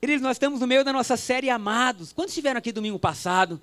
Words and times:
Queridos, 0.00 0.22
nós 0.22 0.36
estamos 0.36 0.60
no 0.60 0.66
meio 0.66 0.82
da 0.82 0.94
nossa 0.94 1.14
série 1.14 1.50
Amados. 1.50 2.10
Quantos 2.10 2.32
estiveram 2.32 2.56
aqui 2.56 2.72
domingo 2.72 2.98
passado? 2.98 3.60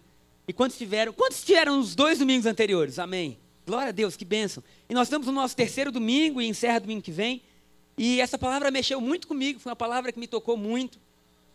E 0.47 0.53
quantos 0.53 0.75
estiveram? 0.75 1.11
Quantos 1.11 1.39
estiveram 1.39 1.77
nos 1.77 1.95
dois 1.95 2.19
domingos 2.19 2.45
anteriores? 2.45 2.99
Amém. 2.99 3.39
Glória 3.65 3.89
a 3.89 3.91
Deus, 3.91 4.15
que 4.15 4.23
bênção. 4.23 4.63
E 4.87 4.93
nós 4.93 5.07
estamos 5.07 5.25
no 5.25 5.33
nosso 5.33 5.55
terceiro 5.55 5.91
domingo 5.91 6.39
e 6.39 6.47
encerra 6.47 6.79
domingo 6.79 7.01
que 7.01 7.11
vem. 7.11 7.41
E 7.97 8.21
essa 8.21 8.37
palavra 8.37 8.69
mexeu 8.69 9.01
muito 9.01 9.27
comigo, 9.27 9.59
foi 9.59 9.71
uma 9.71 9.75
palavra 9.75 10.11
que 10.11 10.19
me 10.19 10.27
tocou 10.27 10.55
muito. 10.55 10.99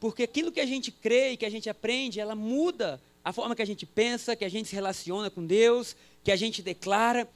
Porque 0.01 0.25
aquilo 0.25 0.51
que 0.51 0.59
a 0.59 0.67
gente 0.67 0.91
crê 0.91 1.31
e 1.31 1.37
que 1.37 1.47
a 1.47 1.51
gente 1.51 1.71
aprende, 1.71 2.19
ela 2.19 2.35
muda 2.35 3.01
a 3.25 3.33
forma 3.33 3.55
que 3.55 3.63
a 3.63 3.65
gente 3.67 3.87
pensa, 3.87 4.35
que 4.35 4.45
a 4.45 4.49
gente 4.49 4.69
se 4.69 4.75
relaciona 4.75 5.31
com 5.31 5.47
Deus, 5.47 5.95
que 6.25 6.33
a 6.33 6.37
gente 6.37 6.61
declara. 6.61 7.29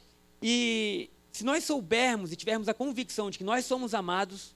E 0.43 1.09
se 1.31 1.45
nós 1.45 1.63
soubermos 1.63 2.33
e 2.33 2.37
tivermos 2.37 2.69
a 2.69 2.75
convicção 2.75 3.31
de 3.31 3.39
que 3.39 3.45
nós 3.45 3.65
somos 3.65 3.95
amados, 3.95 4.53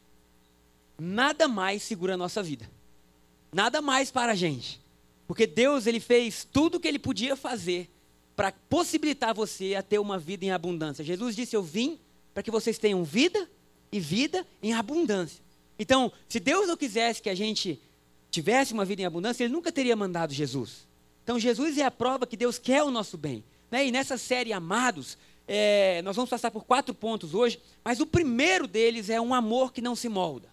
nada 0.99 1.47
mais 1.47 1.85
segura 1.85 2.15
a 2.15 2.17
nossa 2.17 2.43
vida. 2.43 2.69
Nada 3.53 3.81
mais 3.83 4.11
para 4.11 4.33
a 4.33 4.35
gente. 4.35 4.81
Porque 5.27 5.47
Deus 5.47 5.87
ele 5.87 6.01
fez 6.01 6.47
tudo 6.51 6.77
o 6.77 6.81
que 6.81 6.89
ele 6.89 6.99
podia 6.99 7.37
fazer 7.37 7.89
para 8.35 8.53
possibilitar 8.53 9.35
você 9.35 9.75
a 9.75 9.83
ter 9.83 9.99
uma 9.99 10.19
vida 10.19 10.45
em 10.45 10.51
abundância. 10.51 11.05
Jesus 11.05 11.37
disse: 11.37 11.55
"Eu 11.55 11.63
vim 11.63 11.99
para 12.35 12.43
que 12.43 12.51
vocês 12.51 12.79
tenham 12.79 13.05
vida 13.05 13.49
e 13.93 14.01
vida 14.01 14.47
em 14.63 14.73
abundância". 14.73 15.43
Então, 15.79 16.13
se 16.29 16.39
Deus 16.39 16.69
não 16.69 16.77
quisesse 16.77 17.23
que 17.23 17.31
a 17.31 17.35
gente 17.35 17.81
tivesse 18.31 18.73
uma 18.73 18.85
vida 18.85 19.03
em 19.03 19.07
abundância, 19.07 19.45
ele 19.45 19.53
nunca 19.53 19.73
teria 19.73 19.97
mandado 19.97 20.35
Jesus. 20.35 20.87
Então, 21.25 21.39
Jesus 21.39 21.79
é 21.79 21.85
a 21.85 21.91
prova 21.91 22.27
que 22.27 22.37
Deus 22.37 22.59
quer 22.59 22.83
o 22.83 22.91
nosso 22.91 23.17
bem. 23.17 23.43
Né? 23.71 23.87
E 23.87 23.93
nessa 23.93 24.19
série 24.19 24.53
Amados, 24.53 25.17
é, 25.47 26.03
nós 26.03 26.17
vamos 26.17 26.29
passar 26.29 26.51
por 26.51 26.65
quatro 26.65 26.95
pontos 26.95 27.35
hoje, 27.35 27.61
mas 27.85 28.01
o 28.01 28.07
primeiro 28.07 28.67
deles 28.67 29.09
é 29.09 29.21
um 29.21 29.33
amor 29.33 29.73
que 29.73 29.81
não 29.81 29.97
se 29.97 30.09
molda. 30.09 30.50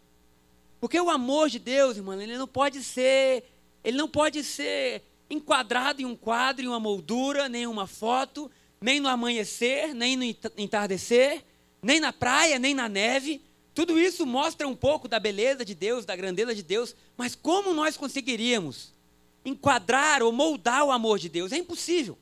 Porque 0.80 1.00
o 1.00 1.10
amor 1.10 1.50
de 1.50 1.60
Deus, 1.60 1.98
irmão, 1.98 2.20
ele 2.20 2.38
não 2.38 2.48
pode 2.48 2.84
ser, 2.84 3.44
ele 3.84 3.98
não 3.98 4.08
pode 4.08 4.44
ser 4.44 5.04
enquadrado 5.30 6.02
em 6.02 6.06
um 6.06 6.16
quadro, 6.16 6.64
em 6.64 6.68
uma 6.68 6.80
moldura, 6.80 7.50
nem 7.50 7.64
em 7.64 7.68
uma 7.68 7.88
foto, 7.88 8.50
nem 8.80 9.00
no 9.00 9.10
amanhecer, 9.10 9.94
nem 9.94 10.16
no 10.16 10.24
entardecer, 10.58 11.44
nem 11.82 12.00
na 12.00 12.14
praia, 12.14 12.60
nem 12.60 12.74
na 12.74 12.88
neve. 12.88 13.42
Tudo 13.74 14.00
isso 14.00 14.26
mostra 14.26 14.68
um 14.68 14.76
pouco 14.76 15.08
da 15.08 15.20
beleza 15.20 15.66
de 15.66 15.76
Deus, 15.76 16.06
da 16.06 16.16
grandeza 16.16 16.54
de 16.54 16.64
Deus, 16.64 16.96
mas 17.16 17.36
como 17.36 17.74
nós 17.74 17.98
conseguiríamos 17.98 18.94
enquadrar 19.46 20.22
ou 20.22 20.32
moldar 20.32 20.84
o 20.86 20.92
amor 20.92 21.20
de 21.20 21.30
Deus? 21.30 21.52
É 21.52 21.58
impossível. 21.58 22.18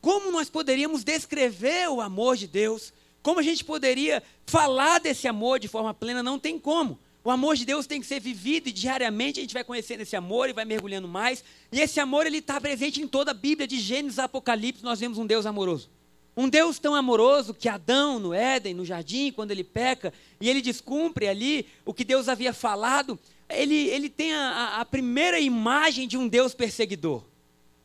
Como 0.00 0.32
nós 0.32 0.50
poderíamos 0.50 1.04
descrever 1.04 1.88
o 1.88 2.00
amor 2.00 2.36
de 2.36 2.46
Deus? 2.46 2.92
Como 3.22 3.38
a 3.38 3.42
gente 3.42 3.64
poderia 3.64 4.22
falar 4.46 4.98
desse 4.98 5.28
amor 5.28 5.60
de 5.60 5.68
forma 5.68 5.94
plena? 5.94 6.22
Não 6.22 6.38
tem 6.38 6.58
como. 6.58 6.98
O 7.24 7.30
amor 7.30 7.54
de 7.54 7.64
Deus 7.64 7.86
tem 7.86 8.00
que 8.00 8.06
ser 8.06 8.20
vivido 8.20 8.68
e 8.68 8.72
diariamente 8.72 9.38
a 9.38 9.42
gente 9.42 9.54
vai 9.54 9.62
conhecendo 9.62 10.00
esse 10.00 10.16
amor 10.16 10.48
e 10.48 10.52
vai 10.52 10.64
mergulhando 10.64 11.06
mais. 11.06 11.44
E 11.70 11.80
esse 11.80 12.00
amor 12.00 12.26
ele 12.26 12.38
está 12.38 12.60
presente 12.60 13.00
em 13.00 13.06
toda 13.06 13.30
a 13.30 13.34
Bíblia, 13.34 13.66
de 13.66 13.78
Gênesis 13.78 14.18
a 14.18 14.24
Apocalipse, 14.24 14.82
nós 14.82 14.98
vemos 14.98 15.18
um 15.18 15.26
Deus 15.26 15.46
amoroso. 15.46 15.88
Um 16.36 16.48
Deus 16.48 16.78
tão 16.78 16.94
amoroso 16.94 17.54
que 17.54 17.68
Adão, 17.68 18.18
no 18.18 18.34
Éden, 18.34 18.74
no 18.74 18.84
jardim, 18.84 19.30
quando 19.30 19.50
ele 19.50 19.62
peca, 19.62 20.12
e 20.40 20.48
ele 20.48 20.62
descumpre 20.62 21.28
ali 21.28 21.66
o 21.84 21.92
que 21.94 22.04
Deus 22.04 22.28
havia 22.28 22.52
falado, 22.52 23.18
ele, 23.48 23.74
ele 23.74 24.08
tem 24.08 24.34
a, 24.34 24.78
a 24.80 24.84
primeira 24.84 25.38
imagem 25.38 26.08
de 26.08 26.16
um 26.16 26.26
Deus 26.26 26.54
perseguidor. 26.54 27.22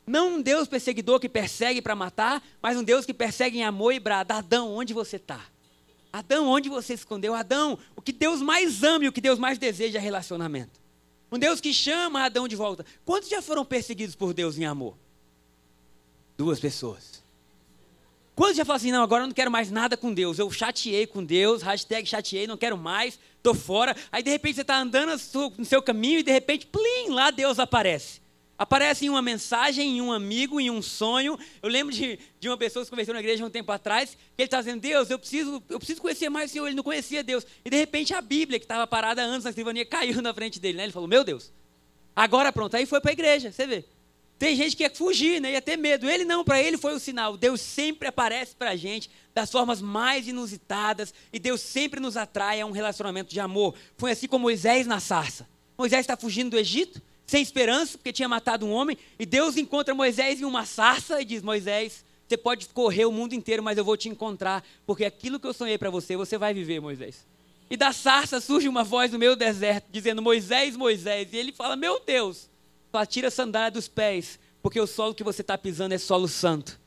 Não 0.08 0.36
um 0.36 0.42
Deus 0.42 0.68
perseguidor 0.68 1.20
que 1.20 1.28
persegue 1.28 1.82
para 1.82 1.94
matar, 1.94 2.42
mas 2.62 2.78
um 2.78 2.84
Deus 2.84 3.06
que 3.06 3.14
persegue 3.14 3.60
em 3.60 3.66
amor 3.66 3.94
e 3.94 4.00
brada. 4.00 4.36
Adão, 4.36 4.74
onde 4.74 4.94
você 4.94 5.18
está? 5.18 5.46
Adão, 6.12 6.48
onde 6.48 6.70
você 6.70 6.94
escondeu? 6.94 7.34
Adão, 7.34 7.78
o 7.96 8.02
que 8.02 8.12
Deus 8.12 8.42
mais 8.42 8.84
ama 8.84 9.06
e 9.06 9.08
o 9.08 9.12
que 9.12 9.22
Deus 9.22 9.38
mais 9.38 9.58
deseja 9.58 10.00
é 10.00 10.02
relacionamento. 10.02 10.80
Um 11.32 11.38
Deus 11.38 11.60
que 11.60 11.74
chama 11.74 12.24
Adão 12.24 12.48
de 12.48 12.56
volta. 12.56 12.86
Quantos 13.04 13.30
já 13.30 13.42
foram 13.42 13.66
perseguidos 13.66 14.16
por 14.16 14.34
Deus 14.34 14.58
em 14.58 14.66
amor? 14.66 14.98
Duas 16.38 16.60
pessoas. 16.60 17.22
Quantos 18.36 18.58
já 18.58 18.64
falam 18.64 18.78
assim, 18.78 18.92
não, 18.92 19.02
agora 19.02 19.24
eu 19.24 19.28
não 19.28 19.34
quero 19.34 19.50
mais 19.50 19.72
nada 19.72 19.98
com 19.98 20.14
Deus. 20.14 20.38
Eu 20.40 20.50
chateei 20.52 21.08
com 21.08 21.24
Deus, 21.24 21.64
hashtag 21.64 22.08
chateei, 22.08 22.46
não 22.46 22.56
quero 22.56 22.78
mais, 22.78 23.20
estou 23.36 23.56
fora. 23.56 23.96
Aí 24.12 24.22
de 24.22 24.30
repente 24.30 24.56
você 24.56 24.62
está 24.62 24.80
andando 24.80 25.20
no 25.58 25.66
seu 25.66 25.82
caminho 25.82 26.20
e 26.20 26.24
de 26.24 26.32
repente, 26.32 26.68
plim, 26.68 27.10
lá 27.10 27.32
Deus 27.32 27.60
aparece. 27.60 28.22
Aparece 28.58 29.06
em 29.06 29.10
uma 29.10 29.22
mensagem, 29.22 29.98
em 29.98 30.02
um 30.02 30.12
amigo, 30.12 30.60
em 30.60 30.72
um 30.72 30.82
sonho. 30.82 31.38
Eu 31.62 31.70
lembro 31.70 31.94
de, 31.94 32.18
de 32.40 32.50
uma 32.50 32.58
pessoa 32.58 32.82
que 32.82 32.88
se 32.88 32.90
converteu 32.90 33.14
na 33.14 33.20
igreja 33.20 33.46
um 33.46 33.50
tempo 33.50 33.72
atrás, 33.72 34.12
que 34.12 34.42
ele 34.42 34.48
estava 34.48 34.64
dizendo, 34.64 34.82
Deus, 34.82 35.12
eu 35.12 35.20
preciso, 35.20 35.64
eu 35.70 35.78
preciso 35.78 36.02
conhecer 36.02 36.30
mais 36.30 36.50
o 36.50 36.54
Senhor. 36.54 36.66
Ele 36.66 36.76
não 36.76 36.84
conhecia 36.84 37.24
Deus. 37.24 37.46
E 37.64 37.70
de 37.70 37.78
repente 37.78 38.16
a 38.16 38.22
Bíblia, 38.22 38.58
que 38.58 38.66
estava 38.66 38.88
parada 38.88 39.24
antes 39.24 39.44
na 39.44 39.52
escrivania, 39.52 39.86
caiu 39.88 40.22
na 40.24 40.34
frente 40.34 40.60
dele. 40.60 40.78
Né? 40.78 40.84
Ele 40.86 40.92
falou, 40.92 41.08
meu 41.08 41.24
Deus, 41.24 41.52
agora 42.16 42.52
pronto. 42.52 42.76
Aí 42.76 42.88
foi 42.88 43.00
para 43.00 43.12
a 43.12 43.14
igreja, 43.14 43.52
você 43.52 43.68
vê. 43.68 43.86
Tem 44.40 44.56
gente 44.56 44.76
que 44.76 44.84
ia 44.84 44.90
fugir, 44.90 45.42
né? 45.42 45.52
ia 45.52 45.62
ter 45.62 45.78
medo. 45.78 46.10
Ele 46.10 46.24
não, 46.24 46.44
para 46.44 46.62
ele 46.62 46.78
foi 46.78 46.94
o 46.94 47.00
sinal. 47.00 47.38
Deus 47.38 47.62
sempre 47.62 48.08
aparece 48.08 48.56
para 48.56 48.72
a 48.72 48.76
gente 48.76 49.10
das 49.34 49.52
formas 49.52 49.82
mais 49.82 50.28
inusitadas 50.28 51.14
e 51.32 51.38
Deus 51.38 51.62
sempre 51.62 52.00
nos 52.00 52.18
atrai 52.18 52.62
a 52.62 52.66
um 52.66 52.72
relacionamento 52.72 53.32
de 53.32 53.40
amor. 53.40 53.76
Foi 53.98 54.12
assim 54.12 54.28
com 54.28 54.40
Moisés 54.40 54.88
na 54.88 55.00
sarça. 55.00 55.48
Moisés 55.78 56.02
está 56.02 56.18
fugindo 56.18 56.52
do 56.52 56.58
Egito, 56.58 57.02
sem 57.28 57.42
esperança, 57.42 57.98
porque 57.98 58.14
tinha 58.14 58.30
matado 58.30 58.66
um 58.66 58.72
homem, 58.72 58.98
e 59.20 59.26
Deus 59.26 59.58
encontra 59.58 59.94
Moisés 59.94 60.42
em 60.42 60.46
uma 60.46 60.66
sarça 60.66 61.22
e 61.22 61.26
diz: 61.26 61.44
Moisés, 61.44 62.06
você 62.26 62.38
pode 62.38 62.68
correr 62.70 63.06
o 63.06 63.12
mundo 63.12 63.34
inteiro, 63.34 63.62
mas 63.62 63.78
eu 63.78 63.84
vou 63.84 63.98
te 63.98 64.08
encontrar, 64.08 64.64
porque 64.86 65.04
aquilo 65.04 65.40
que 65.40 65.46
eu 65.46 65.54
sonhei 65.54 65.78
para 65.78 65.90
você, 65.90 66.16
você 66.16 66.38
vai 66.38 66.54
viver, 66.54 66.80
Moisés. 66.80 67.26
E 67.70 67.76
da 67.76 67.92
sarça 67.92 68.40
surge 68.40 68.70
uma 68.70 68.84
voz 68.84 69.12
no 69.12 69.20
meio 69.20 69.36
do 69.36 69.40
deserto, 69.40 69.86
dizendo: 69.92 70.22
Moisés, 70.22 70.78
Moisés. 70.78 71.28
E 71.34 71.38
ele 71.38 71.52
fala: 71.52 71.76
Meu 71.76 72.00
Deus, 72.00 72.50
tira 73.10 73.28
a 73.28 73.32
sandália 73.32 73.72
dos 73.72 73.90
pés, 73.90 74.40
porque 74.62 74.80
o 74.80 74.88
solo 74.88 75.14
que 75.14 75.24
você 75.24 75.42
está 75.42 75.58
pisando 75.58 75.94
é 75.94 75.98
solo 75.98 76.28
santo. 76.28 76.80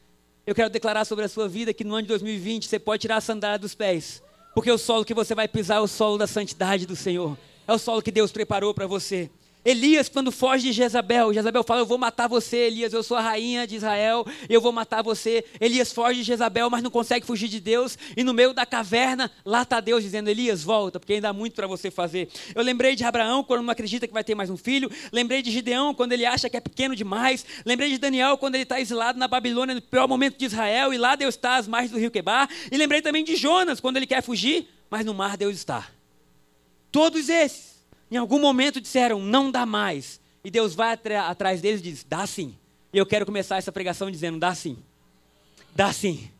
Eu 0.46 0.54
quero 0.54 0.70
declarar 0.70 1.04
sobre 1.04 1.26
a 1.26 1.28
sua 1.28 1.48
vida 1.48 1.74
que 1.74 1.84
no 1.84 1.94
ano 1.94 2.02
de 2.02 2.08
2020 2.08 2.66
você 2.66 2.78
pode 2.78 3.02
tirar 3.02 3.16
a 3.16 3.20
sandália 3.20 3.58
dos 3.58 3.74
pés, 3.74 4.22
porque 4.54 4.70
o 4.70 4.78
solo 4.78 5.04
que 5.04 5.14
você 5.14 5.34
vai 5.34 5.46
pisar 5.46 5.76
é 5.76 5.80
o 5.80 5.86
solo 5.86 6.16
da 6.16 6.26
santidade 6.26 6.86
do 6.86 6.96
Senhor, 6.96 7.36
é 7.68 7.72
o 7.72 7.78
solo 7.78 8.02
que 8.02 8.10
Deus 8.10 8.32
preparou 8.32 8.72
para 8.72 8.86
você. 8.86 9.30
Elias, 9.62 10.08
quando 10.08 10.32
foge 10.32 10.68
de 10.68 10.72
Jezabel, 10.72 11.34
Jezabel 11.34 11.62
fala: 11.62 11.82
Eu 11.82 11.86
vou 11.86 11.98
matar 11.98 12.26
você, 12.26 12.56
Elias, 12.56 12.94
eu 12.94 13.02
sou 13.02 13.16
a 13.16 13.20
rainha 13.20 13.66
de 13.66 13.76
Israel, 13.76 14.26
eu 14.48 14.58
vou 14.60 14.72
matar 14.72 15.02
você. 15.02 15.44
Elias 15.60 15.92
foge 15.92 16.20
de 16.20 16.24
Jezabel, 16.24 16.70
mas 16.70 16.82
não 16.82 16.90
consegue 16.90 17.26
fugir 17.26 17.48
de 17.48 17.60
Deus, 17.60 17.98
e 18.16 18.24
no 18.24 18.32
meio 18.32 18.54
da 18.54 18.64
caverna, 18.64 19.30
lá 19.44 19.60
está 19.62 19.78
Deus 19.80 20.02
dizendo: 20.02 20.30
Elias, 20.30 20.62
volta, 20.62 20.98
porque 20.98 21.14
ainda 21.14 21.28
há 21.28 21.32
muito 21.32 21.54
para 21.54 21.66
você 21.66 21.90
fazer. 21.90 22.30
Eu 22.54 22.62
lembrei 22.62 22.96
de 22.96 23.04
Abraão, 23.04 23.44
quando 23.44 23.62
não 23.62 23.70
acredita 23.70 24.06
que 24.06 24.14
vai 24.14 24.24
ter 24.24 24.34
mais 24.34 24.48
um 24.48 24.56
filho. 24.56 24.90
Lembrei 25.12 25.42
de 25.42 25.50
Gideão, 25.50 25.94
quando 25.94 26.12
ele 26.12 26.24
acha 26.24 26.48
que 26.48 26.56
é 26.56 26.60
pequeno 26.60 26.96
demais. 26.96 27.44
Lembrei 27.66 27.90
de 27.90 27.98
Daniel, 27.98 28.38
quando 28.38 28.54
ele 28.54 28.62
está 28.62 28.80
exilado 28.80 29.18
na 29.18 29.28
Babilônia, 29.28 29.74
no 29.74 29.82
pior 29.82 30.08
momento 30.08 30.38
de 30.38 30.46
Israel, 30.46 30.94
e 30.94 30.96
lá 30.96 31.16
Deus 31.16 31.34
está 31.34 31.56
às 31.56 31.68
margens 31.68 31.92
do 31.92 31.98
rio 31.98 32.10
Quebar. 32.10 32.48
E 32.72 32.76
lembrei 32.78 33.02
também 33.02 33.22
de 33.22 33.36
Jonas, 33.36 33.78
quando 33.78 33.98
ele 33.98 34.06
quer 34.06 34.22
fugir, 34.22 34.68
mas 34.88 35.04
no 35.04 35.12
mar 35.12 35.36
Deus 35.36 35.54
está. 35.54 35.86
Todos 36.90 37.28
esses 37.28 37.79
em 38.10 38.16
algum 38.16 38.38
momento 38.38 38.80
disseram, 38.80 39.20
não 39.20 39.50
dá 39.50 39.64
mais. 39.64 40.20
E 40.42 40.50
Deus 40.50 40.74
vai 40.74 40.98
atrás 41.28 41.60
deles 41.60 41.80
e 41.80 41.84
diz, 41.84 42.04
dá 42.08 42.26
sim. 42.26 42.56
E 42.92 42.98
eu 42.98 43.06
quero 43.06 43.24
começar 43.24 43.58
essa 43.58 43.70
pregação 43.70 44.10
dizendo, 44.10 44.38
dá 44.38 44.54
sim. 44.54 44.76
Dá 45.74 45.92
sim. 45.92 46.30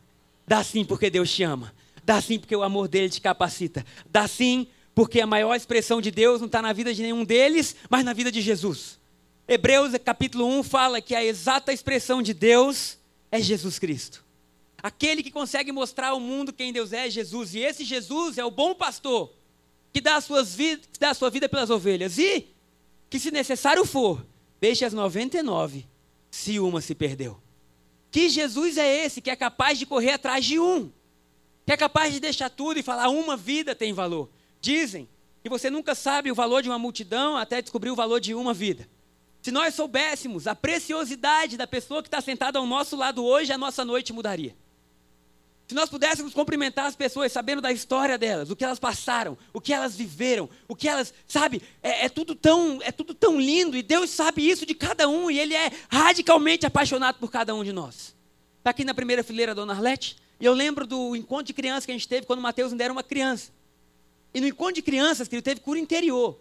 Dá 0.45 0.63
sim 0.63 0.83
porque 0.83 1.09
Deus 1.09 1.33
te 1.33 1.43
ama. 1.43 1.73
Dá 2.03 2.19
sim 2.21 2.39
porque 2.39 2.55
o 2.55 2.63
amor 2.63 2.87
dele 2.87 3.09
te 3.09 3.21
capacita. 3.21 3.85
Dá 4.09 4.27
sim 4.27 4.67
porque 4.93 5.21
a 5.21 5.27
maior 5.27 5.55
expressão 5.55 6.01
de 6.01 6.11
Deus 6.11 6.41
não 6.41 6.47
está 6.47 6.61
na 6.61 6.73
vida 6.73 6.93
de 6.93 7.01
nenhum 7.01 7.23
deles, 7.23 7.75
mas 7.89 8.03
na 8.03 8.11
vida 8.11 8.31
de 8.31 8.41
Jesus. 8.41 8.99
Hebreus 9.47 9.93
capítulo 10.03 10.45
1 10.59 10.63
fala 10.63 11.01
que 11.01 11.15
a 11.15 11.23
exata 11.23 11.71
expressão 11.71 12.21
de 12.21 12.33
Deus 12.33 12.97
é 13.31 13.39
Jesus 13.39 13.79
Cristo. 13.79 14.25
Aquele 14.83 15.23
que 15.23 15.31
consegue 15.31 15.71
mostrar 15.71 16.09
ao 16.09 16.19
mundo 16.19 16.51
quem 16.51 16.73
Deus 16.73 16.91
é, 16.91 17.07
é 17.07 17.09
Jesus. 17.09 17.53
E 17.53 17.59
esse 17.59 17.85
Jesus 17.85 18.37
é 18.37 18.43
o 18.43 18.51
bom 18.51 18.73
pastor 18.73 19.31
que 19.93 20.01
dá, 20.01 20.15
as 20.15 20.25
suas 20.25 20.55
que 20.55 20.99
dá 20.99 21.09
a 21.09 21.13
sua 21.13 21.29
vida 21.29 21.49
pelas 21.49 21.69
ovelhas. 21.69 22.17
E 22.17 22.47
que, 23.09 23.19
se 23.19 23.31
necessário 23.31 23.85
for, 23.85 24.25
deixe 24.59 24.85
as 24.85 24.93
99 24.93 25.85
se 26.29 26.59
uma 26.59 26.81
se 26.81 26.95
perdeu. 26.95 27.39
Que 28.09 28.29
Jesus 28.29 28.77
é 28.77 29.05
esse 29.05 29.21
que 29.21 29.29
é 29.29 29.35
capaz 29.35 29.77
de 29.77 29.85
correr 29.85 30.11
atrás 30.11 30.45
de 30.45 30.59
um? 30.59 30.91
Que 31.65 31.73
é 31.73 31.77
capaz 31.77 32.13
de 32.13 32.19
deixar 32.19 32.49
tudo 32.49 32.79
e 32.79 32.83
falar: 32.83 33.09
uma 33.09 33.37
vida 33.37 33.73
tem 33.75 33.93
valor. 33.93 34.29
Dizem 34.59 35.07
que 35.43 35.49
você 35.49 35.69
nunca 35.69 35.95
sabe 35.95 36.31
o 36.31 36.35
valor 36.35 36.61
de 36.61 36.69
uma 36.69 36.79
multidão 36.79 37.35
até 37.35 37.61
descobrir 37.61 37.89
o 37.89 37.95
valor 37.95 38.19
de 38.19 38.33
uma 38.33 38.53
vida. 38.53 38.87
Se 39.41 39.51
nós 39.51 39.73
soubéssemos 39.73 40.45
a 40.45 40.53
preciosidade 40.53 41.57
da 41.57 41.65
pessoa 41.65 42.03
que 42.03 42.07
está 42.07 42.21
sentada 42.21 42.59
ao 42.59 42.67
nosso 42.67 42.95
lado 42.95 43.25
hoje, 43.25 43.51
a 43.51 43.57
nossa 43.57 43.83
noite 43.83 44.13
mudaria. 44.13 44.55
Se 45.71 45.75
nós 45.75 45.89
pudéssemos 45.89 46.33
cumprimentar 46.33 46.85
as 46.85 46.97
pessoas 46.97 47.31
sabendo 47.31 47.61
da 47.61 47.71
história 47.71 48.17
delas, 48.17 48.49
o 48.49 48.57
que 48.57 48.65
elas 48.65 48.77
passaram, 48.77 49.37
o 49.53 49.61
que 49.61 49.71
elas 49.71 49.95
viveram, 49.95 50.49
o 50.67 50.75
que 50.75 50.85
elas, 50.85 51.13
sabe, 51.25 51.61
é, 51.81 52.07
é, 52.07 52.09
tudo 52.09 52.35
tão, 52.35 52.79
é 52.81 52.91
tudo 52.91 53.13
tão 53.13 53.39
lindo 53.39 53.77
e 53.77 53.81
Deus 53.81 54.09
sabe 54.09 54.45
isso 54.45 54.65
de 54.65 54.75
cada 54.75 55.07
um 55.07 55.31
e 55.31 55.39
Ele 55.39 55.55
é 55.55 55.71
radicalmente 55.89 56.65
apaixonado 56.65 57.19
por 57.19 57.31
cada 57.31 57.55
um 57.55 57.63
de 57.63 57.71
nós. 57.71 58.13
Está 58.57 58.71
aqui 58.71 58.83
na 58.83 58.93
primeira 58.93 59.23
fileira, 59.23 59.55
Dona 59.55 59.71
Arlete, 59.71 60.17
e 60.41 60.45
eu 60.45 60.53
lembro 60.53 60.85
do 60.85 61.15
encontro 61.15 61.45
de 61.45 61.53
crianças 61.53 61.85
que 61.85 61.91
a 61.93 61.95
gente 61.95 62.05
teve 62.05 62.27
quando 62.27 62.39
o 62.39 62.41
Mateus 62.41 62.73
ainda 62.73 62.83
era 62.83 62.91
uma 62.91 63.01
criança. 63.01 63.53
E 64.33 64.41
no 64.41 64.47
encontro 64.47 64.73
de 64.73 64.81
crianças 64.81 65.29
que 65.29 65.35
ele 65.35 65.41
teve 65.41 65.61
cura 65.61 65.79
interior. 65.79 66.37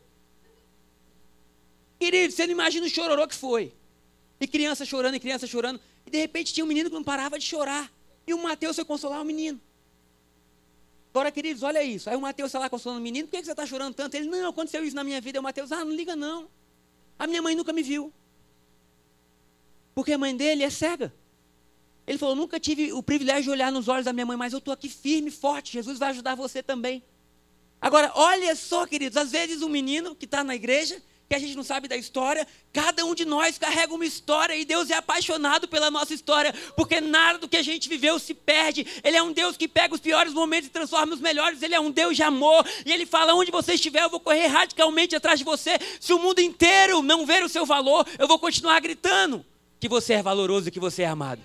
Querido, 2.00 2.32
você 2.32 2.46
não 2.46 2.52
imagina 2.52 2.84
o 2.84 2.90
chororô 2.90 3.28
que 3.28 3.36
foi. 3.36 3.72
E 4.40 4.48
criança 4.48 4.84
chorando, 4.84 5.14
e 5.14 5.20
criança 5.20 5.46
chorando. 5.46 5.80
E 6.04 6.10
de 6.10 6.18
repente 6.18 6.52
tinha 6.52 6.64
um 6.64 6.68
menino 6.68 6.90
que 6.90 6.96
não 6.96 7.04
parava 7.04 7.38
de 7.38 7.44
chorar. 7.44 7.88
E 8.30 8.34
o 8.34 8.40
Mateus 8.40 8.76
foi 8.76 8.84
consolar 8.84 9.20
o 9.20 9.24
menino. 9.24 9.60
Agora, 11.12 11.32
queridos, 11.32 11.64
olha 11.64 11.82
isso. 11.82 12.08
Aí 12.08 12.14
o 12.14 12.20
Mateus 12.20 12.50
está 12.50 12.60
lá 12.60 12.70
consolando 12.70 13.00
o 13.00 13.02
menino. 13.02 13.26
Por 13.26 13.36
que 13.36 13.44
você 13.44 13.50
está 13.50 13.66
chorando 13.66 13.92
tanto? 13.92 14.14
Ele, 14.14 14.28
não, 14.28 14.50
aconteceu 14.50 14.84
isso 14.84 14.94
na 14.94 15.02
minha 15.02 15.20
vida. 15.20 15.38
E 15.38 15.40
o 15.40 15.42
Mateus, 15.42 15.72
ah, 15.72 15.84
não 15.84 15.92
liga 15.92 16.14
não. 16.14 16.48
A 17.18 17.26
minha 17.26 17.42
mãe 17.42 17.56
nunca 17.56 17.72
me 17.72 17.82
viu. 17.82 18.12
Porque 19.96 20.12
a 20.12 20.18
mãe 20.18 20.36
dele 20.36 20.62
é 20.62 20.70
cega. 20.70 21.12
Ele 22.06 22.18
falou: 22.18 22.36
nunca 22.36 22.60
tive 22.60 22.92
o 22.92 23.02
privilégio 23.02 23.42
de 23.42 23.50
olhar 23.50 23.72
nos 23.72 23.88
olhos 23.88 24.04
da 24.04 24.12
minha 24.12 24.24
mãe, 24.24 24.36
mas 24.36 24.52
eu 24.52 24.60
estou 24.60 24.72
aqui 24.72 24.88
firme, 24.88 25.28
forte. 25.28 25.72
Jesus 25.72 25.98
vai 25.98 26.10
ajudar 26.10 26.36
você 26.36 26.62
também. 26.62 27.02
Agora, 27.80 28.12
olha 28.14 28.54
só, 28.54 28.86
queridos, 28.86 29.16
às 29.16 29.32
vezes 29.32 29.60
um 29.60 29.68
menino 29.68 30.14
que 30.14 30.26
está 30.26 30.44
na 30.44 30.54
igreja, 30.54 31.02
que 31.30 31.36
a 31.36 31.38
gente 31.38 31.54
não 31.56 31.62
sabe 31.62 31.86
da 31.86 31.96
história, 31.96 32.44
cada 32.72 33.04
um 33.04 33.14
de 33.14 33.24
nós 33.24 33.56
carrega 33.56 33.94
uma 33.94 34.04
história 34.04 34.56
e 34.56 34.64
Deus 34.64 34.90
é 34.90 34.94
apaixonado 34.94 35.68
pela 35.68 35.88
nossa 35.88 36.12
história, 36.12 36.52
porque 36.76 37.00
nada 37.00 37.38
do 37.38 37.46
que 37.46 37.56
a 37.56 37.62
gente 37.62 37.88
viveu 37.88 38.18
se 38.18 38.34
perde. 38.34 38.84
Ele 39.04 39.16
é 39.16 39.22
um 39.22 39.32
Deus 39.32 39.56
que 39.56 39.68
pega 39.68 39.94
os 39.94 40.00
piores 40.00 40.32
momentos 40.32 40.66
e 40.66 40.72
transforma 40.72 41.06
nos 41.06 41.20
melhores. 41.20 41.62
Ele 41.62 41.76
é 41.76 41.78
um 41.78 41.92
Deus 41.92 42.16
de 42.16 42.24
amor 42.24 42.66
e 42.84 42.90
ele 42.90 43.06
fala: 43.06 43.32
onde 43.32 43.52
você 43.52 43.74
estiver, 43.74 44.02
eu 44.02 44.10
vou 44.10 44.18
correr 44.18 44.48
radicalmente 44.48 45.14
atrás 45.14 45.38
de 45.38 45.44
você. 45.44 45.78
Se 46.00 46.12
o 46.12 46.18
mundo 46.18 46.40
inteiro 46.40 47.00
não 47.00 47.24
ver 47.24 47.44
o 47.44 47.48
seu 47.48 47.64
valor, 47.64 48.04
eu 48.18 48.26
vou 48.26 48.40
continuar 48.40 48.80
gritando 48.80 49.46
que 49.78 49.88
você 49.88 50.14
é 50.14 50.22
valoroso 50.24 50.66
e 50.66 50.72
que 50.72 50.80
você 50.80 51.02
é 51.02 51.06
amado. 51.06 51.40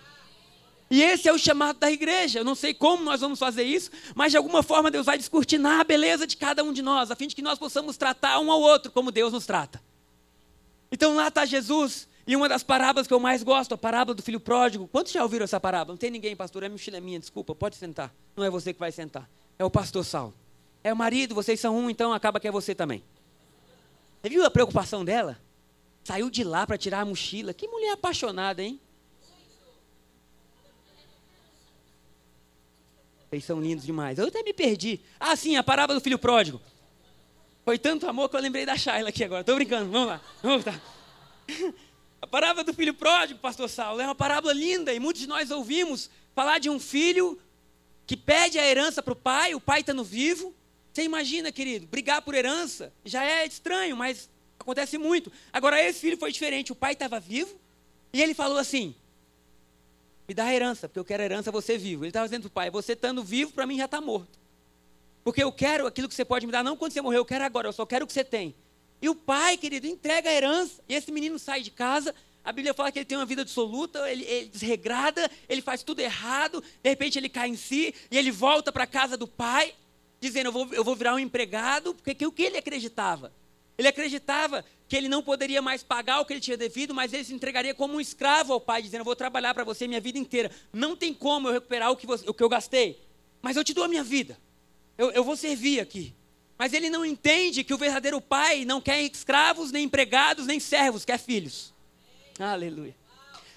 E 0.95 1.03
esse 1.03 1.27
é 1.27 1.33
o 1.33 1.37
chamado 1.37 1.77
da 1.77 1.91
igreja. 1.91 2.39
Eu 2.39 2.45
não 2.45 2.55
sei 2.55 2.73
como 2.73 3.03
nós 3.03 3.19
vamos 3.19 3.37
fazer 3.37 3.63
isso, 3.63 3.91
mas 4.15 4.31
de 4.31 4.37
alguma 4.37 4.63
forma 4.63 4.89
Deus 4.89 5.05
vai 5.05 5.17
descortinar 5.17 5.81
a 5.81 5.83
beleza 5.83 6.25
de 6.25 6.37
cada 6.37 6.63
um 6.63 6.71
de 6.71 6.81
nós, 6.81 7.11
a 7.11 7.17
fim 7.17 7.27
de 7.27 7.35
que 7.35 7.41
nós 7.41 7.59
possamos 7.59 7.97
tratar 7.97 8.39
um 8.39 8.49
ao 8.49 8.61
outro 8.61 8.89
como 8.89 9.11
Deus 9.11 9.33
nos 9.33 9.45
trata. 9.45 9.81
Então 10.89 11.13
lá 11.13 11.27
está 11.27 11.43
Jesus, 11.43 12.07
e 12.25 12.33
uma 12.33 12.47
das 12.47 12.63
parábolas 12.63 13.07
que 13.07 13.13
eu 13.13 13.19
mais 13.19 13.43
gosto, 13.43 13.73
a 13.73 13.77
parábola 13.77 14.15
do 14.15 14.23
filho 14.23 14.39
pródigo. 14.39 14.87
Quantos 14.87 15.11
já 15.11 15.21
ouviram 15.21 15.43
essa 15.43 15.59
parábola? 15.59 15.95
Não 15.95 15.97
tem 15.97 16.09
ninguém, 16.09 16.33
pastor, 16.33 16.63
é 16.63 16.69
mochila 16.69 17.01
minha, 17.01 17.19
desculpa, 17.19 17.53
pode 17.53 17.75
sentar. 17.75 18.15
Não 18.33 18.45
é 18.45 18.49
você 18.49 18.71
que 18.71 18.79
vai 18.79 18.93
sentar, 18.93 19.29
é 19.59 19.65
o 19.65 19.69
pastor 19.69 20.05
Saulo. 20.05 20.33
É 20.81 20.93
o 20.93 20.95
marido, 20.95 21.35
vocês 21.35 21.59
são 21.59 21.77
um, 21.77 21.89
então 21.89 22.13
acaba 22.13 22.39
que 22.39 22.47
é 22.47 22.51
você 22.51 22.73
também. 22.73 23.03
Você 24.21 24.29
viu 24.29 24.45
a 24.45 24.49
preocupação 24.49 25.03
dela? 25.03 25.37
Saiu 26.05 26.29
de 26.29 26.45
lá 26.45 26.65
para 26.65 26.77
tirar 26.77 27.01
a 27.01 27.05
mochila. 27.05 27.53
Que 27.53 27.67
mulher 27.67 27.91
apaixonada, 27.91 28.63
hein? 28.63 28.79
Vocês 33.35 33.43
são 33.43 33.59
lindos 33.59 33.85
demais. 33.85 34.17
Eu 34.17 34.27
até 34.27 34.41
me 34.43 34.53
perdi. 34.53 35.01
Ah, 35.19 35.35
sim, 35.35 35.57
a 35.57 35.63
parábola 35.63 35.99
do 35.99 36.03
filho 36.03 36.17
pródigo. 36.17 36.61
Foi 37.65 37.77
tanto 37.77 38.07
amor 38.07 38.29
que 38.29 38.35
eu 38.37 38.39
lembrei 38.39 38.65
da 38.65 38.77
Shaila 38.77 39.09
aqui 39.09 39.25
agora. 39.25 39.41
Estou 39.41 39.55
brincando, 39.55 39.91
vamos 39.91 40.07
lá. 40.07 40.21
Vamos 40.41 40.63
lá. 40.63 40.81
A 42.21 42.27
parábola 42.27 42.63
do 42.63 42.73
filho 42.73 42.93
pródigo, 42.93 43.39
pastor 43.39 43.69
Saulo, 43.69 44.01
é 44.01 44.05
uma 44.05 44.15
parábola 44.15 44.51
linda 44.51 44.91
e 44.91 44.99
muitos 44.99 45.21
de 45.21 45.27
nós 45.27 45.51
ouvimos 45.51 46.09
falar 46.33 46.59
de 46.59 46.71
um 46.71 46.79
filho 46.79 47.37
que 48.07 48.17
pede 48.17 48.57
a 48.57 48.65
herança 48.65 49.03
para 49.03 49.13
o 49.13 49.15
pai, 49.15 49.53
o 49.53 49.61
pai 49.61 49.81
estando 49.81 50.03
vivo. 50.03 50.51
Você 50.91 51.03
imagina, 51.03 51.51
querido, 51.51 51.85
brigar 51.85 52.23
por 52.23 52.33
herança 52.33 52.91
já 53.03 53.23
é 53.23 53.45
estranho, 53.45 53.95
mas 53.95 54.27
acontece 54.59 54.97
muito. 54.97 55.31
Agora, 55.53 55.79
esse 55.79 55.99
filho 55.99 56.17
foi 56.17 56.31
diferente. 56.31 56.71
O 56.71 56.75
pai 56.75 56.93
estava 56.93 57.19
vivo 57.19 57.53
e 58.11 58.23
ele 58.23 58.33
falou 58.33 58.57
assim: 58.57 58.95
me 60.27 60.33
dá 60.33 60.45
a 60.45 60.53
herança, 60.53 60.87
porque 60.87 60.99
eu 60.99 61.05
quero 61.05 61.21
a 61.21 61.25
herança 61.25 61.51
você 61.51 61.77
vivo. 61.77 62.03
Ele 62.03 62.09
estava 62.09 62.25
dizendo 62.25 62.43
para 62.43 62.47
o 62.47 62.51
pai: 62.51 62.69
você 62.71 62.93
estando 62.93 63.23
vivo, 63.23 63.51
para 63.51 63.65
mim 63.65 63.77
já 63.77 63.85
está 63.85 64.01
morto. 64.01 64.39
Porque 65.23 65.41
eu 65.41 65.51
quero 65.51 65.87
aquilo 65.87 66.07
que 66.07 66.15
você 66.15 66.25
pode 66.25 66.45
me 66.45 66.51
dar, 66.51 66.63
não 66.63 66.77
quando 66.77 66.91
você 66.91 67.01
morrer, 67.01 67.17
eu 67.17 67.25
quero 67.25 67.43
agora, 67.43 67.67
eu 67.67 67.73
só 67.73 67.85
quero 67.85 68.05
o 68.05 68.07
que 68.07 68.13
você 68.13 68.23
tem. 68.23 68.55
E 69.01 69.09
o 69.09 69.15
pai, 69.15 69.57
querido, 69.57 69.87
entrega 69.87 70.29
a 70.29 70.33
herança. 70.33 70.81
E 70.87 70.93
esse 70.93 71.11
menino 71.11 71.37
sai 71.37 71.61
de 71.61 71.71
casa. 71.71 72.13
A 72.43 72.51
Bíblia 72.51 72.73
fala 72.73 72.91
que 72.91 72.99
ele 72.99 73.05
tem 73.05 73.17
uma 73.17 73.25
vida 73.25 73.43
dissoluta, 73.43 74.09
ele, 74.09 74.23
ele 74.23 74.49
desregrada, 74.49 75.29
ele 75.49 75.61
faz 75.61 75.81
tudo 75.81 75.99
errado. 75.99 76.61
De 76.61 76.89
repente 76.89 77.17
ele 77.17 77.27
cai 77.27 77.49
em 77.49 77.55
si 77.55 77.93
e 78.09 78.17
ele 78.17 78.31
volta 78.31 78.71
para 78.71 78.83
a 78.83 78.87
casa 78.87 79.17
do 79.17 79.27
pai, 79.27 79.73
dizendo: 80.19 80.47
eu 80.47 80.51
vou, 80.51 80.73
eu 80.73 80.83
vou 80.83 80.95
virar 80.95 81.15
um 81.15 81.19
empregado. 81.19 81.95
Porque 81.95 82.25
o 82.25 82.31
que 82.31 82.43
ele 82.43 82.57
acreditava? 82.57 83.31
Ele 83.77 83.87
acreditava 83.87 84.63
que 84.87 84.95
ele 84.95 85.09
não 85.09 85.21
poderia 85.21 85.61
mais 85.61 85.83
pagar 85.83 86.19
o 86.19 86.25
que 86.25 86.33
ele 86.33 86.39
tinha 86.39 86.57
devido, 86.57 86.93
mas 86.93 87.11
ele 87.11 87.23
se 87.23 87.33
entregaria 87.33 87.73
como 87.73 87.95
um 87.95 88.01
escravo 88.01 88.53
ao 88.53 88.61
pai, 88.61 88.81
dizendo: 88.81 89.01
Eu 89.01 89.05
vou 89.05 89.15
trabalhar 89.15 89.53
para 89.53 89.63
você 89.63 89.87
minha 89.87 89.99
vida 89.99 90.17
inteira. 90.17 90.51
Não 90.71 90.95
tem 90.95 91.13
como 91.13 91.47
eu 91.47 91.53
recuperar 91.53 91.91
o 91.91 91.97
que, 91.97 92.07
você, 92.07 92.29
o 92.29 92.33
que 92.33 92.43
eu 92.43 92.49
gastei, 92.49 93.01
mas 93.41 93.57
eu 93.57 93.63
te 93.63 93.73
dou 93.73 93.83
a 93.83 93.87
minha 93.87 94.03
vida. 94.03 94.37
Eu, 94.97 95.11
eu 95.11 95.23
vou 95.23 95.35
servir 95.35 95.79
aqui. 95.79 96.13
Mas 96.57 96.71
ele 96.71 96.89
não 96.89 97.05
entende 97.05 97.63
que 97.65 97.73
o 97.73 97.77
verdadeiro 97.77 98.21
pai 98.21 98.63
não 98.63 98.79
quer 98.79 99.01
escravos, 99.01 99.71
nem 99.71 99.83
empregados, 99.85 100.45
nem 100.45 100.59
servos, 100.59 101.03
quer 101.03 101.19
filhos. 101.19 101.73
Aleluia. 102.39 102.95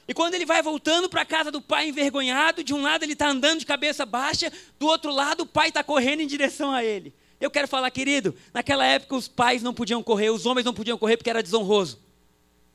E 0.09 0.15
quando 0.15 0.35
ele 0.35 0.47
vai 0.47 0.63
voltando 0.63 1.09
para 1.09 1.21
a 1.21 1.25
casa 1.25 1.53
do 1.53 1.61
pai 1.61 1.89
envergonhado, 1.89 2.65
de 2.65 2.73
um 2.73 2.81
lado 2.81 3.05
ele 3.05 3.13
está 3.13 3.29
andando 3.29 3.61
de 3.61 3.67
cabeça 3.67 4.07
baixa, 4.07 4.51
do 4.79 4.87
outro 4.87 5.13
lado 5.13 5.43
o 5.43 5.47
pai 5.47 5.69
está 5.69 5.85
correndo 5.85 6.21
em 6.21 6.27
direção 6.27 6.73
a 6.73 6.83
ele. 6.83 7.15
Eu 7.41 7.51
quero 7.51 7.69
falar, 7.69 7.91
querido, 7.91 8.35
naquela 8.53 8.85
época 8.85 9.15
os 9.15 9.29
pais 9.29 9.63
não 9.63 9.73
podiam 9.73 10.03
correr, 10.03 10.31
os 10.31 10.45
homens 10.45 10.65
não 10.65 10.75
podiam 10.75 10.99
correr 10.99 11.17
porque 11.17 11.31
era 11.31 11.43
desonroso. 11.43 12.01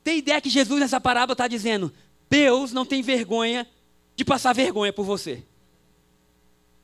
Tem 0.02 0.18
ideia 0.18 0.40
que 0.40 0.50
Jesus 0.50 0.80
nessa 0.80 1.00
parábola 1.00 1.34
está 1.34 1.46
dizendo: 1.46 1.92
Deus 2.30 2.72
não 2.72 2.84
tem 2.84 3.02
vergonha 3.02 3.66
de 4.16 4.24
passar 4.24 4.54
vergonha 4.54 4.92
por 4.92 5.04
você. 5.04 5.42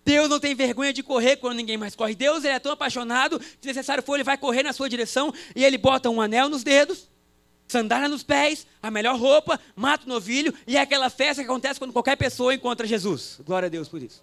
Deus 0.04 0.28
não 0.28 0.40
tem 0.40 0.54
vergonha 0.54 0.92
de 0.92 1.02
correr 1.02 1.36
quando 1.36 1.56
ninguém 1.56 1.76
mais 1.76 1.94
corre. 1.94 2.14
Deus 2.14 2.44
ele 2.44 2.54
é 2.54 2.58
tão 2.58 2.72
apaixonado, 2.72 3.40
se 3.40 3.66
necessário 3.66 4.02
for, 4.02 4.14
ele 4.14 4.24
vai 4.24 4.36
correr 4.36 4.62
na 4.62 4.72
sua 4.72 4.88
direção 4.88 5.32
e 5.54 5.64
ele 5.64 5.78
bota 5.78 6.08
um 6.10 6.20
anel 6.20 6.48
nos 6.48 6.64
dedos, 6.64 7.08
sandália 7.68 8.08
nos 8.08 8.22
pés, 8.22 8.66
a 8.82 8.90
melhor 8.90 9.18
roupa, 9.18 9.60
mata 9.76 10.06
o 10.06 10.08
novilho 10.08 10.52
e 10.66 10.76
é 10.76 10.80
aquela 10.80 11.10
festa 11.10 11.42
que 11.42 11.48
acontece 11.48 11.78
quando 11.78 11.92
qualquer 11.92 12.16
pessoa 12.16 12.54
encontra 12.54 12.86
Jesus. 12.86 13.38
Glória 13.44 13.66
a 13.66 13.70
Deus 13.70 13.88
por 13.88 14.02
isso. 14.02 14.22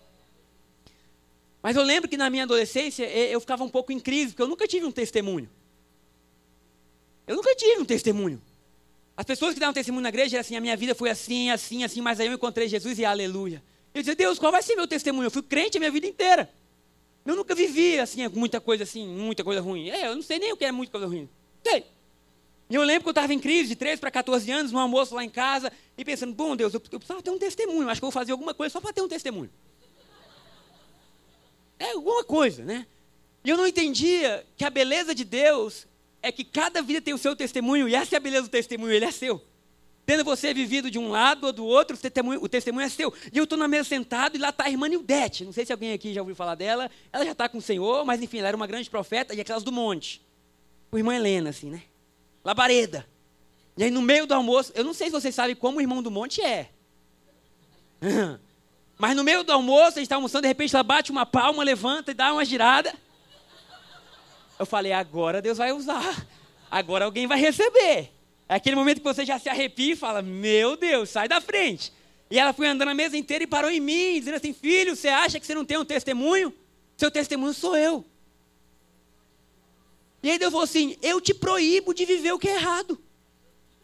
Mas 1.68 1.76
eu 1.76 1.84
lembro 1.84 2.10
que 2.10 2.16
na 2.16 2.30
minha 2.30 2.44
adolescência 2.44 3.04
eu 3.04 3.42
ficava 3.42 3.62
um 3.62 3.68
pouco 3.68 3.92
em 3.92 4.00
crise, 4.00 4.28
porque 4.28 4.42
eu 4.42 4.48
nunca 4.48 4.66
tive 4.66 4.86
um 4.86 4.92
testemunho. 4.92 5.50
Eu 7.28 7.36
nunca 7.36 7.54
tive 7.56 7.82
um 7.82 7.84
testemunho. 7.84 8.42
As 9.18 9.26
pessoas 9.26 9.54
que 9.54 9.60
davam 9.60 9.74
testemunho 9.74 10.02
na 10.02 10.08
igreja 10.08 10.38
eram 10.38 10.40
assim: 10.40 10.56
a 10.56 10.62
minha 10.62 10.78
vida 10.78 10.96
foi 10.96 11.10
assim, 11.10 11.52
assim, 11.52 11.84
assim, 11.84 12.00
mas 12.00 12.22
aí 12.22 12.28
eu 12.28 12.34
encontrei 12.36 12.70
Jesus 12.70 12.98
e 13.00 13.04
aleluia. 13.04 13.62
Eu 13.94 14.02
dizia, 14.02 14.16
Deus, 14.16 14.40
qual 14.40 14.50
vai 14.50 14.64
ser 14.64 14.78
meu 14.78 14.88
testemunho? 14.88 15.26
Eu 15.26 15.32
fui 15.32 15.42
crente 15.42 15.76
a 15.76 15.82
minha 15.82 15.92
vida 15.92 16.08
inteira. 16.08 16.50
Eu 17.26 17.36
nunca 17.36 17.54
vivi 17.54 18.00
assim, 18.00 18.26
muita 18.30 18.62
coisa 18.62 18.84
assim, 18.84 19.06
muita 19.06 19.44
coisa 19.44 19.60
ruim. 19.60 19.90
É, 19.90 20.08
eu 20.08 20.16
não 20.16 20.22
sei 20.22 20.40
nem 20.40 20.54
o 20.54 20.56
que 20.56 20.64
é 20.64 20.72
muita 20.72 20.92
coisa 20.92 21.06
ruim. 21.06 21.28
Sei. 21.68 21.84
E 22.70 22.76
eu 22.76 22.84
lembro 22.84 23.04
que 23.04 23.10
eu 23.10 23.12
estava 23.12 23.34
em 23.34 23.40
crise 23.40 23.68
de 23.68 23.76
13 23.76 24.00
para 24.00 24.10
14 24.10 24.50
anos, 24.50 24.72
num 24.72 24.80
almoço 24.80 25.14
lá 25.14 25.22
em 25.22 25.30
casa, 25.30 25.70
e 25.98 26.06
pensando, 26.06 26.34
bom 26.34 26.56
Deus, 26.56 26.74
eu, 26.74 26.82
eu 26.94 26.98
precisava 26.98 27.22
ter 27.22 27.30
um 27.30 27.38
testemunho, 27.38 27.90
acho 27.90 28.00
que 28.00 28.06
eu 28.06 28.10
vou 28.10 28.18
fazer 28.18 28.32
alguma 28.32 28.54
coisa 28.54 28.72
só 28.72 28.80
para 28.80 28.94
ter 28.94 29.02
um 29.02 29.10
testemunho. 29.10 29.50
É 31.80 31.92
alguma 31.92 32.24
coisa, 32.24 32.64
né? 32.64 32.86
E 33.44 33.50
eu 33.50 33.58
não 33.58 33.68
entendia 33.68 34.46
que 34.56 34.66
a 34.66 34.70
beleza 34.70 35.14
de 35.16 35.24
Deus 35.24 35.88
é 36.22 36.32
que 36.32 36.44
cada 36.44 36.82
vida 36.82 37.02
tem 37.02 37.14
o 37.14 37.18
seu 37.18 37.36
testemunho, 37.36 37.88
e 37.88 37.96
essa 37.96 38.16
é 38.16 38.18
a 38.18 38.20
beleza 38.20 38.44
do 38.44 38.50
testemunho, 38.50 38.92
ele 38.92 39.06
é 39.06 39.12
seu. 39.12 39.42
Tendo 40.06 40.24
você 40.24 40.54
vivido 40.54 40.90
de 40.90 40.98
um 40.98 41.10
lado 41.10 41.48
ou 41.48 41.54
do 41.54 41.66
outro, 41.66 41.98
o 41.98 42.00
testemunho, 42.00 42.42
o 42.42 42.48
testemunho 42.48 42.86
é 42.86 42.90
seu. 42.90 43.14
E 43.32 43.38
eu 43.38 43.44
estou 43.44 43.58
na 43.58 43.68
mesa 43.68 43.90
sentado 43.90 44.38
e 44.38 44.40
lá 44.40 44.50
está 44.50 44.64
a 44.64 44.70
irmã 44.70 44.88
Nildete. 44.88 45.44
Não 45.44 45.52
sei 45.52 45.66
se 45.66 45.74
alguém 45.74 45.92
aqui 45.92 46.14
já 46.14 46.22
ouviu 46.22 46.34
falar 46.34 46.56
dela. 46.56 46.90
Ela 47.12 47.26
já 47.26 47.34
está 47.34 47.50
com 47.50 47.58
o 47.58 47.62
Senhor, 47.62 48.06
mas 48.06 48.22
enfim, 48.22 48.40
ela 48.40 48.48
era 48.48 48.56
uma 48.56 48.66
grande 48.66 48.90
profeta 48.90 49.36
e 49.36 49.42
aquelas 49.42 49.64
do 49.64 49.72
monte. 49.72 50.22
O 50.90 50.98
irmã 50.98 51.14
Helena, 51.14 51.50
assim, 51.50 51.70
né? 51.70 51.84
Labareda. 52.42 53.06
E 53.76 53.84
aí 53.84 53.92
no 53.92 54.02
meio 54.02 54.26
do 54.26 54.34
almoço, 54.34 54.72
eu 54.76 54.84
não 54.86 54.94
sei 54.94 55.08
se 55.08 55.12
vocês 55.12 55.36
sabem 55.36 55.58
como 55.58 55.78
o 55.78 55.82
irmão 55.82 56.02
do 56.02 56.10
monte 56.10 56.42
é. 56.42 56.70
Mas 58.98 59.16
no 59.16 59.24
meio 59.24 59.44
do 59.44 59.52
almoço, 59.52 59.98
a 59.98 60.00
gente 60.00 60.04
está 60.04 60.16
almoçando, 60.16 60.42
de 60.42 60.48
repente 60.48 60.76
ela 60.76 60.84
bate 60.84 61.12
uma 61.12 61.26
palma, 61.26 61.64
levanta 61.64 62.12
e 62.12 62.14
dá 62.14 62.34
uma 62.34 62.44
girada. 62.44 62.94
Eu 64.58 64.66
falei, 64.66 64.92
agora 64.92 65.42
Deus 65.42 65.58
vai 65.58 65.72
usar. 65.72 66.26
Agora 66.70 67.06
alguém 67.06 67.28
vai 67.28 67.40
receber. 67.40 68.12
É 68.50 68.56
aquele 68.56 68.76
momento 68.76 68.98
que 68.98 69.04
você 69.04 69.26
já 69.26 69.38
se 69.38 69.50
arrepia 69.50 69.94
e 69.94 69.96
fala, 69.96 70.22
meu 70.22 70.76
Deus, 70.76 71.10
sai 71.10 71.28
da 71.28 71.40
frente. 71.40 71.94
E 72.30 72.40
ela 72.40 72.54
foi 72.54 72.68
andando 72.68 72.90
a 72.90 72.94
mesa 72.94 73.16
inteira 73.16 73.44
e 73.44 73.48
parou 73.48 73.70
em 73.70 73.80
mim, 73.80 74.20
dizendo 74.20 74.36
assim, 74.36 74.54
filho, 74.54 74.96
você 74.96 75.10
acha 75.10 75.40
que 75.40 75.46
você 75.46 75.54
não 75.54 75.64
tem 75.64 75.78
um 75.78 75.86
testemunho? 75.86 76.54
Seu 76.98 77.12
testemunho 77.12 77.54
sou 77.54 77.78
eu. 77.78 78.04
E 80.24 80.32
aí 80.32 80.40
Deus 80.40 80.52
falou 80.52 80.64
assim, 80.64 80.98
eu 81.02 81.22
te 81.22 81.34
proíbo 81.34 81.94
de 81.94 82.04
viver 82.04 82.32
o 82.32 82.40
que 82.40 82.50
é 82.50 82.56
errado. 82.56 83.00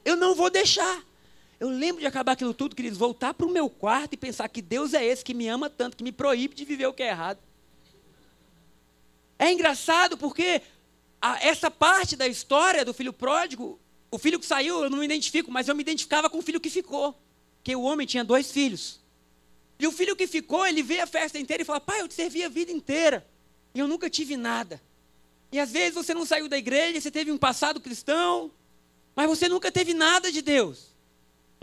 Eu 0.04 0.16
não 0.16 0.34
vou 0.34 0.50
deixar. 0.50 1.04
Eu 1.64 1.70
lembro 1.70 2.02
de 2.02 2.06
acabar 2.06 2.34
aquilo 2.34 2.54
tudo, 2.54 2.76
queridos, 2.76 3.00
voltar 3.00 3.34
para 3.34 3.46
o 3.46 3.50
meu 3.50 3.70
quarto 3.70 4.16
e 4.16 4.18
pensar 4.18 4.50
que 4.50 4.62
Deus 4.62 4.94
é 4.94 5.06
esse 5.06 5.24
que 5.24 5.34
me 5.34 5.48
ama 5.48 5.70
tanto, 5.70 5.96
que 5.96 6.04
me 6.04 6.12
proíbe 6.12 6.54
de 6.54 6.66
viver 6.66 6.88
o 6.88 6.94
que 6.94 7.02
é 7.02 7.08
errado. 7.08 7.40
É 9.40 9.50
engraçado 9.50 10.18
porque 10.18 10.62
a, 11.22 11.42
essa 11.42 11.72
parte 11.72 12.18
da 12.18 12.28
história 12.28 12.84
do 12.84 12.94
filho 12.94 13.14
pródigo, 13.14 13.80
o 14.12 14.18
filho 14.18 14.42
que 14.42 14.46
saiu 14.46 14.84
eu 14.84 14.90
não 14.90 14.98
me 14.98 15.06
identifico, 15.06 15.50
mas 15.50 15.70
eu 15.70 15.74
me 15.74 15.82
identificava 15.84 16.30
com 16.30 16.40
o 16.40 16.42
filho 16.42 16.60
que 16.60 16.70
ficou. 16.70 17.18
Porque 17.60 17.74
o 17.74 17.84
homem 17.84 18.06
tinha 18.06 18.26
dois 18.26 18.52
filhos. 18.52 19.00
E 19.80 19.88
o 19.88 19.92
filho 19.94 20.18
que 20.18 20.28
ficou, 20.28 20.68
ele 20.68 20.84
vê 20.84 21.00
a 21.00 21.08
festa 21.08 21.40
inteira 21.40 21.64
e 21.64 21.66
fala: 21.66 21.80
Pai, 21.80 22.02
eu 22.02 22.10
te 22.10 22.14
servi 22.14 22.44
a 22.44 22.50
vida 22.50 22.74
inteira. 22.74 23.26
E 23.74 23.80
eu 23.80 23.88
nunca 23.88 24.10
tive 24.10 24.36
nada. 24.36 24.82
E 25.50 25.62
às 25.62 25.72
vezes 25.72 25.96
você 25.96 26.14
não 26.14 26.26
saiu 26.26 26.50
da 26.50 26.58
igreja, 26.58 27.00
você 27.00 27.10
teve 27.10 27.32
um 27.32 27.38
passado 27.38 27.80
cristão, 27.80 28.52
Mas 29.16 29.30
você 29.30 29.48
nunca 29.48 29.72
teve 29.72 29.94
nada 29.94 30.30
de 30.30 30.42
Deus. 30.42 30.93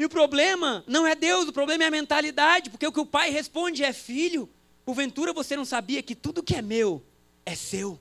E 0.01 0.05
o 0.07 0.09
problema 0.09 0.83
não 0.87 1.07
é 1.07 1.15
Deus, 1.15 1.47
o 1.47 1.53
problema 1.53 1.85
é 1.85 1.87
a 1.89 1.91
mentalidade, 1.91 2.71
porque 2.71 2.87
o 2.87 2.91
que 2.91 3.01
o 3.01 3.05
pai 3.05 3.29
responde 3.29 3.85
é: 3.85 3.93
filho, 3.93 4.49
porventura 4.83 5.31
você 5.31 5.55
não 5.55 5.65
sabia 5.67 6.03
que 6.03 6.15
tudo 6.15 6.43
que 6.43 6.55
é 6.57 6.63
meu 6.63 7.05
é 7.45 7.55
seu. 7.55 8.01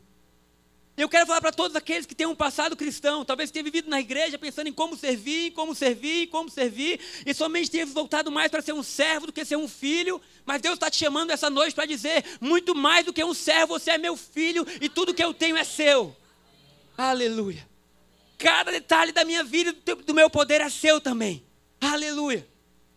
Eu 0.95 1.09
quero 1.09 1.27
falar 1.27 1.41
para 1.41 1.51
todos 1.51 1.75
aqueles 1.75 2.05
que 2.05 2.15
têm 2.15 2.25
um 2.25 2.33
passado 2.33 2.77
cristão, 2.77 3.25
talvez 3.25 3.51
tenham 3.51 3.65
vivido 3.65 3.89
na 3.89 3.99
igreja 3.99 4.37
pensando 4.37 4.67
em 4.67 4.71
como 4.71 4.95
servir, 4.95 5.47
em 5.47 5.51
como 5.51 5.75
servir, 5.75 6.23
em 6.23 6.27
como 6.27 6.49
servir, 6.49 7.01
e 7.25 7.33
somente 7.33 7.69
tenha 7.69 7.85
voltado 7.85 8.31
mais 8.31 8.49
para 8.49 8.61
ser 8.61 8.71
um 8.71 8.81
servo 8.81 9.25
do 9.25 9.33
que 9.33 9.43
ser 9.43 9.57
um 9.57 9.67
filho, 9.67 10.21
mas 10.45 10.61
Deus 10.61 10.75
está 10.75 10.89
te 10.89 10.95
chamando 10.95 11.31
essa 11.31 11.49
noite 11.49 11.75
para 11.75 11.85
dizer: 11.85 12.23
muito 12.39 12.73
mais 12.73 13.05
do 13.05 13.11
que 13.11 13.21
um 13.25 13.33
servo, 13.33 13.77
você 13.77 13.91
é 13.91 13.97
meu 13.97 14.15
filho 14.15 14.65
e 14.79 14.87
tudo 14.87 15.13
que 15.13 15.21
eu 15.21 15.33
tenho 15.33 15.57
é 15.57 15.65
seu. 15.65 16.15
Aleluia. 16.97 17.67
Cada 18.37 18.71
detalhe 18.71 19.11
da 19.11 19.25
minha 19.25 19.43
vida 19.43 19.75
do 20.05 20.13
meu 20.13 20.29
poder 20.29 20.61
é 20.61 20.69
seu 20.69 21.01
também. 21.01 21.48
Aleluia. 21.81 22.48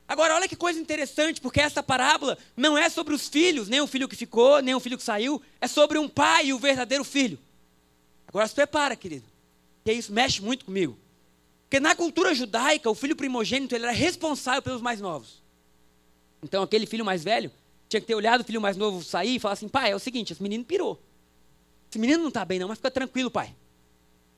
Agora, 0.07 0.35
olha 0.35 0.49
que 0.49 0.57
coisa 0.57 0.79
interessante, 0.79 1.41
porque 1.41 1.61
essa 1.61 1.83
parábola 1.83 2.37
não 2.57 2.77
é 2.77 2.89
sobre 2.91 3.15
os 3.15 3.29
filhos, 3.29 3.69
nem 3.69 3.81
o 3.81 3.87
filho 3.87 4.09
que 4.09 4.17
ficou, 4.17 4.61
nem 4.61 4.75
o 4.75 4.81
filho 4.81 4.99
que 4.99 5.03
saiu, 5.03 5.41
é 5.61 5.67
sobre 5.67 5.99
um 5.99 6.09
pai 6.09 6.47
e 6.47 6.53
o 6.53 6.59
verdadeiro 6.59 7.05
filho. 7.05 7.39
Agora 8.27 8.47
se 8.47 8.55
prepara, 8.55 8.95
querido. 8.97 9.25
Que 9.85 9.93
isso 9.93 10.13
mexe 10.13 10.43
muito 10.43 10.65
comigo. 10.65 10.99
Porque 11.65 11.81
na 11.81 11.95
cultura 11.95 12.35
judaica, 12.35 12.91
o 12.91 12.95
filho 12.95 13.17
primogênito 13.17 13.75
ele 13.75 13.85
era 13.85 13.93
responsável 13.93 14.61
pelos 14.61 14.83
mais 14.83 15.01
novos. 15.01 15.43
Então 16.43 16.63
aquele 16.63 16.85
filho 16.85 17.05
mais 17.05 17.25
velho 17.25 17.51
tinha 17.89 18.01
que 18.01 18.07
ter 18.07 18.15
olhado 18.15 18.41
o 18.41 18.45
filho 18.45 18.61
mais 18.61 18.77
novo 18.77 19.03
sair 19.03 19.37
e 19.37 19.39
falar 19.39 19.55
assim: 19.55 19.69
pai, 19.69 19.93
é 19.93 19.97
o 19.97 19.99
seguinte, 19.99 20.33
esse 20.33 20.43
menino 20.43 20.65
pirou. 20.65 21.01
Esse 21.91 21.99
menino 21.99 22.21
não 22.21 22.29
está 22.29 22.45
bem, 22.45 22.59
não, 22.59 22.69
mas 22.69 22.79
fica 22.79 22.91
tranquilo, 22.91 23.31
pai. 23.31 23.55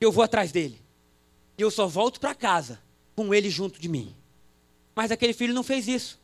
Eu 0.01 0.13
vou 0.13 0.23
atrás 0.23 0.53
dele. 0.53 0.81
E 1.57 1.63
eu 1.63 1.71
só 1.71 1.87
volto 1.87 2.21
para 2.21 2.35
casa 2.35 2.81
com 3.17 3.35
ele 3.35 3.49
junto 3.49 3.81
de 3.81 3.89
mim. 3.89 4.15
Mas 4.95 5.11
aquele 5.11 5.33
filho 5.33 5.55
não 5.55 5.63
fez 5.63 5.89
isso. 5.89 6.21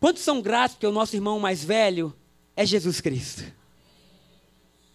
Quantos 0.00 0.22
são 0.22 0.40
gratos 0.40 0.74
porque 0.74 0.86
o 0.86 0.92
nosso 0.92 1.16
irmão 1.16 1.38
mais 1.38 1.64
velho 1.64 2.14
é 2.54 2.66
Jesus 2.66 3.00
Cristo? 3.00 3.44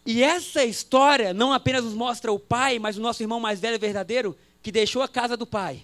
E 0.05 0.23
essa 0.23 0.63
história 0.63 1.33
não 1.33 1.53
apenas 1.53 1.83
nos 1.83 1.93
mostra 1.93 2.31
o 2.31 2.39
pai, 2.39 2.79
mas 2.79 2.97
o 2.97 3.01
nosso 3.01 3.21
irmão 3.21 3.39
mais 3.39 3.59
velho 3.59 3.79
verdadeiro, 3.79 4.37
que 4.61 4.71
deixou 4.71 5.01
a 5.01 5.07
casa 5.07 5.37
do 5.37 5.45
pai 5.45 5.83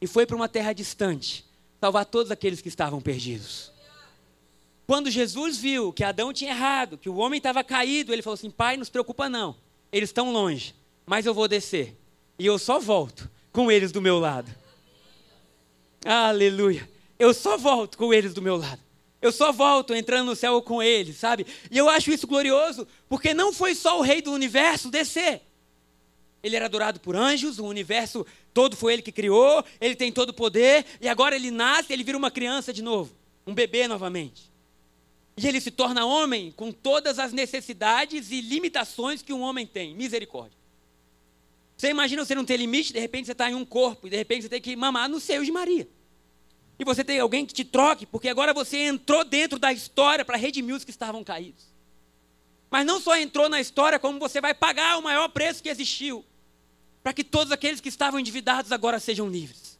e 0.00 0.06
foi 0.06 0.24
para 0.26 0.36
uma 0.36 0.48
terra 0.48 0.72
distante 0.72 1.44
salvar 1.80 2.04
todos 2.04 2.30
aqueles 2.30 2.60
que 2.60 2.68
estavam 2.68 3.00
perdidos. 3.00 3.72
Quando 4.86 5.10
Jesus 5.10 5.56
viu 5.56 5.92
que 5.92 6.02
Adão 6.02 6.32
tinha 6.32 6.50
errado, 6.50 6.98
que 6.98 7.08
o 7.08 7.16
homem 7.16 7.38
estava 7.38 7.62
caído, 7.62 8.12
ele 8.12 8.22
falou 8.22 8.34
assim: 8.34 8.50
Pai, 8.50 8.76
não 8.76 8.84
se 8.84 8.90
preocupa 8.90 9.28
não, 9.28 9.56
eles 9.92 10.08
estão 10.08 10.32
longe, 10.32 10.74
mas 11.06 11.26
eu 11.26 11.34
vou 11.34 11.46
descer 11.46 11.96
e 12.38 12.46
eu 12.46 12.58
só 12.58 12.78
volto 12.78 13.30
com 13.52 13.70
eles 13.70 13.92
do 13.92 14.02
meu 14.02 14.18
lado. 14.18 14.50
Aleluia! 16.04 16.88
Eu 17.18 17.34
só 17.34 17.56
volto 17.58 17.98
com 17.98 18.12
eles 18.12 18.32
do 18.32 18.40
meu 18.40 18.56
lado. 18.56 18.80
Eu 19.20 19.30
só 19.30 19.52
volto 19.52 19.94
entrando 19.94 20.26
no 20.28 20.36
céu 20.36 20.62
com 20.62 20.82
ele, 20.82 21.12
sabe? 21.12 21.46
E 21.70 21.76
eu 21.76 21.90
acho 21.90 22.10
isso 22.10 22.26
glorioso, 22.26 22.88
porque 23.08 23.34
não 23.34 23.52
foi 23.52 23.74
só 23.74 23.98
o 23.98 24.02
rei 24.02 24.22
do 24.22 24.32
universo 24.32 24.90
descer. 24.90 25.42
Ele 26.42 26.56
era 26.56 26.64
adorado 26.64 27.00
por 27.00 27.14
anjos, 27.14 27.58
o 27.58 27.66
universo 27.66 28.26
todo 28.54 28.76
foi 28.76 28.94
ele 28.94 29.02
que 29.02 29.12
criou, 29.12 29.62
ele 29.78 29.94
tem 29.94 30.10
todo 30.10 30.30
o 30.30 30.34
poder, 30.34 30.86
e 31.00 31.06
agora 31.06 31.36
ele 31.36 31.50
nasce, 31.50 31.92
ele 31.92 32.02
vira 32.02 32.16
uma 32.16 32.30
criança 32.30 32.72
de 32.72 32.80
novo, 32.80 33.14
um 33.46 33.52
bebê 33.52 33.86
novamente. 33.86 34.50
E 35.36 35.46
ele 35.46 35.60
se 35.60 35.70
torna 35.70 36.06
homem 36.06 36.50
com 36.52 36.72
todas 36.72 37.18
as 37.18 37.32
necessidades 37.32 38.30
e 38.30 38.40
limitações 38.40 39.20
que 39.20 39.32
um 39.32 39.42
homem 39.42 39.66
tem. 39.66 39.94
Misericórdia. 39.94 40.59
Você 41.80 41.88
imagina 41.88 42.24
você 42.24 42.34
não 42.34 42.44
ter 42.44 42.58
limite, 42.58 42.92
de 42.92 43.00
repente 43.00 43.26
você 43.26 43.32
está 43.32 43.50
em 43.50 43.54
um 43.54 43.64
corpo, 43.64 44.06
e 44.06 44.10
de 44.10 44.16
repente 44.16 44.42
você 44.42 44.48
tem 44.50 44.60
que 44.60 44.76
mamar 44.76 45.08
no 45.08 45.18
seio 45.18 45.44
de 45.44 45.50
Maria 45.50 45.88
e 46.80 46.84
você 46.84 47.04
tem 47.04 47.20
alguém 47.20 47.44
que 47.44 47.52
te 47.52 47.62
troque, 47.62 48.06
porque 48.06 48.26
agora 48.26 48.54
você 48.54 48.78
entrou 48.78 49.22
dentro 49.22 49.58
da 49.58 49.70
história 49.70 50.24
para 50.24 50.38
redimir 50.38 50.74
os 50.74 50.82
que 50.82 50.90
estavam 50.90 51.22
caídos. 51.22 51.64
Mas 52.70 52.86
não 52.86 52.98
só 52.98 53.18
entrou 53.18 53.50
na 53.50 53.60
história, 53.60 53.98
como 53.98 54.18
você 54.18 54.40
vai 54.40 54.54
pagar 54.54 54.96
o 54.96 55.02
maior 55.02 55.28
preço 55.28 55.62
que 55.62 55.68
existiu, 55.68 56.24
para 57.02 57.12
que 57.12 57.22
todos 57.22 57.52
aqueles 57.52 57.82
que 57.82 57.90
estavam 57.90 58.18
endividados 58.18 58.72
agora 58.72 58.98
sejam 58.98 59.28
livres. 59.28 59.78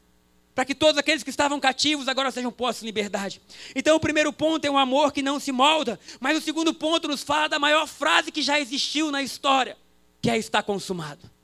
Para 0.54 0.66
que 0.66 0.74
todos 0.74 0.98
aqueles 0.98 1.22
que 1.22 1.30
estavam 1.30 1.58
cativos 1.58 2.06
agora 2.06 2.30
sejam 2.30 2.52
postos 2.52 2.82
em 2.82 2.86
liberdade. 2.86 3.40
Então, 3.74 3.96
o 3.96 4.00
primeiro 4.00 4.30
ponto 4.30 4.66
é 4.66 4.70
um 4.70 4.76
amor 4.76 5.10
que 5.10 5.22
não 5.22 5.40
se 5.40 5.52
molda, 5.52 5.98
mas 6.20 6.36
o 6.36 6.42
segundo 6.42 6.74
ponto 6.74 7.08
nos 7.08 7.22
fala 7.22 7.48
da 7.48 7.58
maior 7.58 7.86
frase 7.86 8.30
que 8.30 8.42
já 8.42 8.60
existiu 8.60 9.10
na 9.10 9.22
história, 9.22 9.74
que 10.20 10.28
é 10.28 10.36
está 10.36 10.62
consumado. 10.62 11.39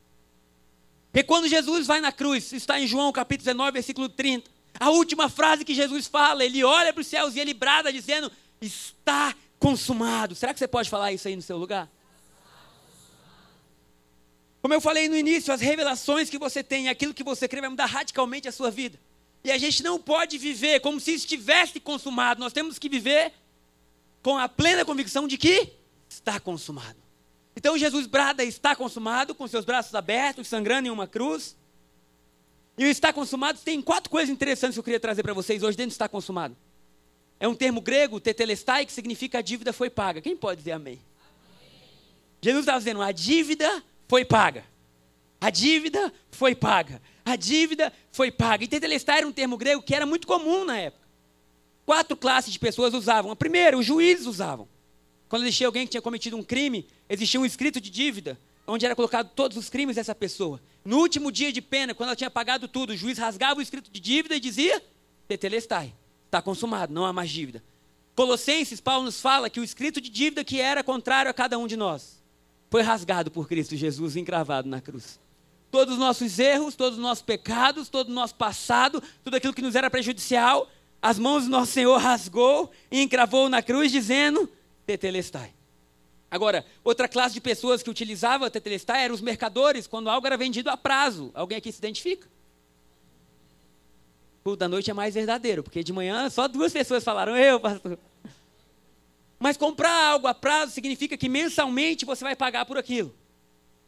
E 1.16 1.22
quando 1.22 1.48
Jesus 1.48 1.86
vai 1.86 1.98
na 1.98 2.12
cruz, 2.12 2.52
está 2.52 2.78
em 2.78 2.86
João 2.86 3.10
capítulo 3.10 3.46
19, 3.46 3.72
versículo 3.72 4.06
30. 4.06 4.50
A 4.78 4.90
última 4.90 5.30
frase 5.30 5.64
que 5.64 5.74
Jesus 5.74 6.06
fala, 6.06 6.44
ele 6.44 6.62
olha 6.62 6.92
para 6.92 7.00
os 7.00 7.06
céus 7.06 7.34
e 7.34 7.40
ele 7.40 7.54
brada 7.54 7.90
dizendo: 7.90 8.30
Está 8.60 9.34
consumado. 9.58 10.34
Será 10.34 10.52
que 10.52 10.58
você 10.58 10.68
pode 10.68 10.90
falar 10.90 11.14
isso 11.14 11.26
aí 11.26 11.34
no 11.34 11.40
seu 11.40 11.56
lugar? 11.56 11.90
Como 14.60 14.74
eu 14.74 14.80
falei 14.80 15.08
no 15.08 15.16
início, 15.16 15.54
as 15.54 15.62
revelações 15.62 16.28
que 16.28 16.38
você 16.38 16.62
tem, 16.62 16.90
aquilo 16.90 17.14
que 17.14 17.24
você 17.24 17.48
crê, 17.48 17.62
vai 17.62 17.70
mudar 17.70 17.86
radicalmente 17.86 18.46
a 18.46 18.52
sua 18.52 18.70
vida. 18.70 19.00
E 19.42 19.50
a 19.50 19.56
gente 19.56 19.82
não 19.82 19.98
pode 19.98 20.36
viver 20.36 20.80
como 20.80 21.00
se 21.00 21.12
estivesse 21.14 21.80
consumado. 21.80 22.40
Nós 22.40 22.52
temos 22.52 22.78
que 22.78 22.90
viver 22.90 23.32
com 24.22 24.36
a 24.36 24.50
plena 24.50 24.84
convicção 24.84 25.26
de 25.26 25.38
que 25.38 25.72
está 26.10 26.38
consumado. 26.38 27.05
Então 27.56 27.76
Jesus 27.78 28.06
brada, 28.06 28.44
está 28.44 28.76
consumado, 28.76 29.34
com 29.34 29.48
seus 29.48 29.64
braços 29.64 29.94
abertos, 29.94 30.46
sangrando 30.46 30.86
em 30.86 30.90
uma 30.90 31.06
cruz. 31.06 31.56
E 32.76 32.84
o 32.84 32.88
está 32.88 33.12
consumado 33.12 33.58
tem 33.64 33.80
quatro 33.80 34.10
coisas 34.10 34.28
interessantes 34.28 34.76
que 34.76 34.80
eu 34.80 34.84
queria 34.84 35.00
trazer 35.00 35.22
para 35.22 35.32
vocês 35.32 35.62
hoje 35.62 35.76
dentro 35.76 35.88
do 35.88 35.92
está 35.92 36.08
consumado. 36.08 36.54
É 37.40 37.48
um 37.48 37.54
termo 37.54 37.80
grego, 37.80 38.20
tetelestai, 38.20 38.84
que 38.84 38.92
significa 38.92 39.38
a 39.38 39.42
dívida 39.42 39.72
foi 39.72 39.88
paga. 39.88 40.20
Quem 40.20 40.36
pode 40.36 40.58
dizer 40.58 40.72
amém? 40.72 40.94
amém. 40.94 41.88
Jesus 42.42 42.60
estava 42.60 42.78
dizendo, 42.78 43.00
a 43.00 43.12
dívida 43.12 43.82
foi 44.06 44.24
paga. 44.24 44.64
A 45.40 45.50
dívida 45.50 46.12
foi 46.30 46.54
paga. 46.54 47.00
A 47.24 47.36
dívida 47.36 47.92
foi 48.12 48.30
paga. 48.30 48.64
E 48.64 48.68
tetelestai 48.68 49.18
era 49.18 49.26
um 49.26 49.32
termo 49.32 49.56
grego 49.56 49.82
que 49.82 49.94
era 49.94 50.06
muito 50.06 50.26
comum 50.26 50.64
na 50.64 50.78
época. 50.78 51.06
Quatro 51.84 52.16
classes 52.16 52.52
de 52.52 52.58
pessoas 52.58 52.92
usavam. 52.94 53.30
A 53.30 53.36
primeira, 53.36 53.78
os 53.78 53.86
juízes 53.86 54.26
usavam. 54.26 54.68
Quando 55.28 55.42
existia 55.42 55.66
alguém 55.66 55.86
que 55.86 55.92
tinha 55.92 56.02
cometido 56.02 56.36
um 56.36 56.42
crime, 56.42 56.86
existia 57.08 57.40
um 57.40 57.44
escrito 57.44 57.80
de 57.80 57.90
dívida, 57.90 58.38
onde 58.66 58.84
era 58.84 58.94
colocado 58.94 59.30
todos 59.34 59.56
os 59.56 59.68
crimes 59.68 59.96
dessa 59.96 60.14
pessoa. 60.14 60.60
No 60.84 60.98
último 60.98 61.32
dia 61.32 61.52
de 61.52 61.60
pena, 61.60 61.94
quando 61.94 62.10
ela 62.10 62.16
tinha 62.16 62.30
pagado 62.30 62.68
tudo, 62.68 62.92
o 62.92 62.96
juiz 62.96 63.18
rasgava 63.18 63.58
o 63.58 63.62
escrito 63.62 63.90
de 63.90 63.98
dívida 64.00 64.36
e 64.36 64.40
dizia: 64.40 64.82
Tetelestai, 65.26 65.92
está 66.26 66.40
consumado, 66.40 66.92
não 66.92 67.04
há 67.04 67.12
mais 67.12 67.30
dívida. 67.30 67.62
Colossenses, 68.14 68.80
Paulo 68.80 69.04
nos 69.04 69.20
fala 69.20 69.50
que 69.50 69.60
o 69.60 69.64
escrito 69.64 70.00
de 70.00 70.08
dívida 70.08 70.42
que 70.42 70.60
era 70.60 70.82
contrário 70.82 71.30
a 71.30 71.34
cada 71.34 71.58
um 71.58 71.66
de 71.66 71.76
nós 71.76 72.22
foi 72.70 72.82
rasgado 72.82 73.30
por 73.30 73.48
Cristo 73.48 73.76
Jesus, 73.76 74.16
encravado 74.16 74.68
na 74.68 74.80
cruz. 74.80 75.20
Todos 75.70 75.94
os 75.94 76.00
nossos 76.00 76.38
erros, 76.38 76.74
todos 76.74 76.98
os 76.98 77.02
nossos 77.02 77.22
pecados, 77.22 77.88
todo 77.88 78.08
o 78.08 78.12
nosso 78.12 78.34
passado, 78.34 79.02
tudo 79.22 79.36
aquilo 79.36 79.52
que 79.52 79.60
nos 79.60 79.74
era 79.74 79.90
prejudicial, 79.90 80.68
as 81.02 81.18
mãos 81.18 81.44
do 81.44 81.50
nosso 81.50 81.72
Senhor 81.72 81.96
rasgou 81.98 82.70
e 82.90 83.02
encravou 83.02 83.48
na 83.48 83.62
cruz, 83.62 83.92
dizendo: 83.92 84.48
Tetelestai. 84.86 85.52
Agora, 86.30 86.64
outra 86.84 87.08
classe 87.08 87.34
de 87.34 87.40
pessoas 87.40 87.82
que 87.82 87.90
utilizava 87.90 88.50
tetelestai 88.50 89.04
eram 89.04 89.14
os 89.14 89.20
mercadores, 89.20 89.86
quando 89.86 90.10
algo 90.10 90.26
era 90.26 90.36
vendido 90.36 90.70
a 90.70 90.76
prazo. 90.76 91.30
Alguém 91.34 91.58
aqui 91.58 91.72
se 91.72 91.78
identifica? 91.78 92.28
O 94.44 94.54
da 94.54 94.68
noite 94.68 94.90
é 94.90 94.94
mais 94.94 95.14
verdadeiro, 95.14 95.62
porque 95.62 95.82
de 95.82 95.92
manhã 95.92 96.30
só 96.30 96.46
duas 96.46 96.72
pessoas 96.72 97.02
falaram, 97.02 97.36
eu, 97.36 97.58
pastor. 97.58 97.98
Mas 99.38 99.56
comprar 99.56 100.10
algo 100.10 100.26
a 100.26 100.34
prazo 100.34 100.72
significa 100.72 101.16
que 101.16 101.28
mensalmente 101.28 102.04
você 102.04 102.24
vai 102.24 102.36
pagar 102.36 102.64
por 102.64 102.78
aquilo. 102.78 103.14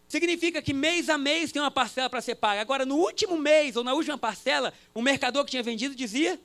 Significa 0.08 0.62
que 0.62 0.72
mês 0.72 1.08
a 1.08 1.18
mês 1.18 1.52
tem 1.52 1.60
uma 1.60 1.70
parcela 1.70 2.08
para 2.08 2.20
ser 2.20 2.34
paga. 2.34 2.60
Agora, 2.60 2.86
no 2.86 2.96
último 2.96 3.36
mês 3.36 3.76
ou 3.76 3.84
na 3.84 3.92
última 3.92 4.16
parcela, 4.16 4.72
o 4.94 5.02
mercador 5.02 5.44
que 5.44 5.50
tinha 5.50 5.62
vendido 5.62 5.94
dizia: 5.94 6.40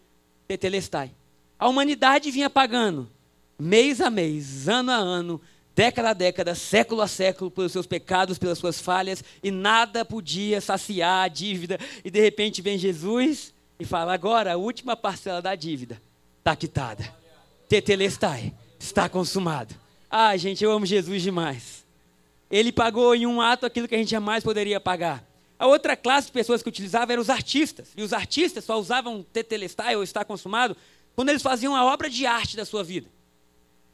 Tetelestai. 0.48 1.12
A 1.58 1.68
humanidade 1.68 2.30
vinha 2.30 2.50
pagando 2.50 3.10
mês 3.64 4.02
a 4.02 4.10
mês, 4.10 4.68
ano 4.68 4.92
a 4.92 4.96
ano, 4.96 5.42
década 5.74 6.10
a 6.10 6.14
década, 6.14 6.54
século 6.54 7.02
a 7.02 7.08
século, 7.08 7.50
pelos 7.50 7.72
seus 7.72 7.88
pecados, 7.88 8.38
pelas 8.38 8.58
suas 8.58 8.80
falhas, 8.80 9.24
e 9.42 9.50
nada 9.50 10.04
podia 10.04 10.60
saciar 10.62 11.24
a 11.24 11.28
dívida. 11.28 11.80
E 12.04 12.12
de 12.12 12.20
repente 12.20 12.62
vem 12.62 12.78
Jesus 12.78 13.54
e 13.80 13.86
fala: 13.86 14.14
agora 14.14 14.54
a 14.54 14.58
última 14.58 14.96
parcela 14.96 15.42
da 15.42 15.56
dívida 15.56 16.02
está 16.40 16.56
quitada. 16.56 17.04
Tetelestai, 17.70 18.54
está 18.78 19.08
consumado. 19.08 19.74
Ah, 20.10 20.36
gente, 20.38 20.64
eu 20.64 20.72
amo 20.72 20.86
Jesus 20.86 21.24
demais. 21.24 21.84
Ele 22.52 22.72
pagou 22.72 23.16
em 23.16 23.26
um 23.26 23.42
ato 23.42 23.66
aquilo 23.66 23.88
que 23.88 23.96
a 23.96 23.98
gente 23.98 24.12
jamais 24.12 24.44
poderia 24.44 24.80
pagar. 24.80 25.24
A 25.58 25.66
outra 25.66 25.96
classe 25.96 26.28
de 26.28 26.34
pessoas 26.34 26.62
que 26.62 26.70
utilizavam 26.70 27.14
eram 27.14 27.22
os 27.22 27.30
artistas. 27.30 27.88
E 27.96 28.04
os 28.04 28.14
artistas 28.14 28.66
só 28.66 28.78
usavam 28.78 29.24
tetelestai 29.24 29.96
ou 29.96 30.04
está 30.04 30.24
consumado 30.24 30.76
quando 31.16 31.30
eles 31.30 31.42
faziam 31.42 31.76
a 31.76 31.86
obra 31.86 32.10
de 32.10 32.26
arte 32.26 32.56
da 32.58 32.66
sua 32.66 32.84
vida. 32.84 33.08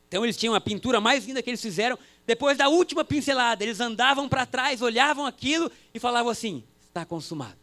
Então 0.10 0.26
eles 0.26 0.36
tinham 0.36 0.56
a 0.56 0.60
pintura 0.60 1.00
mais 1.00 1.26
linda 1.26 1.42
que 1.42 1.50
eles 1.50 1.62
fizeram. 1.62 1.98
Depois 2.26 2.58
da 2.58 2.68
última 2.68 3.06
pincelada, 3.06 3.64
eles 3.64 3.80
andavam 3.80 4.28
para 4.28 4.46
trás, 4.46 4.82
olhavam 4.82 5.26
aquilo 5.26 5.72
e 5.94 6.00
falavam 6.00 6.32
assim: 6.32 6.64
está 6.88 7.06
consumado. 7.06 7.58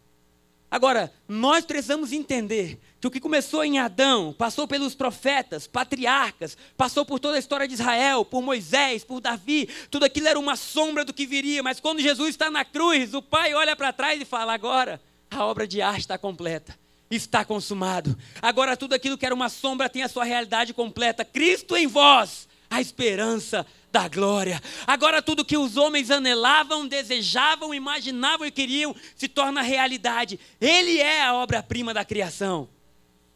Agora, 0.71 1.13
nós 1.27 1.65
precisamos 1.65 2.11
entender 2.11 2.79
que 2.99 3.07
o 3.07 3.11
que 3.11 3.21
começou 3.21 3.63
em 3.63 3.79
Adão, 3.79 4.33
passou 4.33 4.67
pelos 4.67 4.95
profetas, 4.95 5.67
patriarcas, 5.67 6.57
passou 6.75 7.05
por 7.05 7.19
toda 7.19 7.35
a 7.35 7.39
história 7.39 7.67
de 7.67 7.73
Israel, 7.73 8.25
por 8.25 8.41
Moisés, 8.41 9.03
por 9.03 9.21
Davi, 9.21 9.69
tudo 9.89 10.03
aquilo 10.03 10.27
era 10.27 10.39
uma 10.39 10.55
sombra 10.57 11.05
do 11.05 11.13
que 11.13 11.25
viria, 11.25 11.63
mas 11.63 11.79
quando 11.79 12.01
Jesus 12.01 12.29
está 12.29 12.49
na 12.49 12.65
cruz, 12.65 13.13
o 13.13 13.21
Pai 13.21 13.53
olha 13.53 13.75
para 13.75 13.93
trás 13.93 14.21
e 14.21 14.25
fala: 14.25 14.53
agora 14.53 15.01
a 15.29 15.45
obra 15.45 15.67
de 15.67 15.81
arte 15.81 16.01
está 16.01 16.17
completa. 16.17 16.77
Está 17.09 17.45
consumado. 17.45 18.17
Agora 18.41 18.75
tudo 18.75 18.93
aquilo 18.93 19.17
que 19.17 19.25
era 19.25 19.33
uma 19.33 19.49
sombra 19.49 19.89
tem 19.89 20.03
a 20.03 20.09
sua 20.09 20.23
realidade 20.25 20.73
completa. 20.73 21.23
Cristo 21.23 21.75
em 21.77 21.87
vós, 21.87 22.47
a 22.69 22.81
esperança 22.81 23.65
da 23.91 24.07
glória. 24.07 24.61
Agora 24.85 25.21
tudo 25.21 25.45
que 25.45 25.57
os 25.57 25.77
homens 25.77 26.11
anelavam, 26.11 26.87
desejavam, 26.87 27.73
imaginavam 27.73 28.45
e 28.45 28.51
queriam 28.51 28.95
se 29.15 29.27
torna 29.27 29.61
realidade. 29.61 30.39
Ele 30.59 30.99
é 30.99 31.23
a 31.23 31.33
obra-prima 31.33 31.93
da 31.93 32.03
criação. 32.03 32.67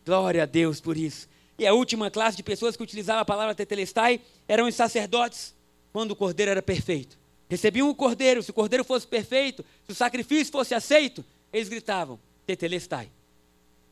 Glória 0.06 0.44
a 0.44 0.46
Deus 0.46 0.82
por 0.82 0.98
isso. 0.98 1.30
E 1.58 1.66
a 1.66 1.74
última 1.74 2.10
classe 2.10 2.36
de 2.36 2.44
pessoas 2.44 2.76
que 2.76 2.84
utilizava 2.84 3.22
a 3.22 3.26
palavra 3.26 3.56
tetelestai 3.56 4.20
eram 4.48 4.68
os 4.68 4.76
sacerdotes, 4.76 5.54
quando 5.94 6.12
o 6.12 6.16
cordeiro 6.16 6.52
era 6.52 6.62
perfeito. 6.62 7.18
Recebiam 7.48 7.90
o 7.90 7.96
cordeiro, 7.96 8.42
se 8.42 8.50
o 8.50 8.54
cordeiro 8.54 8.84
fosse 8.84 9.06
perfeito, 9.06 9.64
se 9.86 9.92
o 9.92 9.96
sacrifício 9.96 10.52
fosse 10.52 10.74
aceito, 10.74 11.24
eles 11.52 11.70
gritavam: 11.70 12.20
tetelestai. 12.48 13.12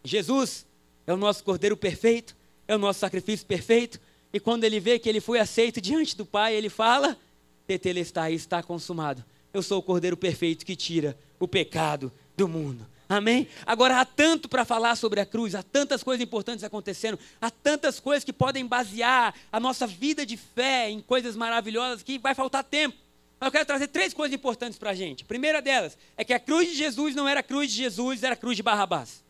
Jesus 0.04 0.66
é 1.06 1.14
o 1.14 1.18
nosso 1.18 1.44
cordeiro 1.44 1.76
perfeito, 1.76 2.36
é 2.68 2.76
o 2.76 2.80
nosso 2.80 3.00
sacrifício 3.00 3.46
perfeito, 3.46 4.00
e 4.32 4.40
quando 4.40 4.64
ele 4.64 4.80
vê 4.80 5.00
que 5.00 5.10
ele 5.10 5.20
foi 5.20 5.40
aceito 5.40 5.82
diante 5.82 6.16
do 6.16 6.26
Pai, 6.26 6.54
ele 6.54 6.70
fala: 6.70 7.18
Tetelestai, 7.66 8.34
está 8.34 8.62
consumado. 8.62 9.24
Eu 9.54 9.64
sou 9.64 9.80
o 9.80 9.84
Cordeiro 9.84 10.16
perfeito 10.16 10.66
que 10.66 10.76
tira 10.76 11.18
o 11.40 11.48
pecado 11.48 12.12
do 12.38 12.48
mundo. 12.48 12.86
Amém? 13.08 13.48
Agora 13.66 14.00
há 14.00 14.06
tanto 14.06 14.48
para 14.48 14.64
falar 14.64 14.96
sobre 14.96 15.20
a 15.20 15.26
cruz, 15.26 15.56
há 15.56 15.64
tantas 15.64 16.04
coisas 16.04 16.24
importantes 16.24 16.64
acontecendo, 16.64 17.18
há 17.42 17.50
tantas 17.50 18.00
coisas 18.00 18.24
que 18.24 18.32
podem 18.32 18.68
basear 18.68 19.34
a 19.52 19.60
nossa 19.60 19.88
vida 19.88 20.24
de 20.24 20.38
fé 20.38 20.92
em 20.92 21.02
coisas 21.02 21.36
maravilhosas 21.36 22.04
que 22.04 22.20
vai 22.20 22.36
faltar 22.36 22.64
tempo. 22.64 22.96
Mas 23.40 23.48
eu 23.48 23.52
quero 23.52 23.66
trazer 23.66 23.88
três 23.88 24.14
coisas 24.14 24.36
importantes 24.36 24.78
para 24.78 24.92
a 24.92 24.94
gente. 24.94 25.24
A 25.24 25.28
primeira 25.28 25.60
delas 25.60 25.98
é 26.16 26.24
que 26.24 26.34
a 26.34 26.40
cruz 26.40 26.68
de 26.68 26.76
Jesus 26.76 27.16
não 27.16 27.28
era 27.28 27.40
a 27.40 27.44
cruz 27.44 27.72
de 27.72 27.78
Jesus, 27.78 28.22
era 28.22 28.34
a 28.34 28.38
cruz 28.38 28.56
de 28.56 28.62
Barrabás. 28.62 29.24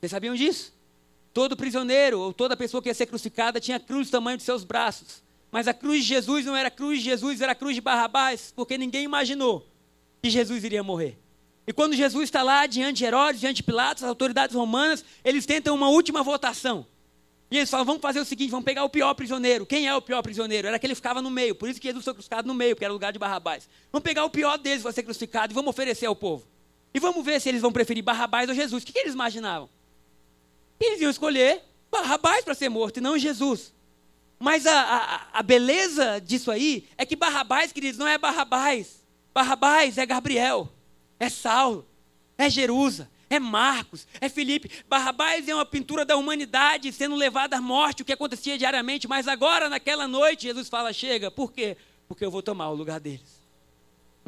Vocês 0.00 0.10
sabiam 0.10 0.34
disso? 0.34 0.72
Todo 1.32 1.56
prisioneiro 1.56 2.18
ou 2.18 2.32
toda 2.32 2.56
pessoa 2.56 2.82
que 2.82 2.88
ia 2.88 2.94
ser 2.94 3.06
crucificada 3.06 3.60
tinha 3.60 3.78
cruz 3.78 4.08
do 4.08 4.12
tamanho 4.12 4.38
de 4.38 4.42
seus 4.42 4.64
braços. 4.64 5.22
Mas 5.52 5.68
a 5.68 5.74
cruz 5.74 6.02
de 6.02 6.08
Jesus 6.08 6.46
não 6.46 6.56
era 6.56 6.70
cruz 6.70 6.98
de 6.98 7.04
Jesus, 7.04 7.40
era 7.40 7.54
cruz 7.54 7.74
de 7.74 7.80
Barrabás, 7.80 8.52
porque 8.54 8.78
ninguém 8.78 9.04
imaginou 9.04 9.66
que 10.22 10.30
Jesus 10.30 10.64
iria 10.64 10.82
morrer. 10.82 11.18
E 11.66 11.72
quando 11.72 11.94
Jesus 11.94 12.24
está 12.24 12.42
lá 12.42 12.66
diante 12.66 12.98
de 12.98 13.04
Herodes, 13.04 13.40
diante 13.40 13.56
de 13.56 13.62
Pilatos, 13.62 14.02
as 14.02 14.08
autoridades 14.08 14.56
romanas, 14.56 15.04
eles 15.22 15.44
tentam 15.44 15.74
uma 15.74 15.88
última 15.88 16.22
votação. 16.22 16.86
E 17.50 17.58
eles 17.58 17.68
falam: 17.68 17.84
vamos 17.84 18.00
fazer 18.00 18.20
o 18.20 18.24
seguinte, 18.24 18.50
vamos 18.50 18.64
pegar 18.64 18.84
o 18.84 18.88
pior 18.88 19.12
prisioneiro. 19.14 19.66
Quem 19.66 19.86
é 19.86 19.94
o 19.94 20.00
pior 20.00 20.22
prisioneiro? 20.22 20.68
Era 20.68 20.76
aquele 20.76 20.92
que 20.92 20.96
ficava 20.96 21.20
no 21.20 21.30
meio, 21.30 21.54
por 21.54 21.68
isso 21.68 21.80
que 21.80 21.88
Jesus 21.88 22.04
foi 22.04 22.14
crucificado 22.14 22.48
no 22.48 22.54
meio, 22.54 22.74
porque 22.74 22.84
era 22.84 22.92
o 22.92 22.96
lugar 22.96 23.12
de 23.12 23.18
Barrabás. 23.18 23.68
Vamos 23.92 24.04
pegar 24.04 24.24
o 24.24 24.30
pior 24.30 24.56
deles, 24.56 24.82
vai 24.82 24.92
ser 24.92 25.02
crucificado, 25.02 25.52
e 25.52 25.54
vamos 25.54 25.70
oferecer 25.70 26.06
ao 26.06 26.16
povo. 26.16 26.46
E 26.94 27.00
vamos 27.00 27.24
ver 27.24 27.40
se 27.40 27.48
eles 27.48 27.60
vão 27.60 27.72
preferir 27.72 28.02
Barrabás 28.02 28.48
ou 28.48 28.54
Jesus. 28.54 28.82
O 28.82 28.86
que, 28.86 28.92
que 28.92 28.98
eles 29.00 29.14
imaginavam? 29.14 29.68
Eles 30.84 31.00
iam 31.00 31.10
escolher 31.10 31.62
Barrabás 31.90 32.44
para 32.44 32.54
ser 32.54 32.68
morto 32.68 32.98
e 32.98 33.00
não 33.00 33.18
Jesus. 33.18 33.74
Mas 34.38 34.66
a, 34.66 34.80
a, 34.80 35.40
a, 35.40 35.42
beleza 35.42 36.20
disso 36.20 36.50
aí 36.50 36.88
é 36.96 37.04
que 37.04 37.16
Barrabás, 37.16 37.72
queridos, 37.72 37.98
não 37.98 38.06
é 38.06 38.16
Barrabás. 38.16 39.04
Barrabás 39.34 39.98
é 39.98 40.06
Gabriel, 40.06 40.68
é 41.18 41.28
Saulo, 41.28 41.86
é 42.38 42.48
Jerusa, 42.48 43.10
é 43.28 43.38
Marcos, 43.38 44.06
é 44.20 44.28
Felipe. 44.28 44.70
Barrabás 44.88 45.46
é 45.46 45.54
uma 45.54 45.66
pintura 45.66 46.04
da 46.04 46.16
humanidade 46.16 46.92
sendo 46.92 47.16
levada 47.16 47.56
à 47.56 47.60
morte, 47.60 48.02
o 48.02 48.04
que 48.04 48.12
acontecia 48.12 48.56
diariamente. 48.56 49.06
Mas 49.06 49.28
agora, 49.28 49.68
naquela 49.68 50.08
noite, 50.08 50.44
Jesus 50.44 50.68
fala: 50.68 50.92
chega. 50.92 51.30
Por 51.30 51.52
quê? 51.52 51.76
Porque 52.08 52.24
eu 52.24 52.30
vou 52.30 52.42
tomar 52.42 52.70
o 52.70 52.74
lugar 52.74 52.98
deles. 52.98 53.39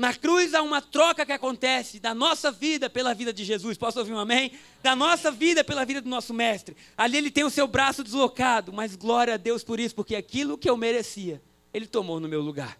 Na 0.03 0.13
cruz 0.13 0.53
há 0.53 0.61
uma 0.63 0.83
troca 0.83 1.25
que 1.25 1.31
acontece 1.31 2.01
da 2.01 2.13
nossa 2.13 2.51
vida 2.51 2.91
pela 2.91 3.15
vida 3.15 3.33
de 3.33 3.45
Jesus. 3.45 3.79
Posso 3.79 4.01
ouvir 4.01 4.13
um 4.13 4.19
amém? 4.19 4.51
Da 4.83 4.97
nossa 4.97 5.31
vida 5.31 5.63
pela 5.63 5.85
vida 5.85 6.01
do 6.01 6.09
nosso 6.09 6.35
mestre. 6.35 6.77
Ali 6.97 7.19
ele 7.19 7.31
tem 7.31 7.45
o 7.45 7.51
seu 7.51 7.69
braço 7.69 8.03
deslocado, 8.03 8.73
mas 8.73 8.97
glória 8.97 9.35
a 9.35 9.37
Deus 9.37 9.63
por 9.63 9.79
isso, 9.79 9.95
porque 9.95 10.17
aquilo 10.17 10.59
que 10.59 10.69
eu 10.69 10.77
merecia, 10.77 11.41
ele 11.73 11.87
tomou 11.87 12.19
no 12.19 12.29
meu 12.29 12.41
lugar. 12.41 12.77